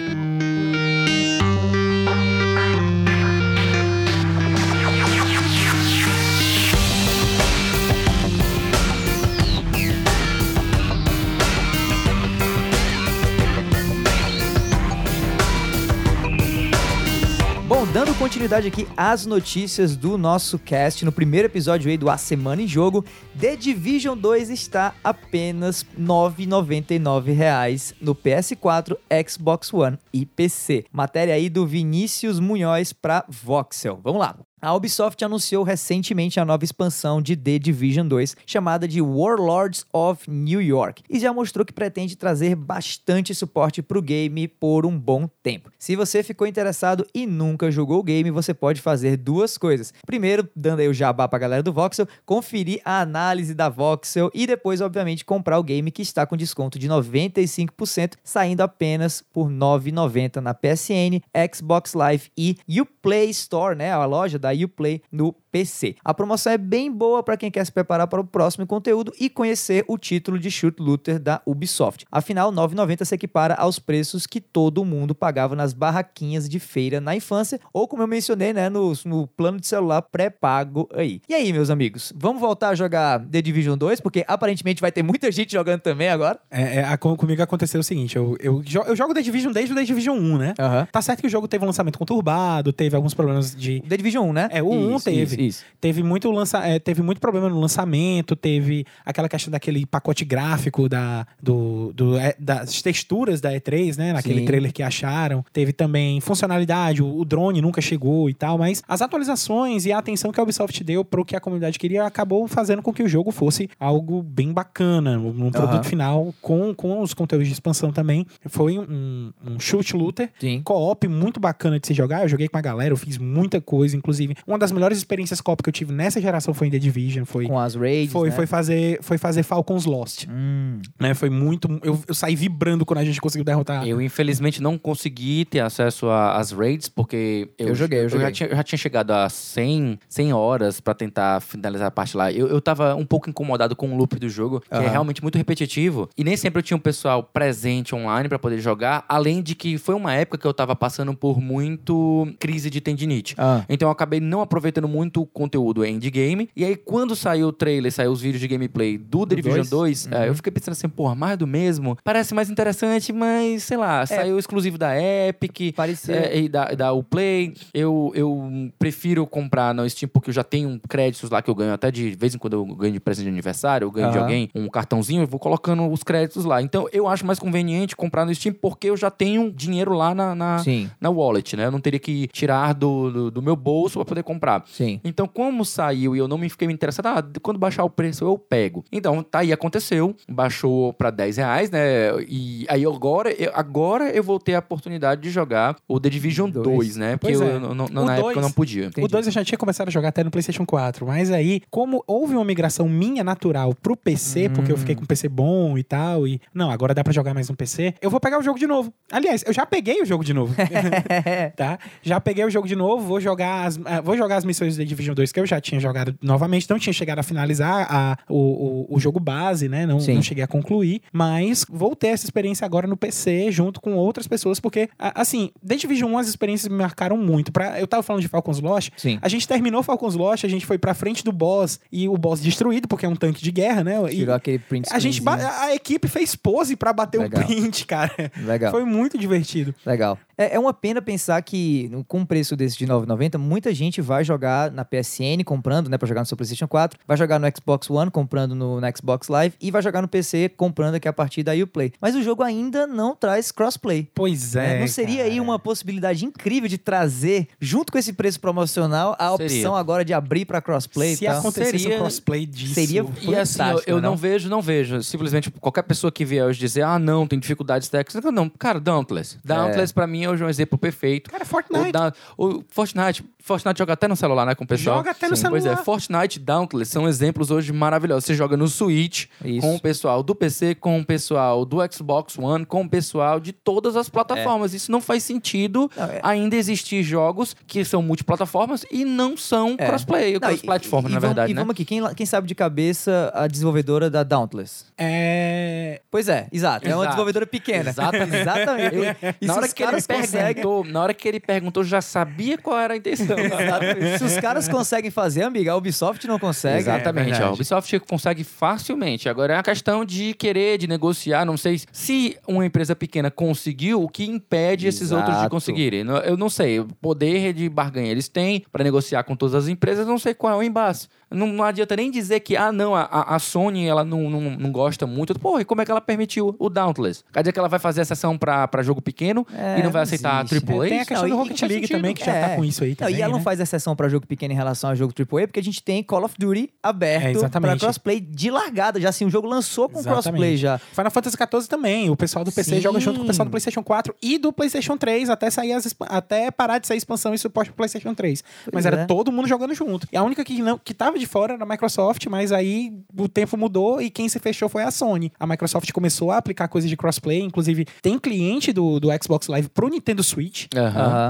Dando 17.95 18.13
continuidade 18.17 18.67
aqui 18.67 18.89
às 18.97 19.25
notícias 19.25 19.95
do 19.95 20.19
nosso 20.19 20.59
cast, 20.59 21.05
no 21.05 21.13
primeiro 21.13 21.47
episódio 21.47 21.89
aí 21.89 21.97
do 21.97 22.11
A 22.11 22.17
Semana 22.17 22.61
em 22.61 22.67
Jogo, 22.67 23.05
The 23.39 23.55
Division 23.55 24.19
2 24.19 24.51
está 24.51 24.97
apenas 25.05 25.87
9,99 25.97 27.33
reais 27.33 27.95
no 28.01 28.13
PS4, 28.13 28.97
Xbox 29.29 29.73
One 29.73 29.97
e 30.13 30.27
PC. 30.27 30.87
Matéria 30.91 31.35
aí 31.35 31.49
do 31.49 31.65
Vinícius 31.65 32.41
Munhoz 32.41 32.93
para 32.93 33.25
Voxel. 33.29 34.01
Vamos 34.03 34.19
lá. 34.21 34.37
A 34.65 34.73
Ubisoft 34.73 35.23
anunciou 35.23 35.63
recentemente 35.63 36.41
a 36.41 36.45
nova 36.45 36.65
expansão 36.65 37.21
de 37.21 37.37
The 37.37 37.59
Division 37.59 38.09
2, 38.09 38.35
chamada 38.47 38.89
de 38.89 39.03
Warlords 39.03 39.85
of 39.93 40.31
New 40.31 40.63
York, 40.63 41.03
e 41.11 41.21
já 41.21 41.35
mostrou 41.35 41.67
que 41.67 41.73
pretende 41.73 42.17
trazer 42.17 42.55
bastante 42.55 43.35
suporte 43.35 43.83
para 43.83 43.99
o 43.99 44.01
game 44.01 44.49
por 44.49 44.87
um 44.87 44.99
bom 44.99 45.29
tempo. 45.43 45.71
Se 45.79 45.95
você 45.95 46.23
ficou 46.23 46.47
interessado 46.47 47.07
e 47.13 47.27
nunca 47.27 47.71
jogou 47.71 47.99
o 47.99 48.03
game, 48.03 48.31
você 48.31 48.55
pode 48.55 48.81
fazer 48.81 49.19
duas 49.19 49.59
coisas. 49.59 49.93
Primeiro, 50.07 50.49
dando 50.57 50.81
aí 50.81 50.89
o 50.89 50.95
jabá 50.95 51.29
para 51.29 51.37
a 51.37 51.41
galera 51.41 51.63
do 51.63 51.71
Voxel, 51.71 52.09
conferir 52.25 52.81
a 52.87 53.03
análise 53.03 53.53
da 53.53 53.69
Voxel 53.69 54.31
e 54.33 54.47
depois, 54.47 54.81
obviamente, 54.81 55.27
comprar 55.27 55.59
o 55.59 55.63
game 55.63 55.91
que 55.91 56.01
está 56.01 56.25
com 56.25 56.39
desconto 56.39 56.79
de 56.79 56.89
95%, 56.89 58.15
saindo 58.25 58.63
apenas 58.63 59.23
por 59.31 59.49
R$ 59.49 59.55
9,90 59.57 60.37
na 60.37 60.55
PSN, 60.55 61.21
Xbox 61.55 61.93
Live 61.93 62.31
e 62.35 62.57
Uplay 62.81 63.29
Store, 63.29 63.77
né, 63.77 63.93
a 63.93 64.07
loja 64.07 64.39
da 64.39 64.54
Uplay 64.55 65.03
no 65.11 65.37
PC. 65.55 65.95
A 66.05 66.13
promoção 66.13 66.53
é 66.53 66.59
bem 66.59 66.91
boa 66.91 67.23
para 67.23 67.37
quem 67.37 67.49
quer 67.49 67.65
se 67.65 67.71
preparar 67.71 68.09
para 68.09 68.21
o 68.21 68.25
próximo 68.25 68.67
conteúdo 68.67 69.13
e 69.21 69.31
conhecer 69.31 69.85
o 69.87 69.97
título 69.97 70.37
de 70.37 70.51
Shoot 70.51 70.83
Looter 70.83 71.21
da 71.21 71.41
Ubisoft. 71.47 72.05
Afinal, 72.11 72.51
R$ 72.51 72.57
9,90 72.57 73.05
se 73.05 73.15
equipara 73.15 73.55
aos 73.55 73.79
preços 73.79 74.27
que 74.27 74.41
todo 74.41 74.85
mundo 74.85 75.15
pagava 75.15 75.55
nas 75.55 75.73
barraquinhas 75.73 76.49
de 76.49 76.59
feira 76.59 77.01
na 77.01 77.15
infância, 77.15 77.61
ou 77.73 77.87
como 77.87 78.03
eu 78.03 78.09
mencionei, 78.09 78.53
né, 78.53 78.69
no, 78.69 78.93
no 79.05 79.29
plano 79.29 79.61
de 79.61 79.69
celular 79.69 80.03
pré-pago 80.03 80.89
aí. 80.93 81.21
E 81.29 81.35
aí, 81.35 81.53
meus 81.53 81.71
amigos, 81.71 82.13
vamos 82.17 82.41
voltar 82.41 82.71
a 82.71 82.75
jogar 82.75 83.21
The 83.25 83.41
Division 83.41 83.79
2, 83.79 84.01
porque 84.01 84.25
aparentemente 84.27 84.81
vai 84.81 84.91
ter 84.91 85.05
muita 85.05 85.31
gente 85.31 85.53
jogando 85.53 85.83
também 85.83 86.09
agora. 86.09 86.41
É, 86.51 86.79
é, 86.79 86.85
a- 86.85 86.97
com- 86.99 87.17
comigo 87.17 87.41
aconteceu 87.41 87.79
o 87.79 87.85
seguinte: 87.85 88.17
eu, 88.17 88.37
eu, 88.41 88.61
eu 88.89 88.97
jogo 88.97 89.15
The 89.15 89.23
Division 89.23 89.53
desde 89.53 89.73
o 89.73 89.77
The 89.77 89.85
Division 89.85 90.19
1, 90.19 90.37
né? 90.39 90.55
Aham. 90.59 90.89
Tá 90.91 91.01
certo 91.01 91.21
que 91.21 91.29
o 91.29 91.31
jogo 91.31 91.47
teve 91.47 91.63
um 91.63 91.69
lançamento 91.69 91.97
conturbado, 91.97 92.73
teve 92.73 92.97
alguns 92.97 93.15
problemas 93.15 93.55
de. 93.55 93.81
The 93.89 93.97
Division 93.97 94.29
1, 94.31 94.33
né? 94.33 94.49
É, 94.51 94.61
o 94.61 94.71
1 94.71 94.97
Isso, 94.97 95.05
teve. 95.05 95.23
Isso, 95.25 95.44
isso. 95.47 95.65
Teve 95.81 96.03
muito, 96.03 96.31
lança, 96.31 96.59
é, 96.67 96.79
teve 96.79 97.03
muito 97.03 97.21
problema 97.21 97.49
no 97.49 97.61
lançamento, 97.61 98.35
teve 98.37 98.85
aquela 99.05 99.29
questão 99.29 99.51
daquele 99.51 99.85
pacote 99.87 100.25
gráfico 100.25 100.89
da, 100.89 101.27
do, 101.43 101.93
do- 101.95 102.17
é, 102.19 102.35
das 102.39 102.81
texturas 102.83 103.41
da 103.41 103.53
E3, 103.53 103.97
né? 103.99 104.13
Naquele 104.13 104.41
Sim. 104.41 104.45
trailer 104.47 104.73
que 104.73 104.83
acharam. 104.83 105.45
Teve 105.53 105.73
também 105.73 106.21
funcionalidade, 106.21 107.03
o, 107.03 107.19
o 107.19 107.25
drone 107.25 107.61
nunca 107.61 107.81
chegou 107.81 108.29
e 108.29 108.35
tal, 108.35 108.59
mas 108.59 108.83
as 108.89 109.01
atualizações 109.03 109.87
e 109.87 109.93
a 109.93 109.99
atenção 109.99 110.33
que 110.33 110.41
a 110.41 110.43
Ubisoft 110.43 110.83
deu 110.85 111.05
pro 111.05 111.25
que 111.25 111.37
a 111.37 111.41
comunidade 111.41 111.79
queria 111.79 112.05
acabou 112.05 112.47
fazendo 112.49 112.83
com 112.83 112.93
que 112.93 113.03
o 113.03 113.09
jogo 113.09 113.31
fosse 113.31 113.69
algo 113.79 114.23
bem 114.23 114.53
bacana, 114.53 115.19
um 115.19 115.51
produto 115.51 115.85
final 115.85 116.35
com, 116.41 116.75
com 116.75 117.01
os 117.01 117.15
conteúdos 117.15 117.47
de 117.49 117.53
expansão 117.55 117.93
também. 117.93 118.27
Foi 118.47 118.79
um, 118.79 119.33
um 119.47 119.59
shoot 119.61 119.97
looter 119.97 120.31
co-op 120.63 121.07
muito 121.09 121.41
bacana 121.41 121.79
de 121.79 121.87
se 121.87 121.95
jogar. 121.95 122.23
Eu 122.23 122.29
joguei 122.29 122.49
com 122.49 122.57
a 122.59 122.61
galera, 122.61 122.93
eu 122.93 122.97
fiz 122.97 123.19
muita 123.19 123.61
coisa, 123.61 123.97
inclusive. 123.97 124.35
Uma 124.47 124.59
das 124.59 124.73
melhores 124.73 124.99
experiências 124.99 125.34
co-op 125.43 125.63
que 125.63 125.69
eu 125.69 125.73
tive 125.73 125.93
nessa 125.93 126.21
geração 126.21 126.53
foi 126.55 126.69
em 126.69 126.71
The 126.71 126.79
Division, 126.79 127.25
foi 127.25 127.47
Com 127.47 127.59
as 127.59 127.75
raids, 127.75 128.13
foi, 128.13 128.29
né? 128.31 128.35
foi 128.37 128.47
fazer 128.47 128.99
foi 129.03 129.19
fazer 129.19 129.43
Falcons 129.43 129.85
Lost, 129.85 130.27
Hum, 130.29 130.81
né? 131.01 131.15
Foi 131.15 131.31
muito 131.31 131.69
eu, 131.83 132.01
eu 132.07 132.15
saí 132.15 132.35
vibrando 132.37 132.85
quando 132.85 132.99
a 132.99 133.05
gente 133.05 133.21
conseguiu 133.21 133.45
derrotar. 133.45 133.87
Eu, 133.87 134.01
infelizmente, 134.01 134.63
não 134.63 134.77
consegui 134.79 135.45
ter 135.45 135.61
acesso 135.61 136.09
às 136.11 136.51
raids, 136.53 136.89
porque 136.89 137.49
eu, 137.59 137.69
Eu 137.69 137.75
joguei, 137.75 138.01
eu 138.05 138.09
joguei. 138.09 138.27
já, 138.27 138.33
tinha, 138.33 138.49
eu 138.49 138.57
já 138.57 138.63
tinha 138.63 138.79
chegado 138.79 139.11
a 139.13 139.29
100, 139.29 139.99
100 140.09 140.33
horas 140.33 140.81
pra 140.81 140.95
tentar 140.95 141.41
finalizar 141.41 141.89
a 141.89 141.91
parte 141.91 142.17
lá. 142.17 142.31
Eu, 142.33 142.49
eu 142.49 142.61
tava 142.61 142.95
um 142.95 143.05
pouco 143.05 143.29
incomodado 143.31 143.75
com 143.77 143.93
o 143.93 143.97
loop 143.97 144.19
do 144.19 144.29
jogo, 144.29 144.61
que 144.61 144.75
Aham. 144.75 144.85
é 144.85 144.89
realmente 144.89 145.23
muito 145.23 145.37
repetitivo. 145.39 146.09
E 146.17 146.25
nem 146.25 146.37
sempre 146.37 146.59
eu 146.59 146.63
tinha 146.63 146.77
um 146.77 146.81
pessoal 146.81 147.23
presente 147.23 147.95
online 147.95 148.29
pra 148.29 148.39
poder 148.39 148.59
jogar, 148.59 149.05
além 149.09 149.43
de 149.43 149.55
que 149.55 149.79
foi 149.79 149.95
uma 149.95 150.13
época 150.15 150.39
que 150.39 150.47
eu 150.47 150.55
tava 150.55 150.75
passando 150.77 151.15
por 151.15 151.41
muito 151.41 152.29
crise 152.39 152.71
de 152.71 152.81
tendinite. 152.81 153.35
Ah. 153.39 153.65
Então 153.69 153.89
eu 153.89 153.93
acabei 153.93 154.21
não 154.21 154.41
aproveitando 154.41 154.89
muito 154.89 155.24
o 155.25 155.27
conteúdo 155.27 155.85
endgame. 155.85 156.49
E 156.55 156.65
aí, 156.65 156.77
quando 156.77 157.17
saiu 157.17 157.49
o 157.49 157.53
trailer, 157.53 157.91
saiu 157.91 158.13
os 158.13 158.21
vídeos 158.21 158.41
de 158.41 158.49
gameplay 158.49 158.97
do 158.99 159.27
The 159.27 159.37
Division 159.37 159.67
dois? 159.67 160.07
2, 160.07 160.13
é, 160.13 160.29
eu 160.29 160.35
fiquei 160.35 160.53
pensando 160.53 160.73
assim, 160.73 160.89
porra, 160.89 161.15
mais 161.15 161.37
do 161.39 161.47
mesmo. 161.47 161.97
Parece 162.05 162.35
mais 162.35 162.51
interessante, 162.51 163.13
mas 163.13 163.63
sei 163.65 163.77
lá, 163.77 164.05
saiu 164.07 164.39
exclusivo 164.39 164.79
da 164.79 164.95
Epic. 165.01 165.75
Parecia. 165.75 166.15
É, 166.15 166.39
e 166.39 166.49
da, 166.49 166.67
da 166.73 166.93
Uplay, 166.93 167.55
eu, 167.73 168.13
eu 168.15 168.71
prefiro 168.79 169.27
comprar 169.27 169.75
no 169.75 169.89
Steam 169.89 170.09
porque 170.13 170.31
eu 170.31 170.35
já 170.35 170.45
tenho 170.45 170.81
créditos 170.89 171.31
lá 171.31 171.41
que 171.43 171.51
eu 171.51 171.55
ganho 171.55 171.73
até 171.73 171.91
de 171.91 172.11
vez 172.15 172.35
em 172.35 172.39
quando 172.39 172.55
eu 172.55 172.65
ganho 172.77 172.93
de 172.93 173.01
presente 173.01 173.25
de 173.25 173.31
aniversário, 173.31 173.87
eu 173.87 173.91
ganho 173.91 174.11
de 174.11 174.17
Aham. 174.19 174.25
alguém 174.25 174.51
um 174.55 174.69
cartãozinho, 174.69 175.23
eu 175.23 175.27
vou 175.27 175.41
colocando 175.41 175.87
os 175.91 176.03
créditos 176.03 176.45
lá. 176.45 176.61
Então 176.63 176.87
eu 176.93 177.09
acho 177.09 177.27
mais 177.27 177.39
conveniente 177.39 177.97
comprar 177.97 178.25
no 178.25 178.35
Steam 178.35 178.55
porque 178.55 178.89
eu 178.91 178.97
já 178.97 179.11
tenho 179.11 179.51
dinheiro 179.53 179.93
lá 179.93 180.15
na, 180.15 180.35
na, 180.35 180.63
na 181.01 181.11
wallet, 181.11 181.57
né? 181.57 181.67
Eu 181.67 181.71
não 181.71 181.81
teria 181.81 181.99
que 182.01 182.29
tirar 182.29 182.73
do, 182.75 183.11
do, 183.11 183.31
do 183.31 183.43
meu 183.43 183.57
bolso 183.57 183.99
para 183.99 184.05
poder 184.05 184.23
comprar. 184.23 184.65
sim. 184.67 185.01
Então, 185.15 185.29
como 185.29 185.65
saiu 185.65 186.17
e 186.17 186.19
eu 186.19 186.27
não 186.27 186.37
me 186.37 186.49
fiquei 186.49 186.69
interessado, 186.69 187.07
ah, 187.07 187.25
quando 187.41 187.57
baixar 187.57 187.85
o 187.85 187.89
preço 187.91 188.25
eu 188.25 188.37
pego. 188.37 188.85
Então, 188.91 189.23
tá 189.23 189.39
aí, 189.39 189.53
aconteceu. 189.53 190.17
Baixou 190.29 190.93
pra 190.93 191.09
10 191.11 191.37
reais, 191.37 191.71
né? 191.71 192.11
E 192.29 192.67
aí 192.69 192.85
agora, 192.85 193.31
eu, 193.33 193.53
agora 193.55 194.11
eu 194.11 194.25
vou 194.25 194.41
ter 194.41 194.57
a 194.57 194.59
oportunidade 194.59 195.21
de 195.21 195.31
jogar 195.31 195.77
o 195.87 196.01
The 196.01 196.11
Division 196.11 196.51
Dois. 196.51 196.65
2, 196.65 196.97
né? 196.97 197.17
Porque 197.17 197.37
Pois 197.37 197.49
eu, 197.49 197.57
é. 197.57 197.61
não- 197.61 197.75
não- 197.75 197.85
O 197.85 198.05
na 198.07 198.15
época 198.15 198.23
dois- 198.23 198.37
eu 198.37 198.43
não 198.43 198.51
podia. 198.51 198.87
Entendi. 198.87 199.05
O 199.05 199.09
2 199.09 199.27
eu 199.27 199.33
já 199.33 199.45
tinha 199.45 199.57
começado 199.57 199.87
a 199.87 199.91
jogar 199.93 200.09
até 200.09 200.25
no 200.25 200.31
PlayStation 200.33 200.67
4, 200.67 201.07
mas 201.07 201.31
aí, 201.31 201.63
como 201.71 202.03
houve 202.09 202.35
uma 202.35 202.45
migração 202.45 202.89
minha 202.89 203.23
natural 203.23 203.73
pro 203.81 203.97
PC, 203.97 204.49
porque 204.49 204.73
eu 204.73 204.77
fiquei 204.77 204.97
com 204.97 205.03
um 205.03 205.07
PC 205.07 205.29
bom 205.29 205.79
e 205.79 205.85
tal, 205.85 206.27
e 206.27 206.41
não, 206.53 206.71
agora 206.73 206.93
dá 206.93 207.05
pra 207.05 207.13
jogar 207.13 207.33
mais 207.35 207.49
no 207.49 207.55
PC, 207.57 207.95
eu 208.03 208.11
vou 208.11 208.19
pegar 208.19 208.39
o 208.41 208.43
jogo 208.43 208.59
de 208.59 208.67
novo. 208.67 208.93
Aliás, 209.13 209.45
eu 209.47 209.53
já 209.53 209.65
peguei 209.65 210.03
o 210.03 210.05
jogo 210.05 210.25
de 210.25 210.35
novo. 210.35 210.53
tá? 211.57 211.79
Já 212.03 212.21
peguei 212.21 212.45
o 212.45 212.51
jogo 212.51 212.67
de 212.67 212.75
novo, 212.75 213.05
vou 213.07 213.21
jogar 213.21 213.67
as, 213.67 213.79
ah, 213.85 214.01
vou 214.01 214.17
jogar 214.17 214.37
as 214.37 214.45
missões 214.45 214.75
do 214.77 214.81
The 214.81 214.85
Division 214.95 215.15
2 215.15 215.33
que 215.33 215.41
eu 215.41 215.47
já 215.47 215.61
tinha 215.61 215.81
jogado 215.81 216.17
novamente, 216.23 216.69
não 216.69 216.79
tinha 216.79 216.93
chegado 216.93 217.19
a 217.19 217.23
finalizar 217.23 217.87
a, 217.91 218.17
o, 218.29 218.87
o, 218.91 218.97
o 218.97 219.01
jogo 219.01 219.21
base, 219.21 219.69
né? 219.69 219.87
Não, 219.87 219.99
não 219.99 220.23
cheguei 220.23 220.45
a 220.45 220.47
concluir, 220.47 221.03
mas 221.13 221.65
vou 221.69 221.95
ter 221.95 222.09
essa 222.09 222.25
experiência 222.25 222.65
agora 222.65 222.87
no 222.87 222.97
PC 222.97 223.51
junto 223.51 223.81
com 223.81 223.95
outras 223.95 224.27
pessoas, 224.27 224.61
porque, 224.61 224.89
assim, 224.99 225.51
The 225.67 225.77
Division 225.77 226.11
1 226.13 226.19
as 226.19 226.29
experiências 226.29 226.71
me 226.71 226.79
marcaram 226.79 227.17
muito. 227.17 227.53
Pra, 227.53 227.81
eu 227.81 227.87
tava 227.87 228.03
falando 228.03 228.23
de 228.23 228.29
Falcons 228.29 228.61
Lost, 228.61 228.91
Sim. 228.97 229.19
a 229.21 229.29
gente 229.29 229.47
terminou 229.47 229.83
Falcons 229.83 230.15
Lost, 230.15 230.45
a 230.45 230.49
gente 230.49 230.67
foi 230.67 230.79
pra 230.79 230.95
frente 230.95 231.25
do 231.25 231.33
boss 231.33 231.81
e 231.91 232.09
o 232.09 232.17
boss 232.17 232.41
destruído, 232.41 232.89
porque 232.89 233.07
é 233.07 233.09
um 233.09 233.17
tanque 233.17 233.43
de 233.43 233.51
guerra, 233.51 233.85
né? 233.85 234.01
E 234.11 234.19
Tirou 234.19 234.35
aquele 234.35 234.59
print 234.59 234.89
a 234.91 234.99
gente 234.99 235.23
a 235.27 235.75
equipe 235.75 236.09
fez 236.09 236.37
pose 236.37 236.77
pra 236.77 236.93
bater 236.93 237.21
Legal. 237.21 237.43
um 237.43 237.47
print, 237.47 237.87
cara. 237.87 238.13
Legal. 238.37 238.71
Foi 238.71 238.85
muito 238.85 239.19
divertido. 239.19 239.75
Legal. 239.85 240.19
É, 240.37 240.57
é 240.57 240.59
uma 240.59 240.75
pena 240.75 241.01
pensar 241.01 241.41
que, 241.43 241.91
com 242.09 242.21
um 242.21 242.27
preço 242.27 242.57
desse 242.57 242.77
de 242.77 242.85
R$ 242.85 242.93
9,90, 242.93 243.39
muita 243.39 243.73
gente 243.73 244.01
vai 244.01 244.25
jogar 244.25 244.71
na 244.71 244.84
PSN 244.85 245.43
comprando, 245.45 245.89
né, 245.89 245.97
pra 245.99 246.07
jogar 246.09 246.21
no 246.21 246.27
seu 246.27 246.37
PlayStation 246.37 246.67
4, 246.69 246.99
vai 247.07 247.17
jogar 247.17 247.39
no 247.39 247.47
Xbox 247.55 247.89
One 247.91 248.11
comprando 248.11 248.55
no, 248.55 248.81
no 248.81 248.87
Xbox 248.97 249.29
Live 249.29 249.55
e 249.61 249.71
vai 249.71 249.83
jogar 249.83 250.03
no 250.03 250.09
PC 250.09 250.49
comprando 250.51 250.95
aqui 250.97 251.09
a 251.09 251.13
partir 251.13 251.43
da 251.43 251.53
Uplay. 251.55 251.93
Mas 252.01 252.15
o 252.15 252.23
jogo 252.23 252.43
ainda 252.43 252.87
não 252.87 253.15
traz 253.17 253.51
crossplay. 253.53 254.09
Pois 254.15 254.55
né? 254.55 254.77
é. 254.77 254.81
não 254.81 254.89
seria 254.89 255.25
aí 255.25 255.31
cara. 255.31 255.43
uma 255.43 255.59
possibilidade 255.59 256.25
incrível 256.25 256.69
de 256.69 256.79
trazer, 256.79 257.49
junto 257.61 257.93
com 257.93 257.99
esse 257.99 258.13
preço 258.13 258.41
promocional, 258.41 259.17
a 259.19 259.31
Seria. 259.37 259.47
opção 259.47 259.77
agora 259.77 260.05
de 260.05 260.13
abrir 260.13 260.45
pra 260.45 260.61
crossplay? 260.61 261.17
Se 261.17 261.25
tal? 261.25 261.39
acontecesse 261.39 261.79
Seria- 261.79 261.97
um 261.97 262.01
crossplay 262.01 262.47
disso. 262.47 262.75
seria 262.75 263.05
E 263.23 263.35
assim, 263.35 263.63
eu, 263.63 263.83
eu 263.87 264.01
não? 264.01 264.11
não 264.11 264.17
vejo, 264.17 264.49
não 264.49 264.63
vejo. 264.63 265.03
Simplesmente 265.03 265.51
qualquer 265.51 265.83
pessoa 265.83 266.11
que 266.13 266.25
vier 266.25 266.45
hoje 266.45 266.59
dizer, 266.59 266.83
ah, 266.83 266.99
não, 266.99 267.27
tem 267.27 267.39
dificuldades 267.39 267.89
técnicas. 267.89 268.33
Não, 268.33 268.49
cara, 268.49 268.81
Dauntless. 268.81 269.39
Dauntless, 269.45 269.93
pra 269.93 270.07
mim, 270.07 270.25
é 270.25 270.31
hoje 270.31 270.45
um 270.45 270.49
exemplo 270.49 270.79
perfeito. 270.79 271.31
Cara, 271.31 271.45
O, 271.45 271.47
Fortnite. 271.47 271.93
da, 271.93 272.13
o 272.37 272.63
Fortnite, 272.69 273.25
Fortnite 273.47 273.79
joga 273.79 273.93
até 273.93 274.09
no 274.09 274.17
celular, 274.17 274.47
né, 274.47 274.55
com 274.55 274.65
o 274.65 274.67
pessoal. 274.67 274.97
Joga 274.97 275.11
até 275.11 275.29
no 275.29 275.37
Sim. 275.37 275.51
Pois 275.51 275.67
é, 275.67 275.69
celular. 275.69 275.85
Fortnite, 275.85 276.41
Dauntless 276.41 276.91
são 276.91 277.07
exemplos 277.07 277.51
hoje 277.51 277.75
maravilhosos. 277.75 278.25
Você 278.25 278.35
joga 278.35 278.57
no 278.57 278.67
Switch, 278.67 279.27
Isso. 279.45 279.61
com 279.61 279.75
o 279.75 279.81
pessoal 279.81 280.23
do 280.23 280.35
PC, 280.35 280.75
com 280.75 280.99
o 280.99 281.05
pessoal 281.05 281.63
do 281.67 281.77
Xbox 281.93 282.39
One, 282.39 282.65
com 282.65 282.81
o 282.81 282.89
pessoal 282.89 283.39
de 283.39 283.53
todas 283.53 283.97
as 283.97 284.09
plataformas. 284.09 284.73
Isso 284.73 284.91
não 284.91 284.99
faz 285.01 285.23
sentido 285.25 285.91
Não, 285.95 286.05
é- 286.07 286.21
ainda 286.23 286.57
existir 286.57 287.03
jogos 287.03 287.55
que 287.67 287.85
são 287.85 288.01
multiplataformas 288.01 288.87
e 288.91 289.05
não 289.05 289.37
são 289.37 289.77
É. 289.79 289.87
crossplay, 289.89 290.33
Não, 290.33 290.37
e- 290.37 290.41
cross-platform, 290.41 291.01
e 291.01 291.13
na 291.13 291.19
vamos- 291.21 291.23
verdade, 291.35 291.53
E 291.53 291.55
né? 291.55 291.61
vamos 291.61 291.73
aqui, 291.75 291.85
quem, 291.85 292.15
quem 292.15 292.25
sabe 292.25 292.49
de 292.49 292.55
cabeça 292.55 293.31
a 293.35 293.47
desenvolvedora 293.47 294.09
da 294.09 294.23
Dauntless? 294.23 294.87
É. 294.97 296.01
Pois 296.11 296.31
é, 296.31 296.47
exato. 296.51 296.87
É 296.87 296.91
uma 296.91 296.97
Exato. 297.03 297.09
desenvolvedora 297.09 297.47
pequena. 297.47 297.91
Exatamente. 297.91 298.37
Exatamente. 298.37 298.97
Eu- 298.97 299.35
E 299.41 299.47
na 299.47 299.55
hora 299.55 299.69
que 299.69 299.83
ele 299.83 299.93
conseguem. 299.93 300.31
perguntou, 300.31 300.85
na 300.85 301.03
hora 301.03 301.13
que 301.13 301.29
ele 301.29 301.41
perguntou, 301.41 301.85
já 301.85 302.01
sabia 302.01 302.57
qual 302.57 302.79
era 302.79 302.95
a 302.95 302.97
intenção. 302.97 303.34
Se 304.19 304.25
os 304.25 304.39
caras 304.39 304.69
conseguem 304.69 305.11
fazer, 305.11 305.43
amiga, 305.43 305.73
a 305.73 305.77
Ubisoft 305.77 306.27
não 306.27 306.39
consegue. 306.39 306.79
Exatamente, 306.79 307.41
ó, 307.41 307.47
a 307.47 307.53
Ubisoft 307.53 308.01
consegue 308.01 308.45
facilmente. 308.45 309.29
Agora 309.29 309.55
é 309.55 309.57
uma 309.57 309.63
questão 309.63 310.05
de 310.05 310.35
querer, 310.35 310.79
de 310.79 310.87
negociar. 310.87 311.45
Não 311.45 311.57
sei 311.57 311.81
se 311.93 312.37
uma 312.47 312.65
empresa 312.65 312.95
pequena 312.95 313.31
conseguiu, 313.31 314.03
o 314.03 314.09
que 314.09 314.25
impede 314.25 314.87
esses 314.87 315.03
Exato. 315.03 315.23
outros 315.23 315.43
de 315.43 315.49
conseguirem. 315.49 316.05
Eu 316.25 316.37
não 316.37 316.49
sei. 316.49 316.81
O 316.81 316.87
poder 316.87 317.53
de 317.53 317.69
barganha 317.69 318.11
eles 318.11 318.29
têm 318.29 318.65
para 318.71 318.85
negociar 318.85 319.23
com 319.25 319.37
todas 319.37 319.55
as 319.55 319.69
empresas, 319.69 320.07
não 320.07 320.19
sei 320.19 320.35
qual 320.35 320.55
é 320.55 320.57
o 320.57 320.63
embate. 320.63 321.09
Não, 321.35 321.47
não 321.49 321.65
adianta 321.65 321.97
nem 321.97 322.11
dizer 322.11 322.41
que, 322.41 322.57
ah, 322.57 322.71
não, 322.73 322.95
a, 322.95 323.05
a 323.05 323.39
Sony 323.39 323.87
ela 323.87 324.05
não, 324.05 324.31
não, 324.31 324.41
não 324.41 324.73
gosta 324.73 325.07
muito. 325.07 325.39
Porra, 325.39 325.61
e 325.63 325.65
como 325.65 325.81
é 325.83 325.85
que 325.85 325.91
ela 325.91 326.01
permitiu 326.01 326.55
o 326.59 326.69
Dauntless? 326.71 327.23
Quer 327.33 327.41
dizer 327.43 327.53
que 327.53 327.59
ela 327.59 327.69
vai 327.69 327.79
fazer 327.79 328.03
a 328.03 328.05
sessão 328.05 328.37
pra, 328.39 328.67
pra 328.69 328.83
jogo 328.83 329.01
pequeno 329.03 329.47
É, 329.55 329.79
e 329.79 329.83
não 329.83 329.91
vai 329.91 330.01
não 330.01 330.03
aceitar 330.03 330.45
existe. 330.45 330.65
AAA? 330.73 330.89
Tem 330.89 331.01
a 331.01 331.05
questão 331.07 331.29
Não, 331.29 331.37
do 331.37 331.43
Rocket 331.43 331.63
League 331.63 331.89
também, 331.89 332.15
que 332.15 332.25
já 332.25 332.33
É. 332.35 332.49
tá 332.49 332.57
com 332.57 332.65
isso 332.65 332.83
aí 332.85 332.91
Não, 332.91 332.97
também. 332.97 333.15
e 333.17 333.21
ela 333.23 333.31
não 333.33 333.39
né? 333.39 333.45
faz 333.45 333.61
exceção 333.61 333.95
pra 333.97 334.09
jogo 334.09 334.27
pequeno 334.27 334.53
em 334.53 334.57
relação 334.57 334.91
a 334.91 334.95
jogo 334.95 335.13
AAA, 335.19 335.47
porque 335.49 335.61
a 335.61 335.63
gente 335.63 335.83
tem 335.83 336.03
Call 336.03 336.25
of 336.25 336.35
Duty 336.39 336.71
É, 336.83 336.89
aberto 336.89 337.23
pra 337.23 337.31
exatamente. 337.31 337.81
crossplay 337.81 338.21
de 338.21 338.51
largada. 338.51 339.01
Já 339.01 339.09
assim, 339.09 339.25
o 339.25 339.31
jogo 339.31 339.49
lançou 339.49 339.89
com 339.89 339.99
Exatamente. 339.99 340.23
crossplay 340.25 340.57
já. 340.57 340.79
Final 340.79 341.11
Fantasy 341.11 341.37
XIV 341.37 341.69
também. 341.69 342.11
O 342.11 342.17
pessoal 342.17 342.45
do 342.45 342.53
PC 342.53 342.77
Sim. 342.77 342.81
joga 342.81 343.01
junto 343.01 343.19
com 343.19 343.25
o 343.25 343.27
pessoal 343.27 343.45
do 343.47 343.51
PlayStation 343.51 343.83
4 343.83 344.15
e 344.23 344.39
do 344.39 344.53
PlayStation 344.53 344.97
3 344.97 345.31
até 345.31 345.51
sair 345.51 345.73
as 345.73 345.95
até 346.09 346.51
parar 346.51 346.79
de 346.79 346.87
sair 346.87 346.99
expansão 346.99 347.35
e 347.35 347.39
suporte 347.39 347.69
pro 347.71 347.77
PlayStation 347.77 348.15
3. 348.15 348.43
mas 348.67 348.73
Pois 348.73 348.87
era 348.87 349.03
é. 349.03 349.05
todo 349.07 349.31
mundo 349.33 349.49
jogando 349.49 349.75
junto. 349.75 350.07
E 350.13 350.17
a 350.17 350.23
única 350.23 350.45
que 350.45 350.61
não 350.63 350.79
que 350.79 350.93
tava 350.95 351.19
de 351.25 351.31
fora 351.31 351.55
era 351.55 351.63
a 351.65 351.67
Microsoft, 351.67 352.27
mas 352.27 352.53
aí 352.53 352.93
o 353.19 353.29
tempo 353.29 353.57
mudou 353.57 354.01
e 354.01 354.11
quem 354.11 354.29
se 354.29 354.39
fechou 354.39 354.69
foi 354.69 354.83
a 354.83 354.91
Sony. 354.91 355.33
A 355.39 355.47
Microsoft 355.47 355.91
começou 355.93 356.31
a 356.31 356.37
aplicar 356.39 356.69
coisas 356.69 356.89
de 356.91 356.97
crossplay, 356.97 357.41
inclusive 357.41 357.87
tem 358.03 358.19
cliente 358.19 358.73
do, 358.73 359.01
do 359.01 359.09
Xbox 359.23 359.47
Live 359.49 359.69
pro 359.69 359.89
Nintendo 359.89 360.23
Switch. 360.23 360.67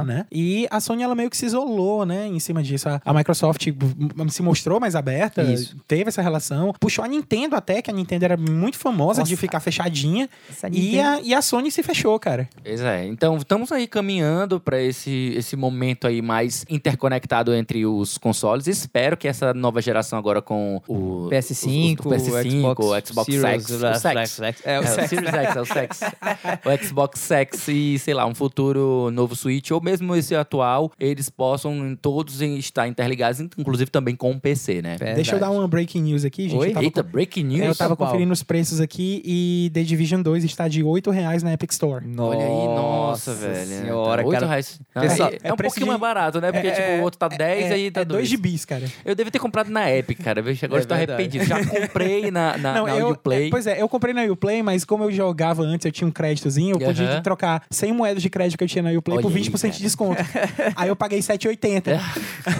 Né? 0.04 0.26
E 0.30 0.66
a 0.70 0.80
Sony 0.80 1.02
ela 1.02 1.14
meio 1.14 1.30
que 1.30 1.36
se 1.36 1.46
isolou, 1.46 2.04
né, 2.04 2.26
em 2.26 2.38
cima 2.40 2.62
disso. 2.62 2.88
A, 2.88 3.00
a 3.04 3.12
Microsoft 3.14 3.66
m- 3.66 4.30
se 4.30 4.42
mostrou 4.42 4.80
mais 4.80 4.94
aberta, 4.94 5.42
Isso. 5.42 5.76
teve 5.86 6.08
essa 6.08 6.22
relação, 6.22 6.72
puxou 6.80 7.04
a 7.04 7.08
Nintendo 7.08 7.56
até, 7.56 7.80
que 7.80 7.90
a 7.90 7.94
Nintendo 7.94 8.24
era 8.24 8.36
muito 8.36 8.76
famosa 8.78 9.20
Nossa. 9.20 9.28
de 9.28 9.36
ficar 9.36 9.60
fechadinha. 9.60 10.28
E 10.72 10.98
a, 11.00 11.20
e 11.20 11.34
a 11.34 11.40
Sony 11.42 11.70
se 11.70 11.82
fechou, 11.82 12.18
cara. 12.18 12.48
Pois 12.62 12.80
é, 12.80 13.06
então 13.06 13.36
estamos 13.36 13.70
aí 13.72 13.86
caminhando 13.86 14.58
para 14.60 14.80
esse, 14.82 15.32
esse 15.36 15.56
momento 15.56 16.06
aí 16.06 16.20
mais 16.22 16.64
interconectado 16.68 17.54
entre 17.54 17.84
os 17.86 18.18
consoles. 18.18 18.66
Espero 18.66 19.16
que 19.16 19.28
essa 19.28 19.52
nova 19.54 19.80
geração 19.84 20.18
agora 20.18 20.40
com 20.42 20.80
o 20.88 21.28
PS5, 21.30 22.04
o, 22.04 22.08
o 22.08 22.12
PS5, 22.12 22.74
o 22.78 23.06
Xbox 23.06 23.26
Series, 23.26 23.64
Sex, 23.64 23.70
o 23.70 24.38
Sex. 24.40 24.62
É, 24.64 24.78
o 24.78 24.82
É, 24.82 24.84
o 24.84 24.86
Sex. 24.86 25.08
Series 25.10 25.30
X, 25.34 25.56
é 25.56 25.60
o 25.60 25.64
Sex. 25.64 26.00
o 26.64 26.84
Xbox 26.84 27.20
Sex 27.20 27.68
e, 27.68 27.98
sei 27.98 28.14
lá, 28.14 28.26
um 28.26 28.34
futuro 28.34 29.10
novo 29.12 29.34
Switch, 29.36 29.70
ou 29.70 29.80
mesmo 29.80 30.14
esse 30.16 30.34
atual, 30.34 30.90
eles 30.98 31.28
possam 31.28 31.96
todos 32.00 32.40
estar 32.40 32.88
interligados, 32.88 33.40
inclusive 33.40 33.90
também 33.90 34.16
com 34.16 34.30
o 34.32 34.40
PC, 34.40 34.82
né? 34.82 34.90
Verdade. 34.96 35.14
Deixa 35.16 35.36
eu 35.36 35.40
dar 35.40 35.50
uma 35.50 35.66
breaking 35.68 36.02
news 36.02 36.24
aqui, 36.24 36.48
gente. 36.48 36.58
Oi? 36.60 36.68
Eu 36.68 36.72
tava, 36.72 36.84
Eita, 36.84 37.02
breaking 37.02 37.44
news. 37.44 37.60
é, 37.62 37.68
eu 37.68 37.74
tava 37.74 37.96
conferindo 37.96 38.32
os 38.32 38.42
preços 38.42 38.80
aqui 38.80 39.22
e 39.24 39.70
The 39.72 39.82
Division 39.82 40.22
2 40.22 40.44
está 40.44 40.68
de 40.68 40.82
8 40.82 41.10
reais 41.10 41.42
na 41.42 41.52
Epic 41.52 41.70
Store. 41.72 42.04
Olha 42.18 42.38
aí, 42.44 42.66
nossa, 42.66 43.34
velho. 43.34 43.66
senhora, 43.66 44.22
Tá, 44.22 44.28
oito 44.28 44.38
cara. 44.40 44.46
reais. 44.46 44.80
Pessoal, 44.94 45.28
é, 45.30 45.38
é 45.42 45.52
um 45.52 45.56
pouquinho 45.56 45.84
de- 45.84 45.88
mais 45.90 46.00
barato, 46.00 46.40
né? 46.40 46.50
Porque, 46.52 46.68
É, 46.68 46.70
tipo, 46.72 47.00
o 47.00 47.02
outro 47.02 47.18
tá 47.18 47.28
10 47.28 47.70
é, 47.70 47.74
aí 47.74 47.90
tá 47.90 48.00
é 48.00 48.04
2 48.04 48.14
2. 48.20 48.28
gibis, 48.28 48.64
cara. 48.64 48.84
Eu 49.04 49.14
devia 49.14 49.30
ter 49.30 49.38
comprado 49.38 49.63
na 49.68 49.90
Epic, 49.90 50.18
cara. 50.22 50.40
Veja, 50.42 50.66
Agora 50.66 50.82
É 50.82 50.86
eu 50.88 50.94
arrependido. 50.94 51.44
Já 51.44 51.64
comprei 51.64 52.30
na, 52.30 52.56
na, 52.58 52.82
na 52.82 52.96
eu, 52.96 53.10
Uplay. 53.10 53.46
é, 53.46 53.50
pois 53.50 53.66
é, 53.66 53.80
eu 53.80 53.88
comprei 53.88 54.14
na 54.14 54.22
Uplay, 54.24 54.62
mas 54.62 54.84
como 54.84 55.04
eu 55.04 55.12
jogava 55.12 55.62
antes, 55.62 55.84
eu 55.86 55.92
tinha 55.92 56.06
um 56.08 56.10
créditozinho, 56.10 56.74
eu 56.76 56.80
podia 56.80 57.20
trocar 57.20 57.64
100 57.70 57.92
moedas 57.92 58.22
de 58.22 58.30
crédito 58.30 58.58
que 58.58 58.64
eu 58.64 58.68
tinha 58.68 58.82
na 58.82 58.90
Uplay 58.90 59.18
por 59.20 59.26
Olha 59.30 59.36
aí, 59.36 59.42
20% 59.44 59.60
cara. 59.60 59.72
de 59.72 59.82
desconto. 59.82 60.22
aí 60.76 60.88
eu 60.88 60.96
paguei 60.96 61.18
7,80. 61.20 62.00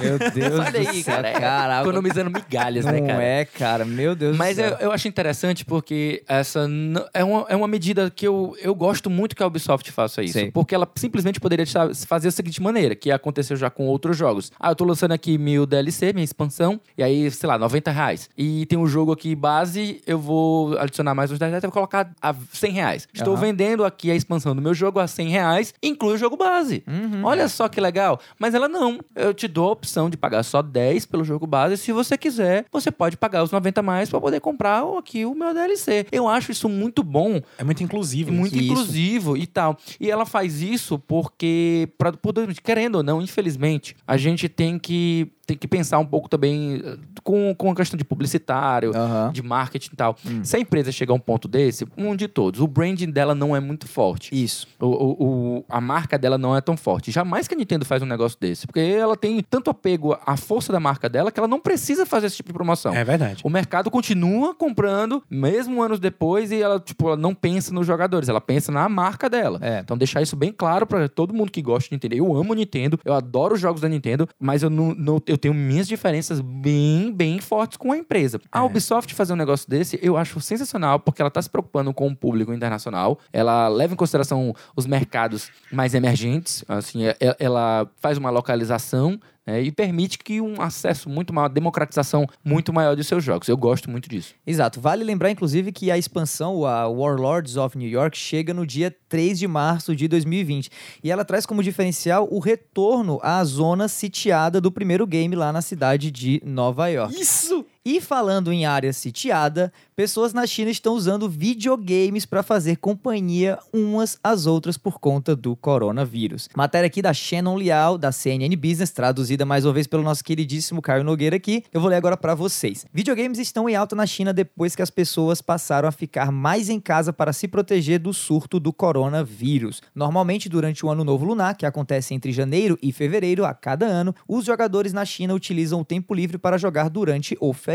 Meu 0.00 0.18
Deus 0.18 0.58
Olha 0.60 0.70
do 0.72 0.78
aí, 0.78 1.02
céu, 1.02 1.14
cara. 1.14 1.32
Caraca. 1.32 1.82
Economizando 1.82 2.30
migalhas, 2.30 2.84
Não 2.84 2.92
né, 2.92 3.00
cara? 3.00 3.22
é, 3.22 3.44
cara. 3.44 3.84
Meu 3.84 4.14
Deus 4.14 4.36
Mas 4.36 4.56
do 4.56 4.62
eu, 4.62 4.68
céu. 4.70 4.78
eu 4.80 4.92
acho 4.92 5.08
interessante 5.08 5.64
porque 5.64 6.22
essa 6.28 6.68
é 7.12 7.24
uma, 7.24 7.46
é 7.48 7.56
uma 7.56 7.68
medida 7.68 8.10
que 8.10 8.26
eu, 8.26 8.56
eu 8.60 8.74
gosto 8.74 9.08
muito 9.10 9.34
que 9.36 9.42
a 9.42 9.46
Ubisoft 9.46 9.90
faça 9.92 10.22
isso. 10.22 10.34
Sei. 10.34 10.50
Porque 10.50 10.74
ela 10.74 10.88
simplesmente 10.96 11.40
poderia 11.40 11.64
fazer 12.06 12.28
da 12.28 12.32
seguinte 12.32 12.62
maneira, 12.62 12.94
que 12.94 13.10
aconteceu 13.10 13.56
já 13.56 13.70
com 13.70 13.86
outros 13.86 14.16
jogos. 14.16 14.50
Ah, 14.58 14.70
eu 14.70 14.74
tô 14.74 14.84
lançando 14.84 15.12
aqui 15.12 15.36
meu 15.38 15.66
DLC, 15.66 16.12
minha 16.12 16.24
expansão, 16.24 16.80
e 16.96 17.02
aí, 17.02 17.30
sei 17.30 17.48
lá, 17.48 17.58
90 17.58 17.90
reais. 17.90 18.28
E 18.36 18.66
tem 18.66 18.78
um 18.78 18.86
jogo 18.86 19.12
aqui 19.12 19.34
base, 19.34 20.00
eu 20.06 20.18
vou 20.18 20.78
adicionar 20.78 21.14
mais 21.14 21.30
uns 21.30 21.38
10 21.38 21.50
reais, 21.50 21.64
eu 21.64 21.68
vou 21.68 21.74
colocar 21.74 22.10
a 22.20 22.34
100 22.52 22.72
reais. 22.72 23.08
Estou 23.12 23.34
Aham. 23.34 23.40
vendendo 23.42 23.84
aqui 23.84 24.10
a 24.10 24.14
expansão 24.14 24.54
do 24.54 24.62
meu 24.62 24.74
jogo 24.74 24.98
a 24.98 25.06
100 25.06 25.28
reais, 25.28 25.74
inclui 25.82 26.14
o 26.14 26.18
jogo 26.18 26.36
base. 26.36 26.82
Uhum. 26.86 27.24
Olha 27.24 27.48
só 27.48 27.68
que 27.68 27.80
legal. 27.80 28.20
Mas 28.38 28.54
ela 28.54 28.68
não. 28.68 28.98
Eu 29.14 29.34
te 29.34 29.48
dou 29.48 29.68
a 29.68 29.72
opção 29.72 30.08
de 30.08 30.16
pagar 30.16 30.42
só 30.42 30.62
10 30.62 31.06
pelo 31.06 31.24
jogo 31.24 31.46
base. 31.46 31.76
Se 31.76 31.92
você 31.92 32.16
quiser, 32.16 32.66
você 32.72 32.90
pode 32.90 33.16
pagar 33.16 33.42
os 33.42 33.50
90 33.50 33.82
mais 33.82 34.08
para 34.10 34.20
poder 34.20 34.40
comprar 34.40 34.82
aqui 34.98 35.24
o 35.24 35.34
meu 35.34 35.52
DLC. 35.54 36.06
Eu 36.12 36.28
acho 36.28 36.52
isso 36.52 36.68
muito 36.68 37.02
bom, 37.02 37.40
É 37.58 37.64
muito 37.64 37.82
inclusivo. 37.82 38.32
muito 38.32 38.54
Isso. 38.56 38.64
inclusivo 38.64 39.36
e 39.36 39.46
tal. 39.46 39.76
E 40.00 40.10
ela 40.10 40.24
faz 40.26 40.60
isso 40.62 40.98
porque, 40.98 41.88
pra, 41.98 42.12
por- 42.12 42.34
querendo 42.62 42.96
ou 42.96 43.02
não, 43.02 43.20
infelizmente, 43.22 43.96
a 44.06 44.16
gente 44.16 44.48
tem 44.48 44.78
que, 44.78 45.32
tem 45.46 45.56
que 45.56 45.66
pensar 45.68 45.98
um 45.98 46.06
pouco 46.06 46.28
também 46.28 46.80
eh, 46.84 46.96
com, 47.22 47.54
com 47.54 47.70
a 47.70 47.74
questão 47.74 47.96
de 47.96 48.04
publicitário, 48.04 48.92
Aham. 48.94 49.30
de 49.32 49.42
marketing 49.42 49.90
e 49.92 49.96
tal. 49.96 50.16
Hum. 50.26 50.42
Se 50.44 50.56
a 50.56 50.60
empresa 50.60 50.90
chegar 50.92 51.12
a 51.12 51.16
um 51.16 51.20
ponto 51.20 51.46
desse, 51.48 51.86
um 51.96 52.14
de 52.16 52.28
todos, 52.28 52.60
o 52.60 52.66
branding 52.66 53.10
dela 53.10 53.34
não 53.34 53.54
é 53.54 53.60
muito 53.60 53.86
forte. 53.86 54.30
Isso. 54.34 54.66
O, 54.80 54.86
o- 54.86 55.24
o- 55.58 55.64
a 55.68 55.80
marca 55.80 56.18
dela 56.18 56.38
não 56.38 56.56
é 56.56 56.60
tão 56.60 56.76
forte. 56.76 57.10
Jamais 57.10 57.46
que 57.48 57.54
a 57.54 57.56
Nintendo 57.56 57.84
faz 57.84 58.02
um 58.02 58.06
negócio 58.06 58.38
desse. 58.40 58.66
Porque 58.66 58.80
ela 58.80 59.16
tem 59.16 59.40
tanto 59.42 59.70
apego 59.70 60.16
à 60.26 60.36
força 60.36 60.72
da 60.72 60.80
marca 60.80 61.08
dela 61.08 61.30
que 61.30 61.38
ela 61.38 61.48
não 61.48 61.60
precisa 61.60 62.04
fazer 62.06 62.26
esse 62.26 62.36
tipo 62.36 62.48
de 62.48 62.54
promoção. 62.54 62.94
É 62.94 63.04
verdade. 63.04 63.42
O 63.44 63.50
mercado 63.50 63.90
continua 63.90 64.54
comprando, 64.54 65.22
mesmo 65.30 65.82
anos 65.82 65.98
depois, 66.00 66.50
e 66.52 66.60
ela, 66.62 66.78
tipo, 66.80 67.06
ela 67.08 67.16
não 67.16 67.34
pensa 67.34 67.72
nos 67.72 67.86
jogadores, 67.86 68.28
ela 68.28 68.40
pensa 68.40 68.70
na 68.72 68.88
marca 68.88 69.28
dela. 69.28 69.58
É. 69.60 69.80
Então, 69.80 69.96
deixar 69.96 70.22
isso 70.22 70.36
bem 70.36 70.52
claro 70.52 70.86
pra 70.86 71.08
todo 71.08 71.34
mundo 71.34 71.50
que 71.50 71.62
gosta 71.62 71.88
de 71.88 71.94
Nintendo. 71.94 72.14
Eu 72.14 72.36
amo 72.36 72.54
Nintendo, 72.54 72.98
eu 73.04 73.12
adoro 73.14 73.54
os 73.54 73.60
jogos 73.60 73.80
da 73.80 73.88
Nintendo, 73.88 74.28
mas 74.38 74.62
eu, 74.62 74.70
não, 74.70 74.94
não- 74.94 75.22
eu 75.26 75.33
tenho 75.38 75.54
minhas 75.54 75.86
diferenças 75.88 76.40
bem, 76.40 77.12
bem 77.12 77.40
fortes 77.40 77.76
com 77.76 77.92
a 77.92 77.96
empresa. 77.98 78.40
A 78.52 78.58
É. 78.60 78.62
Ubisoft 78.62 79.14
fazer 79.14 79.32
um 79.32 79.36
negócio 79.36 79.68
desse, 79.68 79.98
eu 80.02 80.16
acho 80.16 80.40
sensacional, 80.40 80.98
porque 81.00 81.20
ela 81.22 81.30
tá 81.30 81.40
se 81.40 81.48
preocupando 81.50 81.92
com 81.92 82.08
o 82.08 82.16
público 82.16 82.52
internacional, 82.52 83.18
ela 83.32 83.68
leva 83.68 83.94
em 83.94 83.96
consideração 83.96 84.54
os 84.76 84.86
mercados 84.86 85.50
mais 85.72 85.94
emergentes, 85.94 86.64
assim, 86.68 87.04
é- 87.06 87.16
é- 87.20 87.36
ela 87.38 87.88
faz 88.00 88.18
uma 88.18 88.30
localização 88.30 89.18
né, 89.46 89.62
e 89.62 89.70
permite 89.70 90.18
que 90.18 90.40
um 90.40 90.60
acesso 90.60 91.08
muito 91.08 91.32
maior, 91.32 91.48
democratização 91.48 92.26
muito 92.44 92.72
maior 92.72 92.96
dos 92.96 93.06
seus 93.06 93.22
jogos. 93.22 93.48
Eu 93.48 93.56
gosto 93.56 93.90
muito 93.90 94.08
disso. 94.08 94.34
Exato. 94.46 94.80
Vale 94.80 95.04
lembrar, 95.04 95.30
inclusive, 95.30 95.72
que 95.72 95.90
a 95.90 95.98
expansão, 95.98 96.64
a 96.64 96.88
Warlords 96.88 97.56
of 97.56 97.76
New 97.76 97.88
York, 97.88 98.16
chega 98.16 98.54
no 98.54 98.66
dia 98.66 98.94
3 99.08 99.38
de 99.38 99.46
março 99.46 99.94
de 99.94 100.08
2020. 100.08 100.70
E 101.02 101.10
ela 101.10 101.24
traz 101.24 101.46
como 101.46 101.62
diferencial 101.62 102.28
o 102.30 102.38
retorno 102.38 103.18
à 103.22 103.42
zona 103.44 103.88
sitiada 103.88 104.60
do 104.60 104.72
primeiro 104.72 105.06
game 105.06 105.34
lá 105.36 105.52
na 105.52 105.62
cidade 105.62 106.10
de 106.10 106.40
Nova 106.44 106.88
York. 106.88 107.20
Isso! 107.20 107.66
E 107.86 108.00
falando 108.00 108.50
em 108.50 108.64
área 108.64 108.94
sitiada, 108.94 109.70
pessoas 109.94 110.32
na 110.32 110.46
China 110.46 110.70
estão 110.70 110.94
usando 110.94 111.28
videogames 111.28 112.24
para 112.24 112.42
fazer 112.42 112.78
companhia 112.78 113.58
umas 113.70 114.18
às 114.24 114.46
outras 114.46 114.78
por 114.78 114.98
conta 114.98 115.36
do 115.36 115.54
coronavírus. 115.54 116.48
Matéria 116.56 116.86
aqui 116.86 117.02
da 117.02 117.12
Shannon 117.12 117.58
Liao, 117.58 117.98
da 117.98 118.10
CNN 118.10 118.56
Business, 118.56 118.90
traduzida 118.90 119.44
mais 119.44 119.66
uma 119.66 119.74
vez 119.74 119.86
pelo 119.86 120.02
nosso 120.02 120.24
queridíssimo 120.24 120.80
Caio 120.80 121.04
Nogueira 121.04 121.36
aqui. 121.36 121.62
Eu 121.70 121.78
vou 121.78 121.90
ler 121.90 121.96
agora 121.96 122.16
para 122.16 122.34
vocês. 122.34 122.86
Videogames 122.90 123.38
estão 123.38 123.68
em 123.68 123.76
alta 123.76 123.94
na 123.94 124.06
China 124.06 124.32
depois 124.32 124.74
que 124.74 124.80
as 124.80 124.88
pessoas 124.88 125.42
passaram 125.42 125.86
a 125.86 125.92
ficar 125.92 126.32
mais 126.32 126.70
em 126.70 126.80
casa 126.80 127.12
para 127.12 127.34
se 127.34 127.46
proteger 127.46 127.98
do 127.98 128.14
surto 128.14 128.58
do 128.58 128.72
coronavírus. 128.72 129.82
Normalmente, 129.94 130.48
durante 130.48 130.86
o 130.86 130.88
Ano 130.88 131.04
Novo 131.04 131.26
Lunar, 131.26 131.54
que 131.54 131.66
acontece 131.66 132.14
entre 132.14 132.32
janeiro 132.32 132.78
e 132.80 132.92
fevereiro 132.92 133.44
a 133.44 133.52
cada 133.52 133.84
ano, 133.84 134.14
os 134.26 134.46
jogadores 134.46 134.94
na 134.94 135.04
China 135.04 135.34
utilizam 135.34 135.82
o 135.82 135.84
tempo 135.84 136.14
livre 136.14 136.38
para 136.38 136.56
jogar 136.56 136.88
durante 136.88 137.36
o 137.38 137.52
feriado. 137.52 137.73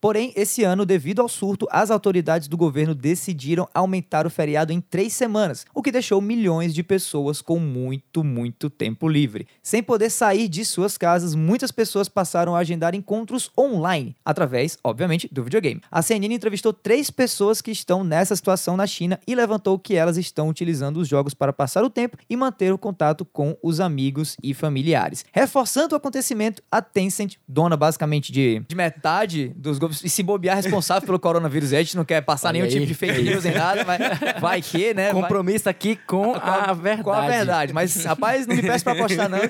Porém, 0.00 0.32
esse 0.36 0.62
ano, 0.64 0.84
devido 0.84 1.20
ao 1.20 1.28
surto, 1.28 1.66
as 1.70 1.90
autoridades 1.90 2.48
do 2.48 2.56
governo 2.56 2.94
decidiram 2.94 3.68
aumentar 3.74 4.26
o 4.26 4.30
feriado 4.30 4.72
em 4.72 4.80
três 4.80 5.12
semanas, 5.12 5.64
o 5.74 5.82
que 5.82 5.92
deixou 5.92 6.20
milhões 6.20 6.74
de 6.74 6.82
pessoas 6.82 7.40
com 7.40 7.58
muito, 7.58 8.22
muito 8.22 8.68
tempo 8.68 9.08
livre. 9.08 9.46
Sem 9.62 9.82
poder 9.82 10.10
sair 10.10 10.48
de 10.48 10.64
suas 10.64 10.98
casas, 10.98 11.34
muitas 11.34 11.70
pessoas 11.70 12.08
passaram 12.08 12.54
a 12.54 12.58
agendar 12.58 12.94
encontros 12.94 13.50
online, 13.56 14.14
através, 14.24 14.78
obviamente, 14.82 15.28
do 15.32 15.44
videogame. 15.44 15.80
A 15.90 16.02
CNN 16.02 16.34
entrevistou 16.34 16.72
três 16.72 17.10
pessoas 17.10 17.60
que 17.60 17.70
estão 17.70 18.04
nessa 18.04 18.36
situação 18.36 18.76
na 18.76 18.86
China 18.86 19.18
e 19.26 19.34
levantou 19.34 19.78
que 19.78 19.94
elas 19.94 20.16
estão 20.16 20.48
utilizando 20.48 20.98
os 20.98 21.08
jogos 21.08 21.34
para 21.34 21.52
passar 21.52 21.84
o 21.84 21.90
tempo 21.90 22.16
e 22.28 22.36
manter 22.36 22.72
o 22.72 22.78
contato 22.78 23.24
com 23.24 23.56
os 23.62 23.80
amigos 23.80 24.36
e 24.42 24.52
familiares. 24.52 25.24
Reforçando 25.32 25.94
o 25.94 25.98
acontecimento, 25.98 26.62
a 26.70 26.82
Tencent, 26.82 27.36
dona 27.46 27.76
basicamente 27.76 28.32
de, 28.32 28.62
de 28.68 28.76
metade 28.76 29.37
metade 29.44 29.60
dos 29.60 29.78
grupos, 29.78 30.02
e 30.04 30.08
se 30.08 30.22
bobear 30.22 30.56
responsável 30.56 31.06
pelo 31.06 31.18
coronavírus, 31.18 31.72
a 31.72 31.78
gente 31.78 31.96
não 31.96 32.04
quer 32.04 32.20
passar 32.22 32.48
Olha 32.48 32.52
nenhum 32.54 32.64
aí. 32.66 32.70
tipo 32.72 32.86
de 32.86 32.94
fake 32.94 33.22
news 33.22 33.44
nem 33.44 33.54
nada, 33.54 33.84
mas 33.84 33.98
vai 34.40 34.60
que, 34.62 34.92
né? 34.94 35.12
vai- 35.12 35.22
Compromisso 35.22 35.68
aqui 35.68 35.96
com 36.06 36.34
a 36.34 36.72
verdade. 36.72 37.02
com 37.02 37.12
a 37.12 37.26
verdade. 37.28 37.72
Mas, 37.72 38.04
rapaz, 38.04 38.46
não 38.46 38.56
me 38.56 38.62
peça 38.62 38.84
pra 38.84 38.92
apostar, 38.94 39.28
não. 39.28 39.38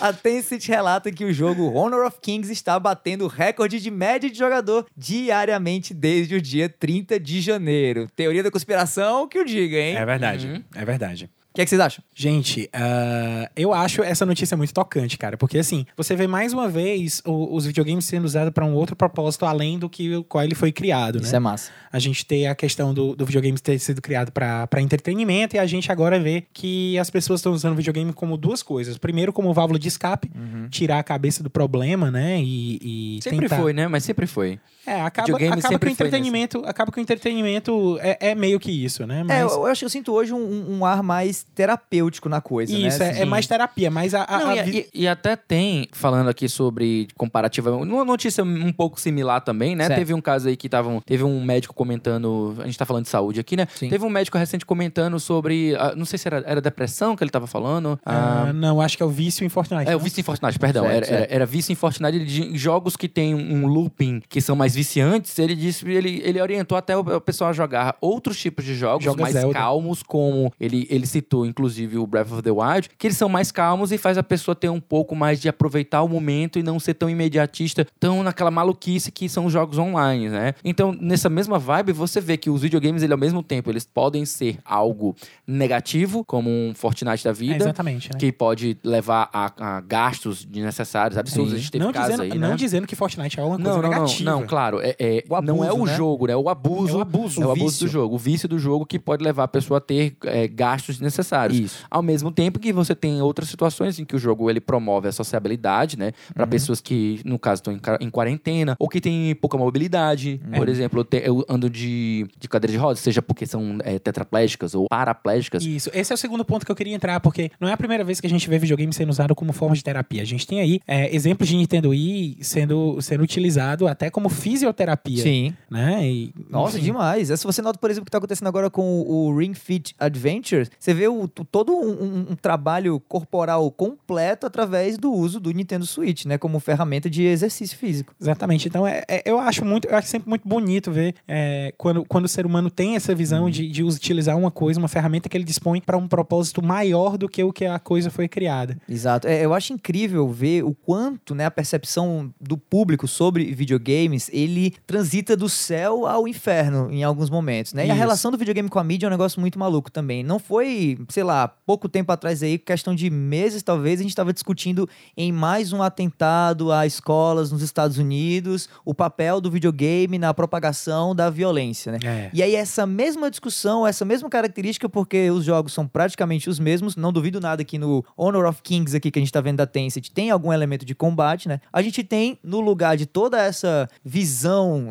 a 0.00 0.12
Tencent 0.12 0.66
relata 0.66 1.10
que 1.10 1.24
o 1.24 1.32
jogo 1.32 1.72
Honor 1.72 2.06
of 2.06 2.18
Kings 2.20 2.52
está 2.52 2.78
batendo 2.78 3.26
recorde 3.26 3.80
de 3.80 3.90
média 3.90 4.30
de 4.30 4.38
jogador 4.38 4.86
diariamente 4.96 5.92
desde 5.94 6.34
o 6.36 6.40
dia 6.40 6.68
30 6.68 7.18
de 7.20 7.40
janeiro. 7.40 8.08
Teoria 8.14 8.42
da 8.42 8.50
conspiração, 8.50 9.28
que 9.28 9.38
o 9.38 9.44
diga, 9.44 9.76
hein? 9.76 9.96
É 9.96 10.04
verdade, 10.04 10.46
Uhum. 10.48 10.62
é 10.74 10.84
verdade. 10.84 11.30
O 11.58 11.60
que, 11.60 11.62
é 11.62 11.64
que 11.64 11.70
vocês 11.70 11.80
acham? 11.80 12.04
Gente, 12.14 12.70
ah, 12.72 13.50
eu 13.56 13.74
acho 13.74 14.00
essa 14.00 14.24
notícia 14.24 14.56
muito 14.56 14.72
tocante, 14.72 15.18
cara. 15.18 15.36
Porque, 15.36 15.58
assim, 15.58 15.84
você 15.96 16.14
vê 16.14 16.28
mais 16.28 16.52
uma 16.52 16.68
vez 16.68 17.20
o- 17.26 17.52
os 17.52 17.66
videogames 17.66 18.04
sendo 18.04 18.26
usados 18.26 18.52
para 18.54 18.64
um 18.64 18.74
outro 18.74 18.94
propósito 18.94 19.44
além 19.44 19.76
do 19.76 19.88
que 19.90 20.14
o 20.14 20.22
qual 20.22 20.44
ele 20.44 20.54
foi 20.54 20.70
criado, 20.70 21.18
Isso 21.20 21.32
né? 21.32 21.36
é 21.36 21.40
massa. 21.40 21.72
A 21.90 21.98
gente 21.98 22.24
tem 22.24 22.46
a 22.46 22.54
questão 22.54 22.94
do, 22.94 23.16
do 23.16 23.26
videogame 23.26 23.58
ter 23.58 23.76
sido 23.80 24.00
criado 24.00 24.30
para 24.30 24.68
entretenimento 24.80 25.56
e 25.56 25.58
a 25.58 25.66
gente 25.66 25.90
agora 25.90 26.20
vê 26.20 26.44
que 26.52 26.96
as 26.96 27.10
pessoas 27.10 27.40
estão 27.40 27.52
usando 27.52 27.72
o 27.72 27.76
videogame 27.76 28.12
como 28.12 28.36
duas 28.36 28.62
coisas. 28.62 28.96
Primeiro, 28.96 29.32
como 29.32 29.52
válvula 29.52 29.80
de 29.80 29.88
escape, 29.88 30.30
tirar 30.70 31.00
a 31.00 31.02
cabeça 31.02 31.42
do 31.42 31.50
problema, 31.50 32.08
né? 32.08 32.40
E, 32.40 33.16
e 33.18 33.22
Sempre 33.22 33.48
tentar... 33.48 33.56
foi, 33.60 33.72
né? 33.72 33.88
Mas 33.88 34.04
sempre 34.04 34.28
foi. 34.28 34.60
É, 34.88 35.00
acaba, 35.02 35.26
Videogame 35.26 35.58
acaba 35.60 35.78
que 35.78 35.86
o 35.86 35.90
entretenimento, 35.90 36.62
acaba 36.66 36.92
que 36.92 36.98
o 36.98 37.02
entretenimento 37.02 37.98
é, 38.00 38.30
é 38.30 38.34
meio 38.34 38.58
que 38.58 38.70
isso, 38.70 39.06
né? 39.06 39.20
É, 39.20 39.24
Mas 39.24 39.40
eu, 39.52 39.58
eu 39.58 39.66
acho 39.66 39.80
que 39.80 39.84
eu 39.84 39.90
sinto 39.90 40.12
hoje 40.12 40.32
um, 40.32 40.78
um 40.78 40.84
ar 40.84 41.02
mais 41.02 41.46
terapêutico 41.54 42.28
na 42.28 42.40
coisa, 42.40 42.72
né? 42.76 42.88
isso, 42.88 43.02
é, 43.02 43.06
é 43.06 43.10
Assim, 43.10 43.24
mais 43.26 43.46
terapia, 43.46 43.90
mas 43.90 44.14
a, 44.14 44.24
a- 44.24 44.38
Não, 44.38 44.48
a 44.50 44.56
e, 44.66 44.78
e- 44.94 45.02
e 45.02 45.08
até 45.08 45.36
tem, 45.36 45.88
falando 45.92 46.28
aqui 46.28 46.48
sobre 46.48 47.08
comparativa, 47.16 47.70
uma 47.72 48.04
notícia 48.04 48.42
um 48.44 48.72
pouco 48.72 49.00
similar 49.00 49.40
também, 49.40 49.74
né? 49.76 49.84
Certo. 49.86 49.98
Teve 49.98 50.14
um 50.14 50.20
caso 50.20 50.48
aí 50.48 50.56
que 50.56 50.68
tavam, 50.68 51.00
teve 51.00 51.24
um 51.24 51.42
médico 51.42 51.74
comentando, 51.74 52.56
a 52.60 52.64
gente 52.66 52.78
tá 52.78 52.84
falando 52.86 53.04
de 53.04 53.10
saúde 53.10 53.40
aqui, 53.40 53.56
né? 53.56 53.66
Sim. 53.74 53.88
Teve 53.88 54.04
um 54.04 54.10
médico 54.10 54.38
recente 54.38 54.64
comentando 54.64 55.18
sobre, 55.20 55.74
ah, 55.76 55.94
não 55.96 56.04
sei 56.04 56.18
se 56.18 56.28
era, 56.28 56.42
era 56.46 56.60
depressão 56.60 57.14
que 57.16 57.22
ele 57.22 57.30
tava 57.30 57.46
falando. 57.46 57.98
ah, 58.04 58.46
Ah, 58.48 58.52
não, 58.52 58.80
acho 58.80 58.96
que 58.96 59.02
é 59.02 59.06
o 59.06 59.10
vício 59.10 59.44
em 59.44 59.48
Fortnite. 59.48 59.90
É, 59.90 59.94
o 59.94 59.98
não? 59.98 60.04
vício 60.04 60.20
em 60.20 60.24
Fortnite, 60.24 60.58
perdão. 60.58 60.84
Certo, 60.84 60.96
era, 60.96 61.06
certo. 61.06 61.22
era, 61.24 61.34
era 61.34 61.46
vício 61.46 61.72
em 61.72 61.74
Fortnite 61.74 62.24
de 62.24 62.56
jogos 62.58 62.96
que 62.96 63.08
tem 63.08 63.34
um 63.34 63.66
looping 63.66 64.22
que 64.28 64.40
são 64.40 64.54
mais 64.56 64.74
viciantes. 64.78 65.38
Ele 65.38 65.54
disse, 65.56 65.86
ele, 65.90 66.20
ele 66.24 66.40
orientou 66.40 66.78
até 66.78 66.96
o, 66.96 67.20
pessoal 67.20 67.50
a 67.50 67.52
jogar 67.52 67.96
outros 68.00 68.38
tipos 68.38 68.64
de 68.64 68.74
jogos 68.74 69.04
Joga 69.04 69.22
mais 69.22 69.34
Zelda. 69.34 69.52
calmos, 69.54 70.02
como 70.02 70.52
ele, 70.60 70.86
ele 70.88 71.04
citou, 71.06 71.44
inclusive, 71.44 71.98
o 71.98 72.06
Breath 72.06 72.30
of 72.32 72.42
the 72.42 72.50
Wild, 72.50 72.90
que 72.96 73.06
eles 73.08 73.16
são 73.16 73.28
mais 73.28 73.50
calmos 73.50 73.90
e 73.90 73.98
faz 73.98 74.16
a 74.16 74.22
pessoa 74.22 74.54
ter 74.54 74.68
um 74.68 74.80
pouco 74.80 75.16
mais 75.16 75.40
de 75.40 75.48
aproveitar 75.48 76.02
o 76.02 76.08
momento 76.08 76.58
e 76.58 76.62
não 76.62 76.78
ser 76.78 76.94
tão 76.94 77.10
imediatista, 77.10 77.86
tão 77.98 78.22
naquela 78.22 78.50
maluquice 78.50 79.10
que 79.10 79.28
são 79.28 79.46
os 79.46 79.52
jogos 79.52 79.78
online, 79.78 80.28
né? 80.28 80.54
Então, 80.64 80.96
nessa 81.00 81.28
mesma 81.28 81.58
vibe, 81.58 81.92
você 81.92 82.20
vê 82.20 82.36
que 82.36 82.48
os 82.50 82.62
videogames, 82.62 83.02
ele, 83.02 83.12
ao 83.12 83.18
mesmo 83.18 83.42
tempo, 83.42 83.70
eles 83.70 83.84
podem 83.84 84.24
ser 84.24 84.58
algo 84.64 85.16
negativo, 85.46 86.24
como 86.24 86.48
um 86.50 86.72
Fortnite 86.74 87.24
da 87.24 87.30
É, 87.30 87.32
vida, 87.32 87.56
exatamente, 87.56 88.10
né? 88.12 88.18
que 88.18 88.30
pode 88.30 88.76
levar 88.84 89.28
a, 89.32 89.76
a 89.76 89.80
gastos 89.80 90.44
desnecessários 90.44 91.16
absurdos. 91.18 91.50
Sim. 91.50 91.56
A 91.56 91.58
gente 91.58 91.70
teve 91.72 91.84
Não, 91.84 91.92
casos 91.92 92.10
dizendo, 92.16 92.32
aí, 92.32 92.38
não 92.38 92.50
né? 92.50 92.56
dizendo 92.56 92.86
que 92.86 92.94
Fortnite 92.94 93.40
é 93.40 93.42
uma 93.42 93.56
coisa 93.56 93.70
Não, 93.70 93.76
não, 93.82 93.90
não, 93.90 94.00
negativa. 94.02 94.30
não, 94.30 94.46
claro. 94.46 94.67
É, 94.80 94.94
é- 94.98 95.24
O 95.28 95.40
não 95.40 95.64
é 95.64 95.68
abuso, 95.68 95.82
o 95.82 95.86
né? 95.86 95.96
jogo, 95.96 96.26
né? 96.26 96.36
O 96.36 96.48
abuso. 96.48 96.92
É 96.94 96.96
o 96.98 97.00
abuso, 97.00 97.42
É 97.42 97.46
o 97.46 97.50
abuso 97.52 97.84
do 97.84 97.88
jogo. 97.90 98.14
O 98.14 98.18
vício 98.18 98.48
do 98.48 98.58
jogo 98.58 98.84
que 98.86 98.98
pode 98.98 99.24
levar 99.24 99.44
a 99.44 99.48
pessoa 99.48 99.78
a 99.78 99.80
ter 99.80 100.16
é, 100.24 100.46
gastos 100.46 101.00
necessários. 101.00 101.58
Isso. 101.58 101.84
Ao 101.90 102.02
mesmo 102.02 102.30
tempo 102.30 102.58
que 102.58 102.72
você 102.72 102.94
tem 102.94 103.20
outras 103.22 103.48
situações 103.48 103.98
em 103.98 104.04
que 104.04 104.14
o 104.14 104.18
jogo 104.18 104.48
ele 104.50 104.60
promove 104.60 105.08
a 105.08 105.12
sociabilidade, 105.12 105.98
né? 105.98 106.12
Para 106.34 106.44
Uhum. 106.44 106.50
pessoas 106.50 106.80
que, 106.80 107.20
no 107.24 107.38
caso, 107.38 107.60
estão 107.60 107.78
em 108.00 108.10
quarentena 108.10 108.76
ou 108.78 108.88
que 108.88 109.00
têm 109.00 109.34
pouca 109.36 109.56
mobilidade. 109.56 110.40
Uhum. 110.44 110.52
Por 110.52 110.68
exemplo, 110.68 111.00
eu, 111.00 111.04
te- 111.04 111.22
eu 111.24 111.44
ando 111.48 111.70
de, 111.70 112.26
de 112.38 112.48
cadeira 112.48 112.72
de 112.72 112.78
rodas, 112.78 112.98
seja 113.00 113.22
porque 113.22 113.46
são 113.46 113.78
é, 113.84 113.98
tetraplégicas 113.98 114.74
ou 114.74 114.86
paraplégicas. 114.88 115.64
Isso, 115.64 115.90
esse 115.94 116.12
é 116.12 116.14
o 116.14 116.18
segundo 116.18 116.44
ponto 116.44 116.64
que 116.66 116.72
eu 116.72 116.76
queria 116.76 116.94
entrar, 116.94 117.20
porque 117.20 117.50
não 117.60 117.68
é 117.68 117.72
a 117.72 117.76
primeira 117.76 118.04
vez 118.04 118.20
que 118.20 118.26
a 118.26 118.30
gente 118.30 118.48
vê 118.48 118.58
videogame 118.58 118.92
sendo 118.92 119.10
usado 119.10 119.34
como 119.34 119.52
forma 119.52 119.74
de 119.74 119.82
terapia. 119.84 120.22
A 120.22 120.24
gente 120.24 120.46
tem 120.46 120.60
aí 120.60 120.80
é, 120.86 121.14
exemplos 121.14 121.48
de 121.48 121.56
Nintendo 121.56 121.90
Wii 121.90 122.38
sendo, 122.40 123.00
sendo 123.00 123.22
utilizado 123.22 123.86
até 123.86 124.10
como 124.10 124.28
fisioterapia. 124.48 125.22
Sim. 125.22 125.54
Né? 125.70 126.06
E, 126.08 126.34
Nossa, 126.48 126.78
demais. 126.80 127.28
Se 127.28 127.44
você 127.44 127.60
nota, 127.62 127.78
por 127.78 127.90
exemplo, 127.90 128.02
o 128.02 128.06
que 128.06 128.08
está 128.08 128.18
acontecendo 128.18 128.48
agora 128.48 128.70
com 128.70 129.00
o 129.02 129.36
Ring 129.36 129.54
Fit 129.54 129.94
Adventure, 129.98 130.68
você 130.78 130.94
vê 130.94 131.08
o, 131.08 131.28
todo 131.28 131.72
um, 131.74 131.90
um- 131.90 132.26
um 132.30 132.36
trabalho 132.36 133.00
corporal 133.08 133.70
completo 133.70 134.46
através 134.46 134.96
do 134.98 135.12
uso 135.12 135.38
do 135.40 135.50
Nintendo 135.52 135.86
Switch, 135.86 136.24
né? 136.24 136.38
Como 136.38 136.58
ferramenta 136.60 137.08
de 137.10 137.22
exercício 137.24 137.76
físico. 137.76 138.14
Exatamente. 138.20 138.68
Então, 138.68 138.86
é, 138.86 139.02
é- 139.08 139.22
eu 139.24 139.38
acho 139.38 139.64
muito, 139.64 139.86
eu 139.88 139.96
acho 139.96 140.08
sempre 140.08 140.28
muito 140.28 140.46
bonito 140.48 140.90
ver 140.90 141.14
é, 141.26 141.72
quando, 141.76 142.04
quando 142.04 142.24
o 142.24 142.28
ser 142.28 142.46
humano 142.46 142.70
tem 142.70 142.96
essa 142.96 143.14
visão 143.14 143.44
Uhum. 143.44 143.50
de, 143.50 143.68
de 143.68 143.84
utilizar 143.84 144.36
uma 144.36 144.50
coisa, 144.50 144.78
uma 144.80 144.88
ferramenta 144.88 145.28
que 145.28 145.36
ele 145.36 145.44
dispõe 145.44 145.80
para 145.80 145.96
um 145.96 146.08
propósito 146.08 146.62
maior 146.62 147.16
do 147.16 147.28
que 147.28 147.42
o 147.44 147.52
que 147.52 147.64
a 147.66 147.78
coisa 147.78 148.10
foi 148.10 148.26
criada. 148.28 148.76
Exato. 148.88 149.26
É, 149.28 149.44
eu 149.44 149.52
acho 149.54 149.72
incrível 149.72 150.28
ver 150.28 150.64
o 150.64 150.74
quanto 150.74 151.34
né, 151.34 151.44
a 151.44 151.50
percepção 151.50 152.32
do 152.40 152.56
público 152.56 153.06
sobre 153.06 153.44
videogames, 153.54 154.30
ele 154.38 154.74
transita 154.86 155.36
do 155.36 155.48
céu 155.48 156.06
ao 156.06 156.28
inferno 156.28 156.90
em 156.90 157.02
alguns 157.02 157.30
momentos, 157.30 157.72
né? 157.72 157.86
E 157.86 157.90
a 157.90 157.94
relação 157.94 158.30
do 158.30 158.38
videogame 158.38 158.68
com 158.68 158.78
a 158.78 158.84
mídia 158.84 159.06
é 159.06 159.08
um 159.08 159.10
negócio 159.10 159.40
muito 159.40 159.58
maluco 159.58 159.90
também. 159.90 160.22
Não 160.22 160.38
foi, 160.38 160.98
sei 161.08 161.24
lá, 161.24 161.48
pouco 161.48 161.88
tempo 161.88 162.12
atrás 162.12 162.42
aí, 162.42 162.58
questão 162.58 162.94
de 162.94 163.10
meses 163.10 163.62
talvez, 163.62 164.00
a 164.00 164.02
gente 164.02 164.12
estava 164.12 164.32
discutindo 164.32 164.88
em 165.16 165.32
mais 165.32 165.72
um 165.72 165.82
atentado 165.82 166.72
a 166.72 166.86
escolas 166.86 167.50
nos 167.50 167.62
Estados 167.62 167.98
Unidos, 167.98 168.68
o 168.84 168.94
papel 168.94 169.40
do 169.40 169.50
videogame 169.50 170.18
na 170.18 170.32
propagação 170.32 171.14
da 171.14 171.30
violência, 171.30 171.92
né? 171.92 171.98
É. 172.04 172.30
E 172.32 172.42
aí, 172.42 172.54
essa 172.54 172.86
mesma 172.86 173.30
discussão, 173.30 173.86
essa 173.86 174.04
mesma 174.04 174.28
característica, 174.28 174.88
porque 174.88 175.30
os 175.30 175.44
jogos 175.44 175.72
são 175.72 175.86
praticamente 175.86 176.48
os 176.48 176.58
mesmos, 176.58 176.96
não 176.96 177.12
duvido 177.12 177.40
nada 177.40 177.64
que 177.64 177.78
no 177.78 178.04
Honor 178.16 178.46
of 178.46 178.62
Kings 178.62 178.96
aqui 178.96 179.10
que 179.10 179.18
a 179.18 179.22
gente 179.22 179.32
tá 179.32 179.40
vendo 179.40 179.56
da 179.56 179.66
Tencent 179.66 180.08
tem 180.10 180.30
algum 180.30 180.52
elemento 180.52 180.84
de 180.84 180.94
combate, 180.94 181.48
né? 181.48 181.60
A 181.72 181.82
gente 181.82 182.02
tem, 182.02 182.38
no 182.42 182.60
lugar 182.60 182.96
de 182.96 183.06
toda 183.06 183.40
essa 183.40 183.88
visão 184.04 184.27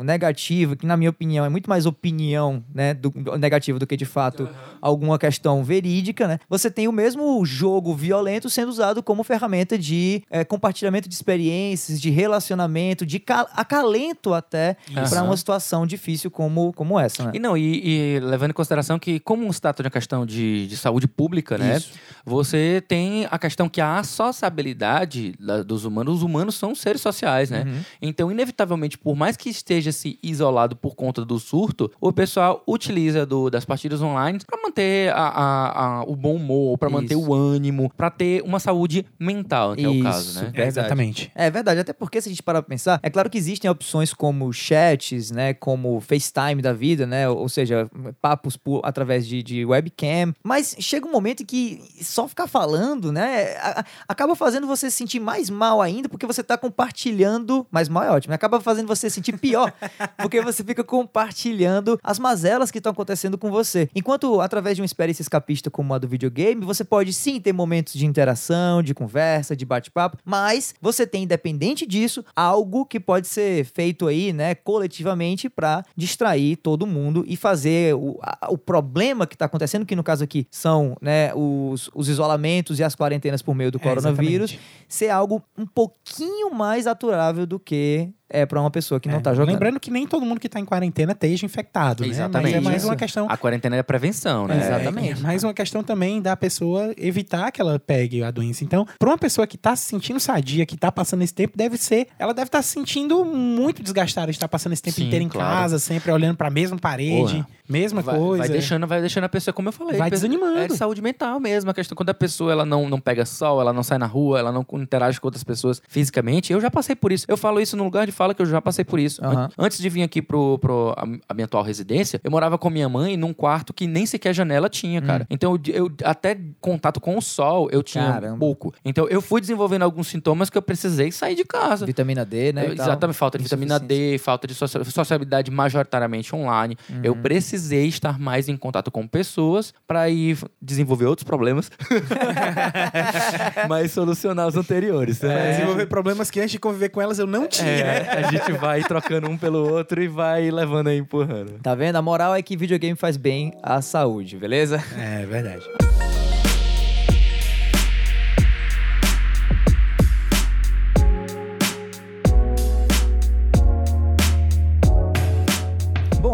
negativa, 0.02 0.74
que 0.76 0.86
na 0.86 0.96
minha 0.96 1.10
opinião 1.10 1.44
é 1.44 1.48
muito 1.48 1.68
mais 1.68 1.86
opinião, 1.86 2.62
né, 2.74 2.94
do, 2.94 3.10
do- 3.10 3.36
negativa 3.38 3.78
do 3.78 3.86
que 3.86 3.96
de 3.96 4.04
fato 4.04 4.48
alguma 4.80 5.18
questão 5.18 5.62
verídica, 5.64 6.26
né? 6.28 6.38
Você 6.48 6.70
tem 6.70 6.86
o 6.88 6.92
mesmo 6.92 7.44
jogo 7.44 7.94
violento 7.94 8.48
sendo 8.50 8.68
usado 8.68 9.02
como 9.02 9.22
ferramenta 9.24 9.76
de 9.78 10.22
eh, 10.30 10.44
compartilhamento 10.44 11.08
de 11.08 11.14
experiências, 11.14 12.00
de 12.00 12.10
relacionamento, 12.10 13.04
de 13.04 13.18
ca- 13.18 13.48
acalento 13.54 14.32
até 14.34 14.76
para 15.10 15.22
uma 15.24 15.36
situação 15.36 15.86
difícil 15.86 16.30
como, 16.30 16.72
como 16.72 16.98
essa, 16.98 17.24
né? 17.24 17.30
E 17.34 17.38
não, 17.38 17.56
e, 17.56 18.16
e 18.16 18.20
levando 18.20 18.50
em 18.50 18.54
consideração 18.54 18.98
que, 18.98 19.18
como 19.20 19.52
se 19.52 19.60
trata 19.60 19.82
de 19.82 19.86
uma 19.86 19.90
questão 19.90 20.24
de, 20.24 20.66
de 20.66 20.76
saúde 20.76 21.06
pública, 21.08 21.58
né? 21.58 21.76
Isso. 21.76 21.92
Você 22.24 22.82
tem 22.86 23.26
a 23.30 23.38
questão 23.38 23.68
que 23.68 23.80
a 23.80 24.02
sociabilidade 24.02 25.34
da- 25.38 25.62
dos 25.62 25.84
humanos, 25.84 26.16
os 26.16 26.22
humanos 26.22 26.54
são 26.54 26.74
seres 26.74 27.00
sociais, 27.00 27.50
né? 27.50 27.64
Uhum. 27.66 27.80
Então, 28.00 28.30
inevitavelmente, 28.30 28.96
por 28.96 29.14
mais 29.16 29.27
que 29.36 29.48
esteja 29.48 29.92
se 29.92 30.18
isolado 30.22 30.76
por 30.76 30.94
conta 30.94 31.24
do 31.24 31.38
surto, 31.38 31.90
o 32.00 32.12
pessoal 32.12 32.62
utiliza 32.66 33.24
do- 33.26 33.50
das 33.50 33.64
partidas 33.64 34.00
online 34.02 34.38
para 34.46 34.60
manter 34.62 35.12
a- 35.12 35.16
a- 35.28 35.84
a- 36.00 36.02
o 36.04 36.14
bom 36.16 36.34
humor, 36.36 36.78
para 36.78 36.90
manter 36.90 37.14
Isso. 37.14 37.28
o 37.28 37.34
ânimo, 37.34 37.92
para 37.96 38.10
ter 38.10 38.42
uma 38.42 38.58
saúde 38.60 39.04
mental, 39.18 39.74
que 39.76 39.84
é 39.84 39.88
o 39.88 39.92
Isso. 39.94 40.02
caso, 40.02 40.40
né? 40.40 40.52
É, 40.54 40.66
exatamente. 40.66 41.30
É 41.34 41.50
verdade, 41.50 41.80
até 41.80 41.92
porque 41.92 42.20
se 42.20 42.28
a 42.28 42.32
gente 42.32 42.42
parar 42.42 42.62
pra 42.62 42.68
pensar, 42.68 43.00
é 43.02 43.10
claro 43.10 43.28
que 43.30 43.38
existem 43.38 43.70
opções 43.70 44.12
como 44.14 44.52
chats, 44.52 45.30
né, 45.30 45.54
como 45.54 46.00
FaceTime 46.00 46.62
da 46.62 46.72
vida, 46.72 47.06
né, 47.06 47.28
ou 47.28 47.48
seja, 47.48 47.88
papos 48.20 48.56
por, 48.56 48.80
através 48.84 49.26
de, 49.26 49.42
de 49.42 49.64
webcam, 49.64 50.32
mas 50.44 50.76
chega 50.78 51.06
um 51.06 51.12
momento 51.12 51.42
em 51.42 51.46
que 51.46 51.80
só 52.02 52.26
ficar 52.28 52.46
falando, 52.46 53.10
né, 53.12 53.56
a- 53.58 53.84
acaba 54.08 54.34
fazendo 54.34 54.66
você 54.66 54.90
se 54.90 54.96
sentir 54.96 55.20
mais 55.20 55.48
mal 55.50 55.80
ainda, 55.80 56.08
porque 56.08 56.26
você 56.26 56.42
tá 56.42 56.56
compartilhando, 56.56 57.66
mais 57.70 57.88
mal 57.88 58.02
é 58.04 58.10
ótimo, 58.10 58.34
acaba 58.34 58.60
fazendo 58.60 58.86
você 58.86 59.08
se 59.10 59.14
sentir 59.18 59.36
pior, 59.38 59.72
porque 60.18 60.40
você 60.40 60.62
fica 60.64 60.82
compartilhando 60.84 61.98
as 62.02 62.18
mazelas 62.18 62.70
que 62.70 62.78
estão 62.78 62.92
acontecendo 62.92 63.36
com 63.36 63.50
você. 63.50 63.88
Enquanto 63.94 64.40
através 64.40 64.76
de 64.76 64.82
uma 64.82 64.86
experiência 64.86 65.22
escapista 65.22 65.70
como 65.70 65.92
a 65.92 65.98
do 65.98 66.08
videogame, 66.08 66.64
você 66.64 66.84
pode 66.84 67.12
sim 67.12 67.40
ter 67.40 67.52
momentos 67.52 67.92
de 67.94 68.06
interação, 68.06 68.82
de 68.82 68.94
conversa, 68.94 69.56
de 69.56 69.64
bate-papo, 69.66 70.18
mas 70.24 70.74
você 70.80 71.06
tem, 71.06 71.24
independente 71.24 71.86
disso, 71.86 72.24
algo 72.34 72.86
que 72.86 73.00
pode 73.00 73.26
ser 73.26 73.64
feito 73.64 74.06
aí, 74.06 74.32
né, 74.32 74.54
coletivamente 74.54 75.48
para 75.48 75.84
distrair 75.96 76.56
todo 76.56 76.86
mundo 76.86 77.24
e 77.26 77.36
fazer 77.36 77.94
o, 77.94 78.18
a- 78.22 78.48
o 78.50 78.56
problema 78.58 79.26
que 79.26 79.36
tá 79.36 79.44
acontecendo, 79.46 79.84
que 79.84 79.96
no 79.96 80.04
caso 80.04 80.24
aqui 80.24 80.46
são, 80.50 80.96
né, 81.02 81.34
os, 81.34 81.90
os 81.94 82.08
isolamentos 82.08 82.78
e 82.78 82.84
as 82.84 82.94
quarentenas 82.94 83.42
por 83.42 83.54
meio 83.54 83.70
do 83.70 83.78
É, 83.78 83.80
coronavírus, 83.82 84.52
exatamente. 84.52 84.84
ser 84.88 85.08
algo 85.10 85.42
um 85.56 85.66
pouquinho 85.66 86.50
mais 86.54 86.86
aturável 86.86 87.46
do 87.46 87.58
que 87.58 88.10
é 88.30 88.44
pra 88.46 88.60
uma 88.60 88.70
pessoa 88.70 89.00
que 89.00 89.08
não 89.08 89.18
É, 89.18 89.20
tá 89.20 89.32
jogando. 89.34 89.52
Lembrando 89.54 89.80
que 89.80 89.90
nem 89.90 90.06
todo 90.06 90.24
mundo 90.24 90.40
que 90.40 90.48
tá 90.48 90.60
em 90.60 90.64
quarentena 90.64 91.12
esteja 91.12 91.46
infectado, 91.46 92.02
né? 92.04 92.10
Exatamente. 92.10 92.54
Mas 92.54 92.64
é 92.64 92.68
mais 92.70 92.84
uma 92.84 92.96
questão... 92.96 93.26
A 93.28 93.36
quarentena 93.36 93.76
é 93.76 93.82
prevenção, 93.82 94.46
né? 94.46 94.58
Exatamente. 94.58 95.20
É, 95.20 95.22
mais 95.22 95.44
uma 95.44 95.54
questão 95.54 95.82
também 95.82 96.20
da 96.20 96.36
pessoa 96.36 96.92
evitar 96.96 97.50
que 97.50 97.60
ela 97.60 97.78
pegue 97.78 98.22
a 98.22 98.30
doença. 98.30 98.64
Então, 98.64 98.86
pra 98.98 99.08
uma 99.08 99.18
pessoa 99.18 99.46
que 99.46 99.56
tá 99.56 99.74
se 99.74 99.84
sentindo 99.86 100.20
sadia, 100.20 100.66
que 100.66 100.76
tá 100.76 100.90
passando 100.92 101.22
esse 101.22 101.34
tempo, 101.34 101.56
deve 101.56 101.76
ser. 101.76 102.08
Ela 102.18 102.34
deve 102.34 102.48
estar 102.48 102.62
se 102.62 102.70
sentindo 102.70 103.24
muito 103.24 103.82
desgastada 103.82 104.26
de 104.30 104.36
estar 104.36 104.48
passando 104.48 104.72
esse 104.72 104.82
tempo 104.82 104.96
Sim, 104.96 105.06
inteiro 105.06 105.24
em 105.24 105.28
claro. 105.28 105.56
casa, 105.56 105.78
sempre 105.78 106.10
olhando 106.12 106.36
pra 106.36 106.50
mesma 106.50 106.76
parede, 106.78 107.34
Porra. 107.34 107.48
Mesma 107.68 108.00
vai, 108.02 108.16
coisa. 108.18 108.38
vai 108.42 108.48
deixando, 108.48 108.86
vai 108.86 109.00
deixando 109.00 109.24
a 109.24 109.28
pessoa, 109.28 109.52
como 109.54 109.68
eu 109.68 109.72
falei. 109.72 109.96
Vai 109.98 110.10
desanimando. 110.10 110.58
É 110.58 110.68
de 110.68 110.76
saúde 110.76 111.02
mental 111.02 111.38
mesmo. 111.40 111.70
A 111.70 111.74
questão 111.74 111.94
quando 111.96 112.10
a 112.10 112.14
pessoa 112.14 112.50
ela 112.52 112.64
não, 112.64 112.88
não 112.88 113.00
pega 113.00 113.24
sol, 113.24 113.60
ela 113.60 113.72
não 113.72 113.82
sai 113.82 113.98
na 113.98 114.06
rua, 114.06 114.38
ela 114.38 114.50
não 114.52 114.64
interage 114.74 115.20
com 115.20 115.26
outras 115.26 115.44
pessoas 115.44 115.80
fisicamente. 115.88 116.52
Eu 116.52 116.60
já 116.60 116.70
passei 116.70 116.94
por 116.96 117.12
isso. 117.12 117.26
Eu 117.28 117.36
falo 117.36 117.60
isso 117.60 117.76
no 117.76 117.84
lugar 117.84 118.06
de 118.06 118.12
fala 118.12 118.34
que 118.34 118.40
eu 118.42 118.46
já 118.46 118.60
passei 118.62 118.84
por 118.84 118.98
isso. 118.98 119.24
An- 119.24 119.48
Antes 119.58 119.78
de 119.78 119.88
vir 119.88 120.02
aqui 120.02 120.22
pro, 120.22 120.58
pro 120.58 120.94
a, 120.96 121.34
minha 121.34 121.44
atual 121.44 121.62
residência, 121.62 122.20
eu 122.24 122.30
morava 122.30 122.56
com 122.58 122.70
minha 122.70 122.88
mãe 122.88 123.16
num 123.16 123.32
quarto 123.32 123.72
que 123.72 123.86
nem 123.86 124.06
sequer 124.06 124.32
janela 124.34 124.68
tinha, 124.68 125.00
cara. 125.02 125.26
Então 125.30 125.58
eu, 125.66 125.86
eu- 125.86 125.90
até 126.04 126.38
contato 126.60 127.00
com 127.00 127.16
o 127.16 127.22
sol 127.22 127.68
eu 127.70 127.82
tinha 127.82 128.04
Caramba. 128.12 128.38
pouco. 128.38 128.72
Então 128.84 129.06
eu 129.08 129.20
fui 129.20 129.40
desenvolvendo 129.40 129.82
alguns 129.82 130.08
sintomas 130.08 130.48
que 130.50 130.56
eu 130.58 130.62
precisei 130.62 131.10
sair 131.12 131.34
de 131.34 131.44
casa. 131.44 131.84
Vitamina 131.86 132.24
D, 132.24 132.52
né? 132.52 132.66
Eu-. 132.66 132.72
Exatamente, 132.72 133.16
falta 133.16 133.36
de 133.38 133.44
vitamina 133.44 133.78
D, 133.78 134.18
falta 134.18 134.46
de 134.46 134.54
socia- 134.54 134.84
sociabilidade 134.84 135.50
majoritariamente 135.50 136.34
online. 136.34 136.76
Eu 137.02 137.12
Uhum. 137.12 137.22
Precisei 137.58 137.88
estar 137.88 138.18
mais 138.18 138.48
em 138.48 138.56
contato 138.56 138.90
com 138.90 139.06
pessoas 139.06 139.74
para 139.86 140.08
ir 140.08 140.38
desenvolver 140.62 141.06
outros 141.06 141.24
problemas, 141.24 141.70
mas 143.68 143.90
solucionar 143.90 144.46
os 144.46 144.56
anteriores. 144.56 145.20
Né? 145.20 145.52
desenvolver 145.52 145.86
problemas 145.86 146.30
que 146.30 146.38
antes 146.38 146.52
de 146.52 146.58
conviver 146.58 146.90
com 146.90 147.02
elas 147.02 147.18
eu 147.18 147.26
não 147.26 147.48
tinha. 147.48 147.68
É, 147.68 148.24
a 148.24 148.30
gente 148.30 148.52
vai 148.52 148.82
trocando 148.82 149.28
um 149.28 149.36
pelo 149.36 149.68
outro 149.68 150.00
e 150.00 150.06
vai 150.06 150.50
levando 150.50 150.88
aí 150.88 150.98
empurrando. 150.98 151.58
Tá 151.60 151.74
vendo? 151.74 151.96
A 151.96 152.02
moral 152.02 152.34
é 152.34 152.42
que 152.42 152.56
videogame 152.56 152.96
faz 152.96 153.16
bem 153.16 153.52
à 153.62 153.82
saúde, 153.82 154.36
beleza? 154.36 154.82
É 154.96 155.26
verdade. 155.26 155.64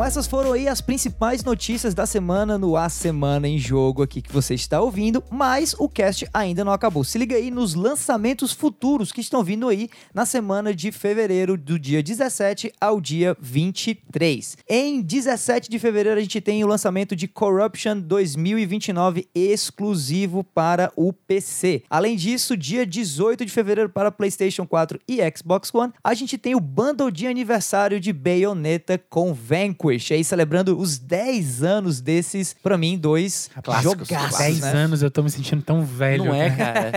Essas 0.04 0.26
foram 0.26 0.52
aí 0.52 0.68
as 0.68 0.82
principais 0.82 1.42
notícias 1.42 1.94
da 1.94 2.04
semana 2.04 2.58
no 2.58 2.76
A 2.76 2.90
Semana 2.90 3.48
em 3.48 3.58
Jogo 3.58 4.02
aqui 4.02 4.20
que 4.20 4.30
você 4.30 4.52
está 4.52 4.78
ouvindo, 4.78 5.24
mas 5.30 5.74
o 5.78 5.88
cast 5.88 6.28
ainda 6.34 6.62
não 6.62 6.72
acabou. 6.72 7.02
Se 7.02 7.16
liga 7.16 7.34
aí 7.34 7.50
nos 7.50 7.74
lançamentos 7.74 8.52
futuros 8.52 9.10
que 9.10 9.22
estão 9.22 9.42
vindo 9.42 9.66
aí 9.66 9.88
na 10.12 10.26
semana 10.26 10.74
de 10.74 10.92
fevereiro, 10.92 11.56
do 11.56 11.78
dia 11.78 12.02
17 12.02 12.70
ao 12.78 13.00
dia 13.00 13.34
23. 13.40 14.58
Em 14.68 15.00
17 15.00 15.70
de 15.70 15.78
fevereiro 15.78 16.18
a 16.18 16.22
gente 16.22 16.38
tem 16.38 16.62
o 16.62 16.66
lançamento 16.66 17.16
de 17.16 17.26
Corruption 17.26 17.98
2029 17.98 19.26
exclusivo 19.34 20.44
para 20.44 20.92
o 20.96 21.14
PC. 21.14 21.82
Além 21.88 22.14
disso, 22.14 22.58
dia 22.58 22.84
18 22.84 23.46
de 23.46 23.50
fevereiro 23.50 23.88
para 23.88 24.12
PlayStation 24.12 24.66
4 24.66 25.00
e 25.08 25.20
Xbox 25.34 25.74
One, 25.74 25.94
a 26.04 26.12
gente 26.12 26.36
tem 26.36 26.54
o 26.54 26.60
bundle 26.60 27.10
de 27.10 27.26
aniversário 27.26 27.98
de 27.98 28.12
Bayonetta 28.12 29.02
com 29.08 29.32
Vanquish, 29.32 29.94
aí 30.12 30.22
celebrando 30.24 30.78
os 30.78 30.98
10 30.98 31.62
anos 31.62 32.00
desses, 32.00 32.54
pra 32.62 32.76
mim, 32.76 32.98
dois 32.98 33.48
Clássicos. 33.62 34.08
jogaços, 34.08 34.38
10 34.38 34.60
né? 34.60 34.68
anos 34.72 35.02
eu 35.02 35.10
tô 35.10 35.22
me 35.22 35.30
sentindo 35.30 35.62
tão 35.62 35.82
velho. 35.84 36.24
Não 36.26 36.34
é, 36.34 36.50
cara. 36.50 36.92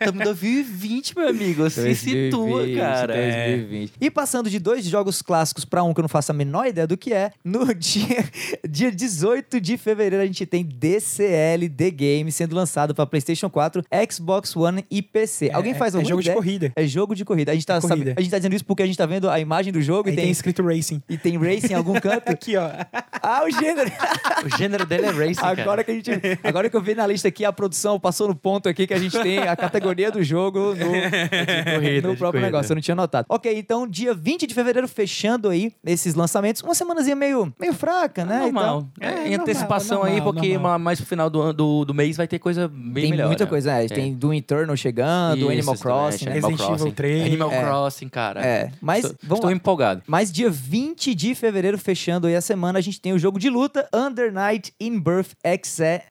Estamos 0.00 0.20
em 0.20 0.24
2020, 0.24 1.16
meu 1.16 1.28
amigo. 1.28 1.70
Se 1.70 1.80
2020, 1.82 1.96
situa, 2.24 2.68
cara. 2.76 3.14
2020. 3.14 3.92
E 4.00 4.10
passando 4.10 4.48
de 4.50 4.58
dois 4.58 4.84
jogos 4.84 5.22
clássicos 5.22 5.64
pra 5.64 5.82
um 5.82 5.92
que 5.94 6.00
eu 6.00 6.02
não 6.02 6.08
faço 6.08 6.30
a 6.30 6.34
menor 6.34 6.66
ideia 6.66 6.86
do 6.86 6.96
que 6.96 7.12
é, 7.12 7.32
no 7.44 7.72
dia, 7.74 8.24
dia 8.68 8.92
18 8.92 9.60
de 9.60 9.76
fevereiro 9.76 10.22
a 10.22 10.26
gente 10.26 10.44
tem 10.46 10.64
DCL 10.64 11.68
The 11.68 11.90
Game 11.90 12.30
sendo 12.32 12.54
lançado 12.54 12.94
pra 12.94 13.06
PlayStation 13.06 13.48
4, 13.48 13.82
Xbox 14.10 14.54
One 14.56 14.84
e 14.90 15.00
PC. 15.02 15.50
Alguém 15.52 15.74
faz 15.74 15.94
é 15.94 15.98
alguma 15.98 16.08
jogo 16.10 16.22
de 16.22 16.28
ideia? 16.28 16.36
corrida. 16.36 16.72
É 16.76 16.86
jogo 16.86 17.14
de 17.14 17.24
corrida. 17.24 17.52
A 17.52 17.54
gente, 17.54 17.66
tá, 17.66 17.78
De 17.78 17.86
corrida. 17.88 18.10
sabe- 18.10 18.14
a 18.18 18.20
gente 18.20 18.30
tá 18.30 18.38
dizendo 18.38 18.54
isso 18.54 18.64
porque 18.64 18.82
a 18.82 18.86
gente 18.86 18.96
tá 18.98 19.06
vendo 19.06 19.28
a 19.30 19.38
imagem 19.40 19.72
do 19.72 19.80
jogo 19.80 20.08
Aí 20.08 20.12
e 20.14 20.16
tem 20.16 20.24
tem, 20.26 20.32
escrito 20.32 20.62
Racing. 20.62 21.02
e 21.08 21.16
tem 21.16 21.38
racing 21.38 21.72
em 21.72 21.74
algum 21.76 21.94
canto. 22.00 22.25
Aqui, 22.26 22.56
ó. 22.56 22.68
Ah, 23.22 23.42
o 23.44 23.50
gênero! 23.50 23.90
O 24.44 24.56
gênero 24.56 24.84
dele 24.86 25.06
é 25.06 25.10
racing, 25.10 25.34
cara. 25.34 25.62
Agora 25.62 25.84
que 25.84 25.90
a 25.90 25.94
gente. 25.94 26.10
Agora 26.42 26.68
que 26.68 26.76
eu 26.76 26.80
vi 26.82 26.94
na 26.94 27.06
lista 27.06 27.28
aqui, 27.28 27.44
a 27.44 27.52
produção 27.52 27.98
passou 27.98 28.28
no 28.28 28.34
ponto 28.34 28.68
aqui 28.68 28.86
que 28.86 28.94
a 28.94 28.98
gente 28.98 29.18
tem 29.20 29.38
a 29.38 29.54
categoria 29.56 30.10
do 30.10 30.22
jogo 30.22 30.74
no, 30.74 30.76
corrida, 31.74 32.08
no 32.08 32.16
próprio 32.16 32.40
corrida. 32.40 32.40
negócio. 32.46 32.72
Eu 32.72 32.76
não 32.76 32.82
tinha 32.82 32.94
notado. 32.94 33.26
Ok, 33.28 33.56
então, 33.58 33.86
dia 33.86 34.12
20 34.14 34.46
de 34.46 34.54
fevereiro, 34.54 34.86
fechando 34.88 35.48
aí 35.48 35.72
esses 35.84 36.14
lançamentos. 36.14 36.62
Uma 36.62 36.74
semanazinha 36.74 37.16
meio, 37.16 37.52
meio 37.58 37.72
fraca, 37.74 38.24
né? 38.24 38.40
Normal. 38.40 38.88
Então, 38.96 39.08
É, 39.08 39.12
É, 39.12 39.18
em 39.26 39.30
normal, 39.30 39.40
antecipação 39.42 39.98
normal, 39.98 40.14
aí, 40.16 40.22
porque 40.22 40.52
normal. 40.54 40.72
ma- 40.72 40.78
mais 40.78 40.98
pro 41.00 41.08
final 41.08 41.30
do, 41.30 41.40
ano- 41.40 41.52
do, 41.52 41.84
do 41.84 41.94
mês 41.94 42.16
vai 42.16 42.26
ter 42.28 42.38
coisa 42.38 42.68
bem 42.68 43.04
tem 43.04 43.10
melhor. 43.10 43.26
muita 43.28 43.44
né? 43.44 43.50
coisa. 43.50 43.72
É, 43.72 43.86
Tem 43.86 44.14
do 44.14 44.32
Eternal 44.34 44.76
chegando, 44.76 45.36
do 45.40 45.52
Isso, 45.52 45.70
Animal 45.70 45.76
Crossing, 45.78 46.24
né? 46.26 46.32
Animal 46.32 46.50
Resident 46.50 46.68
Evil 46.70 46.78
Crossing. 46.78 46.94
3. 46.94 47.26
Animal 47.26 47.52
É. 47.52 47.62
Crossing, 47.62 48.08
cara. 48.08 48.44
É, 48.46 48.70
mas 48.80 49.04
Estou, 49.04 49.16
vamos 49.22 49.38
estou 49.38 49.50
empolgado. 49.50 50.02
Mas 50.06 50.30
dia 50.32 50.50
20 50.50 51.14
de 51.14 51.34
fevereiro, 51.34 51.78
fechando 51.78 52.15
aí 52.24 52.36
a 52.36 52.40
semana, 52.40 52.78
a 52.78 52.82
gente 52.82 53.00
tem 53.00 53.12
o 53.12 53.18
jogo 53.18 53.38
de 53.38 53.50
luta 53.50 53.88
Under 53.92 54.32
Night 54.32 54.72
in 54.80 54.98
Birth 55.00 55.32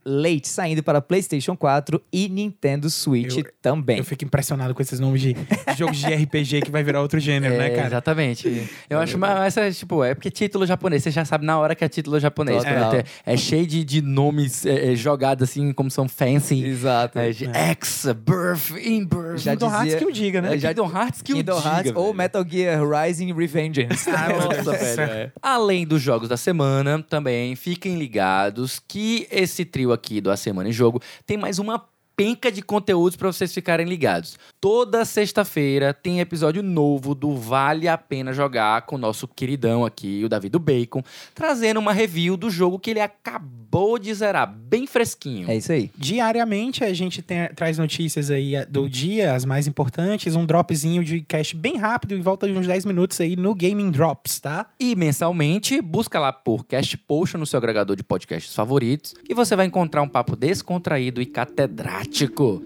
Late, 0.05 0.47
saindo 0.47 0.83
para 0.83 1.01
PlayStation 1.01 1.55
4 1.55 2.01
e 2.11 2.29
Nintendo 2.29 2.89
Switch 2.89 3.37
Eu- 3.37 3.45
também. 3.61 3.97
Eu 3.97 4.03
fico 4.03 4.23
impressionado 4.25 4.73
com 4.75 4.81
esses 4.81 4.99
nomes 4.99 5.21
de, 5.21 5.33
de 5.73 5.77
jogos 5.77 5.97
de 5.97 6.13
RPG 6.13 6.61
que 6.61 6.71
vai 6.71 6.83
virar 6.83 7.01
outro 7.01 7.19
gênero, 7.19 7.57
né, 7.57 7.67
É, 7.67 7.69
cara? 7.75 7.87
Exatamente. 7.87 8.69
Eu 8.89 8.99
acho, 8.99 9.17
mas 9.17 9.57
essa, 9.57 9.71
tipo, 9.71 10.03
é 10.03 10.13
porque 10.13 10.29
título 10.29 10.65
japonês, 10.65 11.01
você 11.03 11.11
já 11.11 11.25
sabe 11.25 11.45
na 11.45 11.57
hora 11.57 11.73
que 11.75 11.83
é 11.83 11.89
título 11.89 12.19
japonês. 12.19 12.63
É, 12.65 13.03
é 13.33 13.37
cheio 13.37 13.65
de, 13.65 13.83
de 13.83 14.01
nomes 14.01 14.65
é, 14.65 14.91
é, 14.91 14.95
jogados 14.95 15.49
assim, 15.49 15.71
como 15.73 15.89
são 15.89 16.07
fancy. 16.07 16.63
Exato. 16.63 17.17
É, 17.17 17.31
de 17.31 17.45
X, 17.45 18.05
Birth, 18.17 18.71
In 18.85 19.05
Birth. 19.05 19.37
Já 19.39 19.51
Kingdom 19.51 19.67
Hearts 19.69 19.83
dizia- 19.85 19.97
que 19.99 20.05
o 20.05 20.11
diga, 20.11 20.41
né? 20.41 20.55
É, 20.55 20.57
Kingdom 20.59 20.91
Hearts 20.91 21.21
que 21.21 21.33
o 21.33 21.35
diga, 21.37 21.53
Hearts 21.53 21.91
ou. 21.95 22.13
Metal 22.13 22.45
Gear 22.47 22.81
Rising 22.87 23.33
Revengeance. 23.33 24.09
Ah, 24.09 24.29
Nossa, 24.35 24.63
do 24.63 24.71
velho. 24.71 25.01
é. 25.01 25.31
Além 25.41 25.85
dos 25.95 26.01
jogos 26.01 26.27
da 26.27 26.35
semana, 26.35 27.01
também 27.01 27.55
fiquem 27.55 27.97
ligados 27.97 28.81
que 28.85 29.25
esse 29.31 29.63
trio 29.63 29.93
aqui 29.93 30.19
do 30.19 30.29
A 30.29 30.35
Semana 30.35 30.67
em 30.67 30.73
Jogo 30.73 31.01
tem 31.25 31.37
mais 31.37 31.57
uma 31.57 31.79
penca 32.15 32.51
de 32.51 32.61
conteúdos 32.61 33.15
para 33.15 33.31
vocês 33.31 33.53
ficarem 33.53 33.85
ligados. 33.85 34.37
Toda 34.61 35.03
sexta-feira 35.05 35.93
tem 35.93 36.19
episódio 36.19 36.63
novo 36.63 37.13
do 37.13 37.35
Vale 37.35 37.87
a 37.87 37.97
Pena 37.97 38.31
Jogar 38.33 38.83
com 38.83 38.95
o 38.95 38.99
nosso 38.99 39.27
queridão 39.27 39.85
aqui, 39.85 40.23
o 40.23 40.29
Davi 40.29 40.47
do 40.49 40.59
Bacon, 40.59 41.03
trazendo 41.33 41.79
uma 41.79 41.91
review 41.91 42.37
do 42.37 42.49
jogo 42.49 42.79
que 42.79 42.91
ele 42.91 42.99
acabou 43.01 43.99
de 43.99 44.13
zerar, 44.13 44.47
bem 44.51 44.87
fresquinho. 44.87 45.49
É 45.51 45.57
isso 45.57 45.71
aí. 45.71 45.91
Diariamente 45.97 46.83
a 46.83 46.93
gente 46.93 47.21
tem- 47.21 47.49
traz 47.55 47.77
notícias 47.77 48.31
aí 48.31 48.55
eh, 48.55 48.65
do 48.65 48.89
dia, 48.89 49.33
as 49.33 49.43
mais 49.43 49.67
importantes, 49.67 50.35
um 50.35 50.45
dropzinho 50.45 51.03
de 51.03 51.21
cast 51.21 51.55
bem 51.55 51.75
rápido, 51.77 52.15
em 52.15 52.21
volta 52.21 52.47
de 52.47 52.53
uns 52.57 52.65
10 52.67 52.85
minutos 52.85 53.19
aí 53.19 53.35
no 53.35 53.53
Gaming 53.53 53.91
Drops, 53.91 54.39
tá? 54.39 54.67
E 54.79 54.95
mensalmente, 54.95 55.81
busca 55.81 56.19
lá 56.19 56.31
por 56.31 56.65
Cast 56.65 56.97
Potion 56.99 57.37
no 57.39 57.45
seu 57.45 57.57
agregador 57.57 57.95
de 57.95 58.03
podcasts 58.03 58.55
favoritos 58.55 59.13
e 59.27 59.33
você 59.33 59.55
vai 59.55 59.65
encontrar 59.65 60.01
um 60.01 60.07
papo 60.07 60.35
descontraído 60.35 61.21
e 61.21 61.25
catedrático 61.25 62.04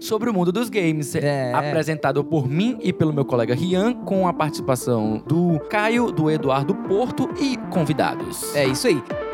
sobre 0.00 0.28
o 0.30 0.32
mundo 0.32 0.52
dos 0.52 0.68
games. 0.68 1.14
É. 1.14 1.52
Apresentado 1.52 2.22
por 2.24 2.48
mim 2.48 2.78
e 2.82 2.92
pelo 2.92 3.12
meu 3.12 3.24
colega 3.24 3.54
Rian, 3.54 3.92
com 3.92 4.26
a 4.26 4.32
participação 4.32 5.22
do 5.26 5.58
Caio, 5.68 6.10
do 6.10 6.30
Eduardo 6.30 6.74
Porto 6.74 7.28
e 7.40 7.56
convidados. 7.70 8.54
É 8.54 8.66
isso 8.66 8.86
aí. 8.86 9.29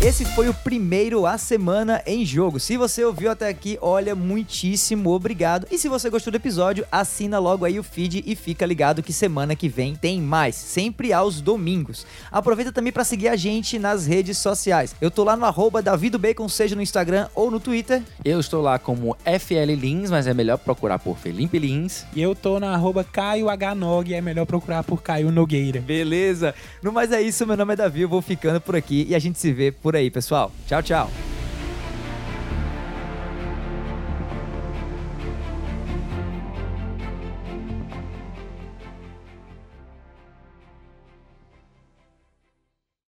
Esse 0.00 0.24
foi 0.24 0.48
o 0.48 0.54
primeiro 0.54 1.26
A 1.26 1.36
Semana 1.36 2.00
em 2.06 2.24
Jogo. 2.24 2.60
Se 2.60 2.76
você 2.76 3.04
ouviu 3.04 3.32
até 3.32 3.48
aqui, 3.48 3.76
olha, 3.82 4.14
muitíssimo 4.14 5.10
obrigado. 5.10 5.66
E 5.72 5.76
se 5.76 5.88
você 5.88 6.08
gostou 6.08 6.30
do 6.30 6.36
episódio, 6.36 6.86
assina 6.90 7.40
logo 7.40 7.64
aí 7.64 7.80
o 7.80 7.82
feed 7.82 8.22
e 8.24 8.36
fica 8.36 8.64
ligado 8.64 9.02
que 9.02 9.12
semana 9.12 9.56
que 9.56 9.68
vem 9.68 9.96
tem 9.96 10.22
mais, 10.22 10.54
sempre 10.54 11.12
aos 11.12 11.40
domingos. 11.40 12.06
Aproveita 12.30 12.70
também 12.70 12.92
para 12.92 13.02
seguir 13.02 13.26
a 13.26 13.34
gente 13.34 13.76
nas 13.76 14.06
redes 14.06 14.38
sociais. 14.38 14.94
Eu 15.00 15.10
tô 15.10 15.24
lá 15.24 15.36
no 15.36 15.44
arroba 15.44 15.82
davidobacon, 15.82 16.48
seja 16.48 16.76
no 16.76 16.82
Instagram 16.82 17.26
ou 17.34 17.50
no 17.50 17.58
Twitter. 17.58 18.00
Eu 18.24 18.38
estou 18.38 18.62
lá 18.62 18.78
como 18.78 19.16
FL 19.24 19.72
Lins, 19.76 20.12
mas 20.12 20.28
é 20.28 20.32
melhor 20.32 20.58
procurar 20.58 21.00
por 21.00 21.18
Felipe 21.18 21.58
Lins. 21.58 22.06
E 22.14 22.22
eu 22.22 22.36
tô 22.36 22.60
na 22.60 22.72
arroba 22.72 23.02
Caio 23.02 23.48
H. 23.50 23.74
Nog, 23.74 24.14
é 24.14 24.20
melhor 24.20 24.46
procurar 24.46 24.84
por 24.84 25.02
Caio 25.02 25.32
Nogueira. 25.32 25.80
Beleza? 25.80 26.54
No 26.80 26.92
mais 26.92 27.10
é 27.10 27.20
isso, 27.20 27.44
meu 27.44 27.56
nome 27.56 27.72
é 27.72 27.76
Davi, 27.76 28.02
eu 28.02 28.08
vou 28.08 28.22
ficando 28.22 28.60
por 28.60 28.76
aqui 28.76 29.04
e 29.10 29.14
a 29.16 29.18
gente 29.18 29.40
se 29.40 29.52
vê 29.52 29.72
por 29.72 29.88
aí, 29.98 30.10
pessoal. 30.10 30.50
Tchau, 30.66 30.82
tchau. 30.82 31.10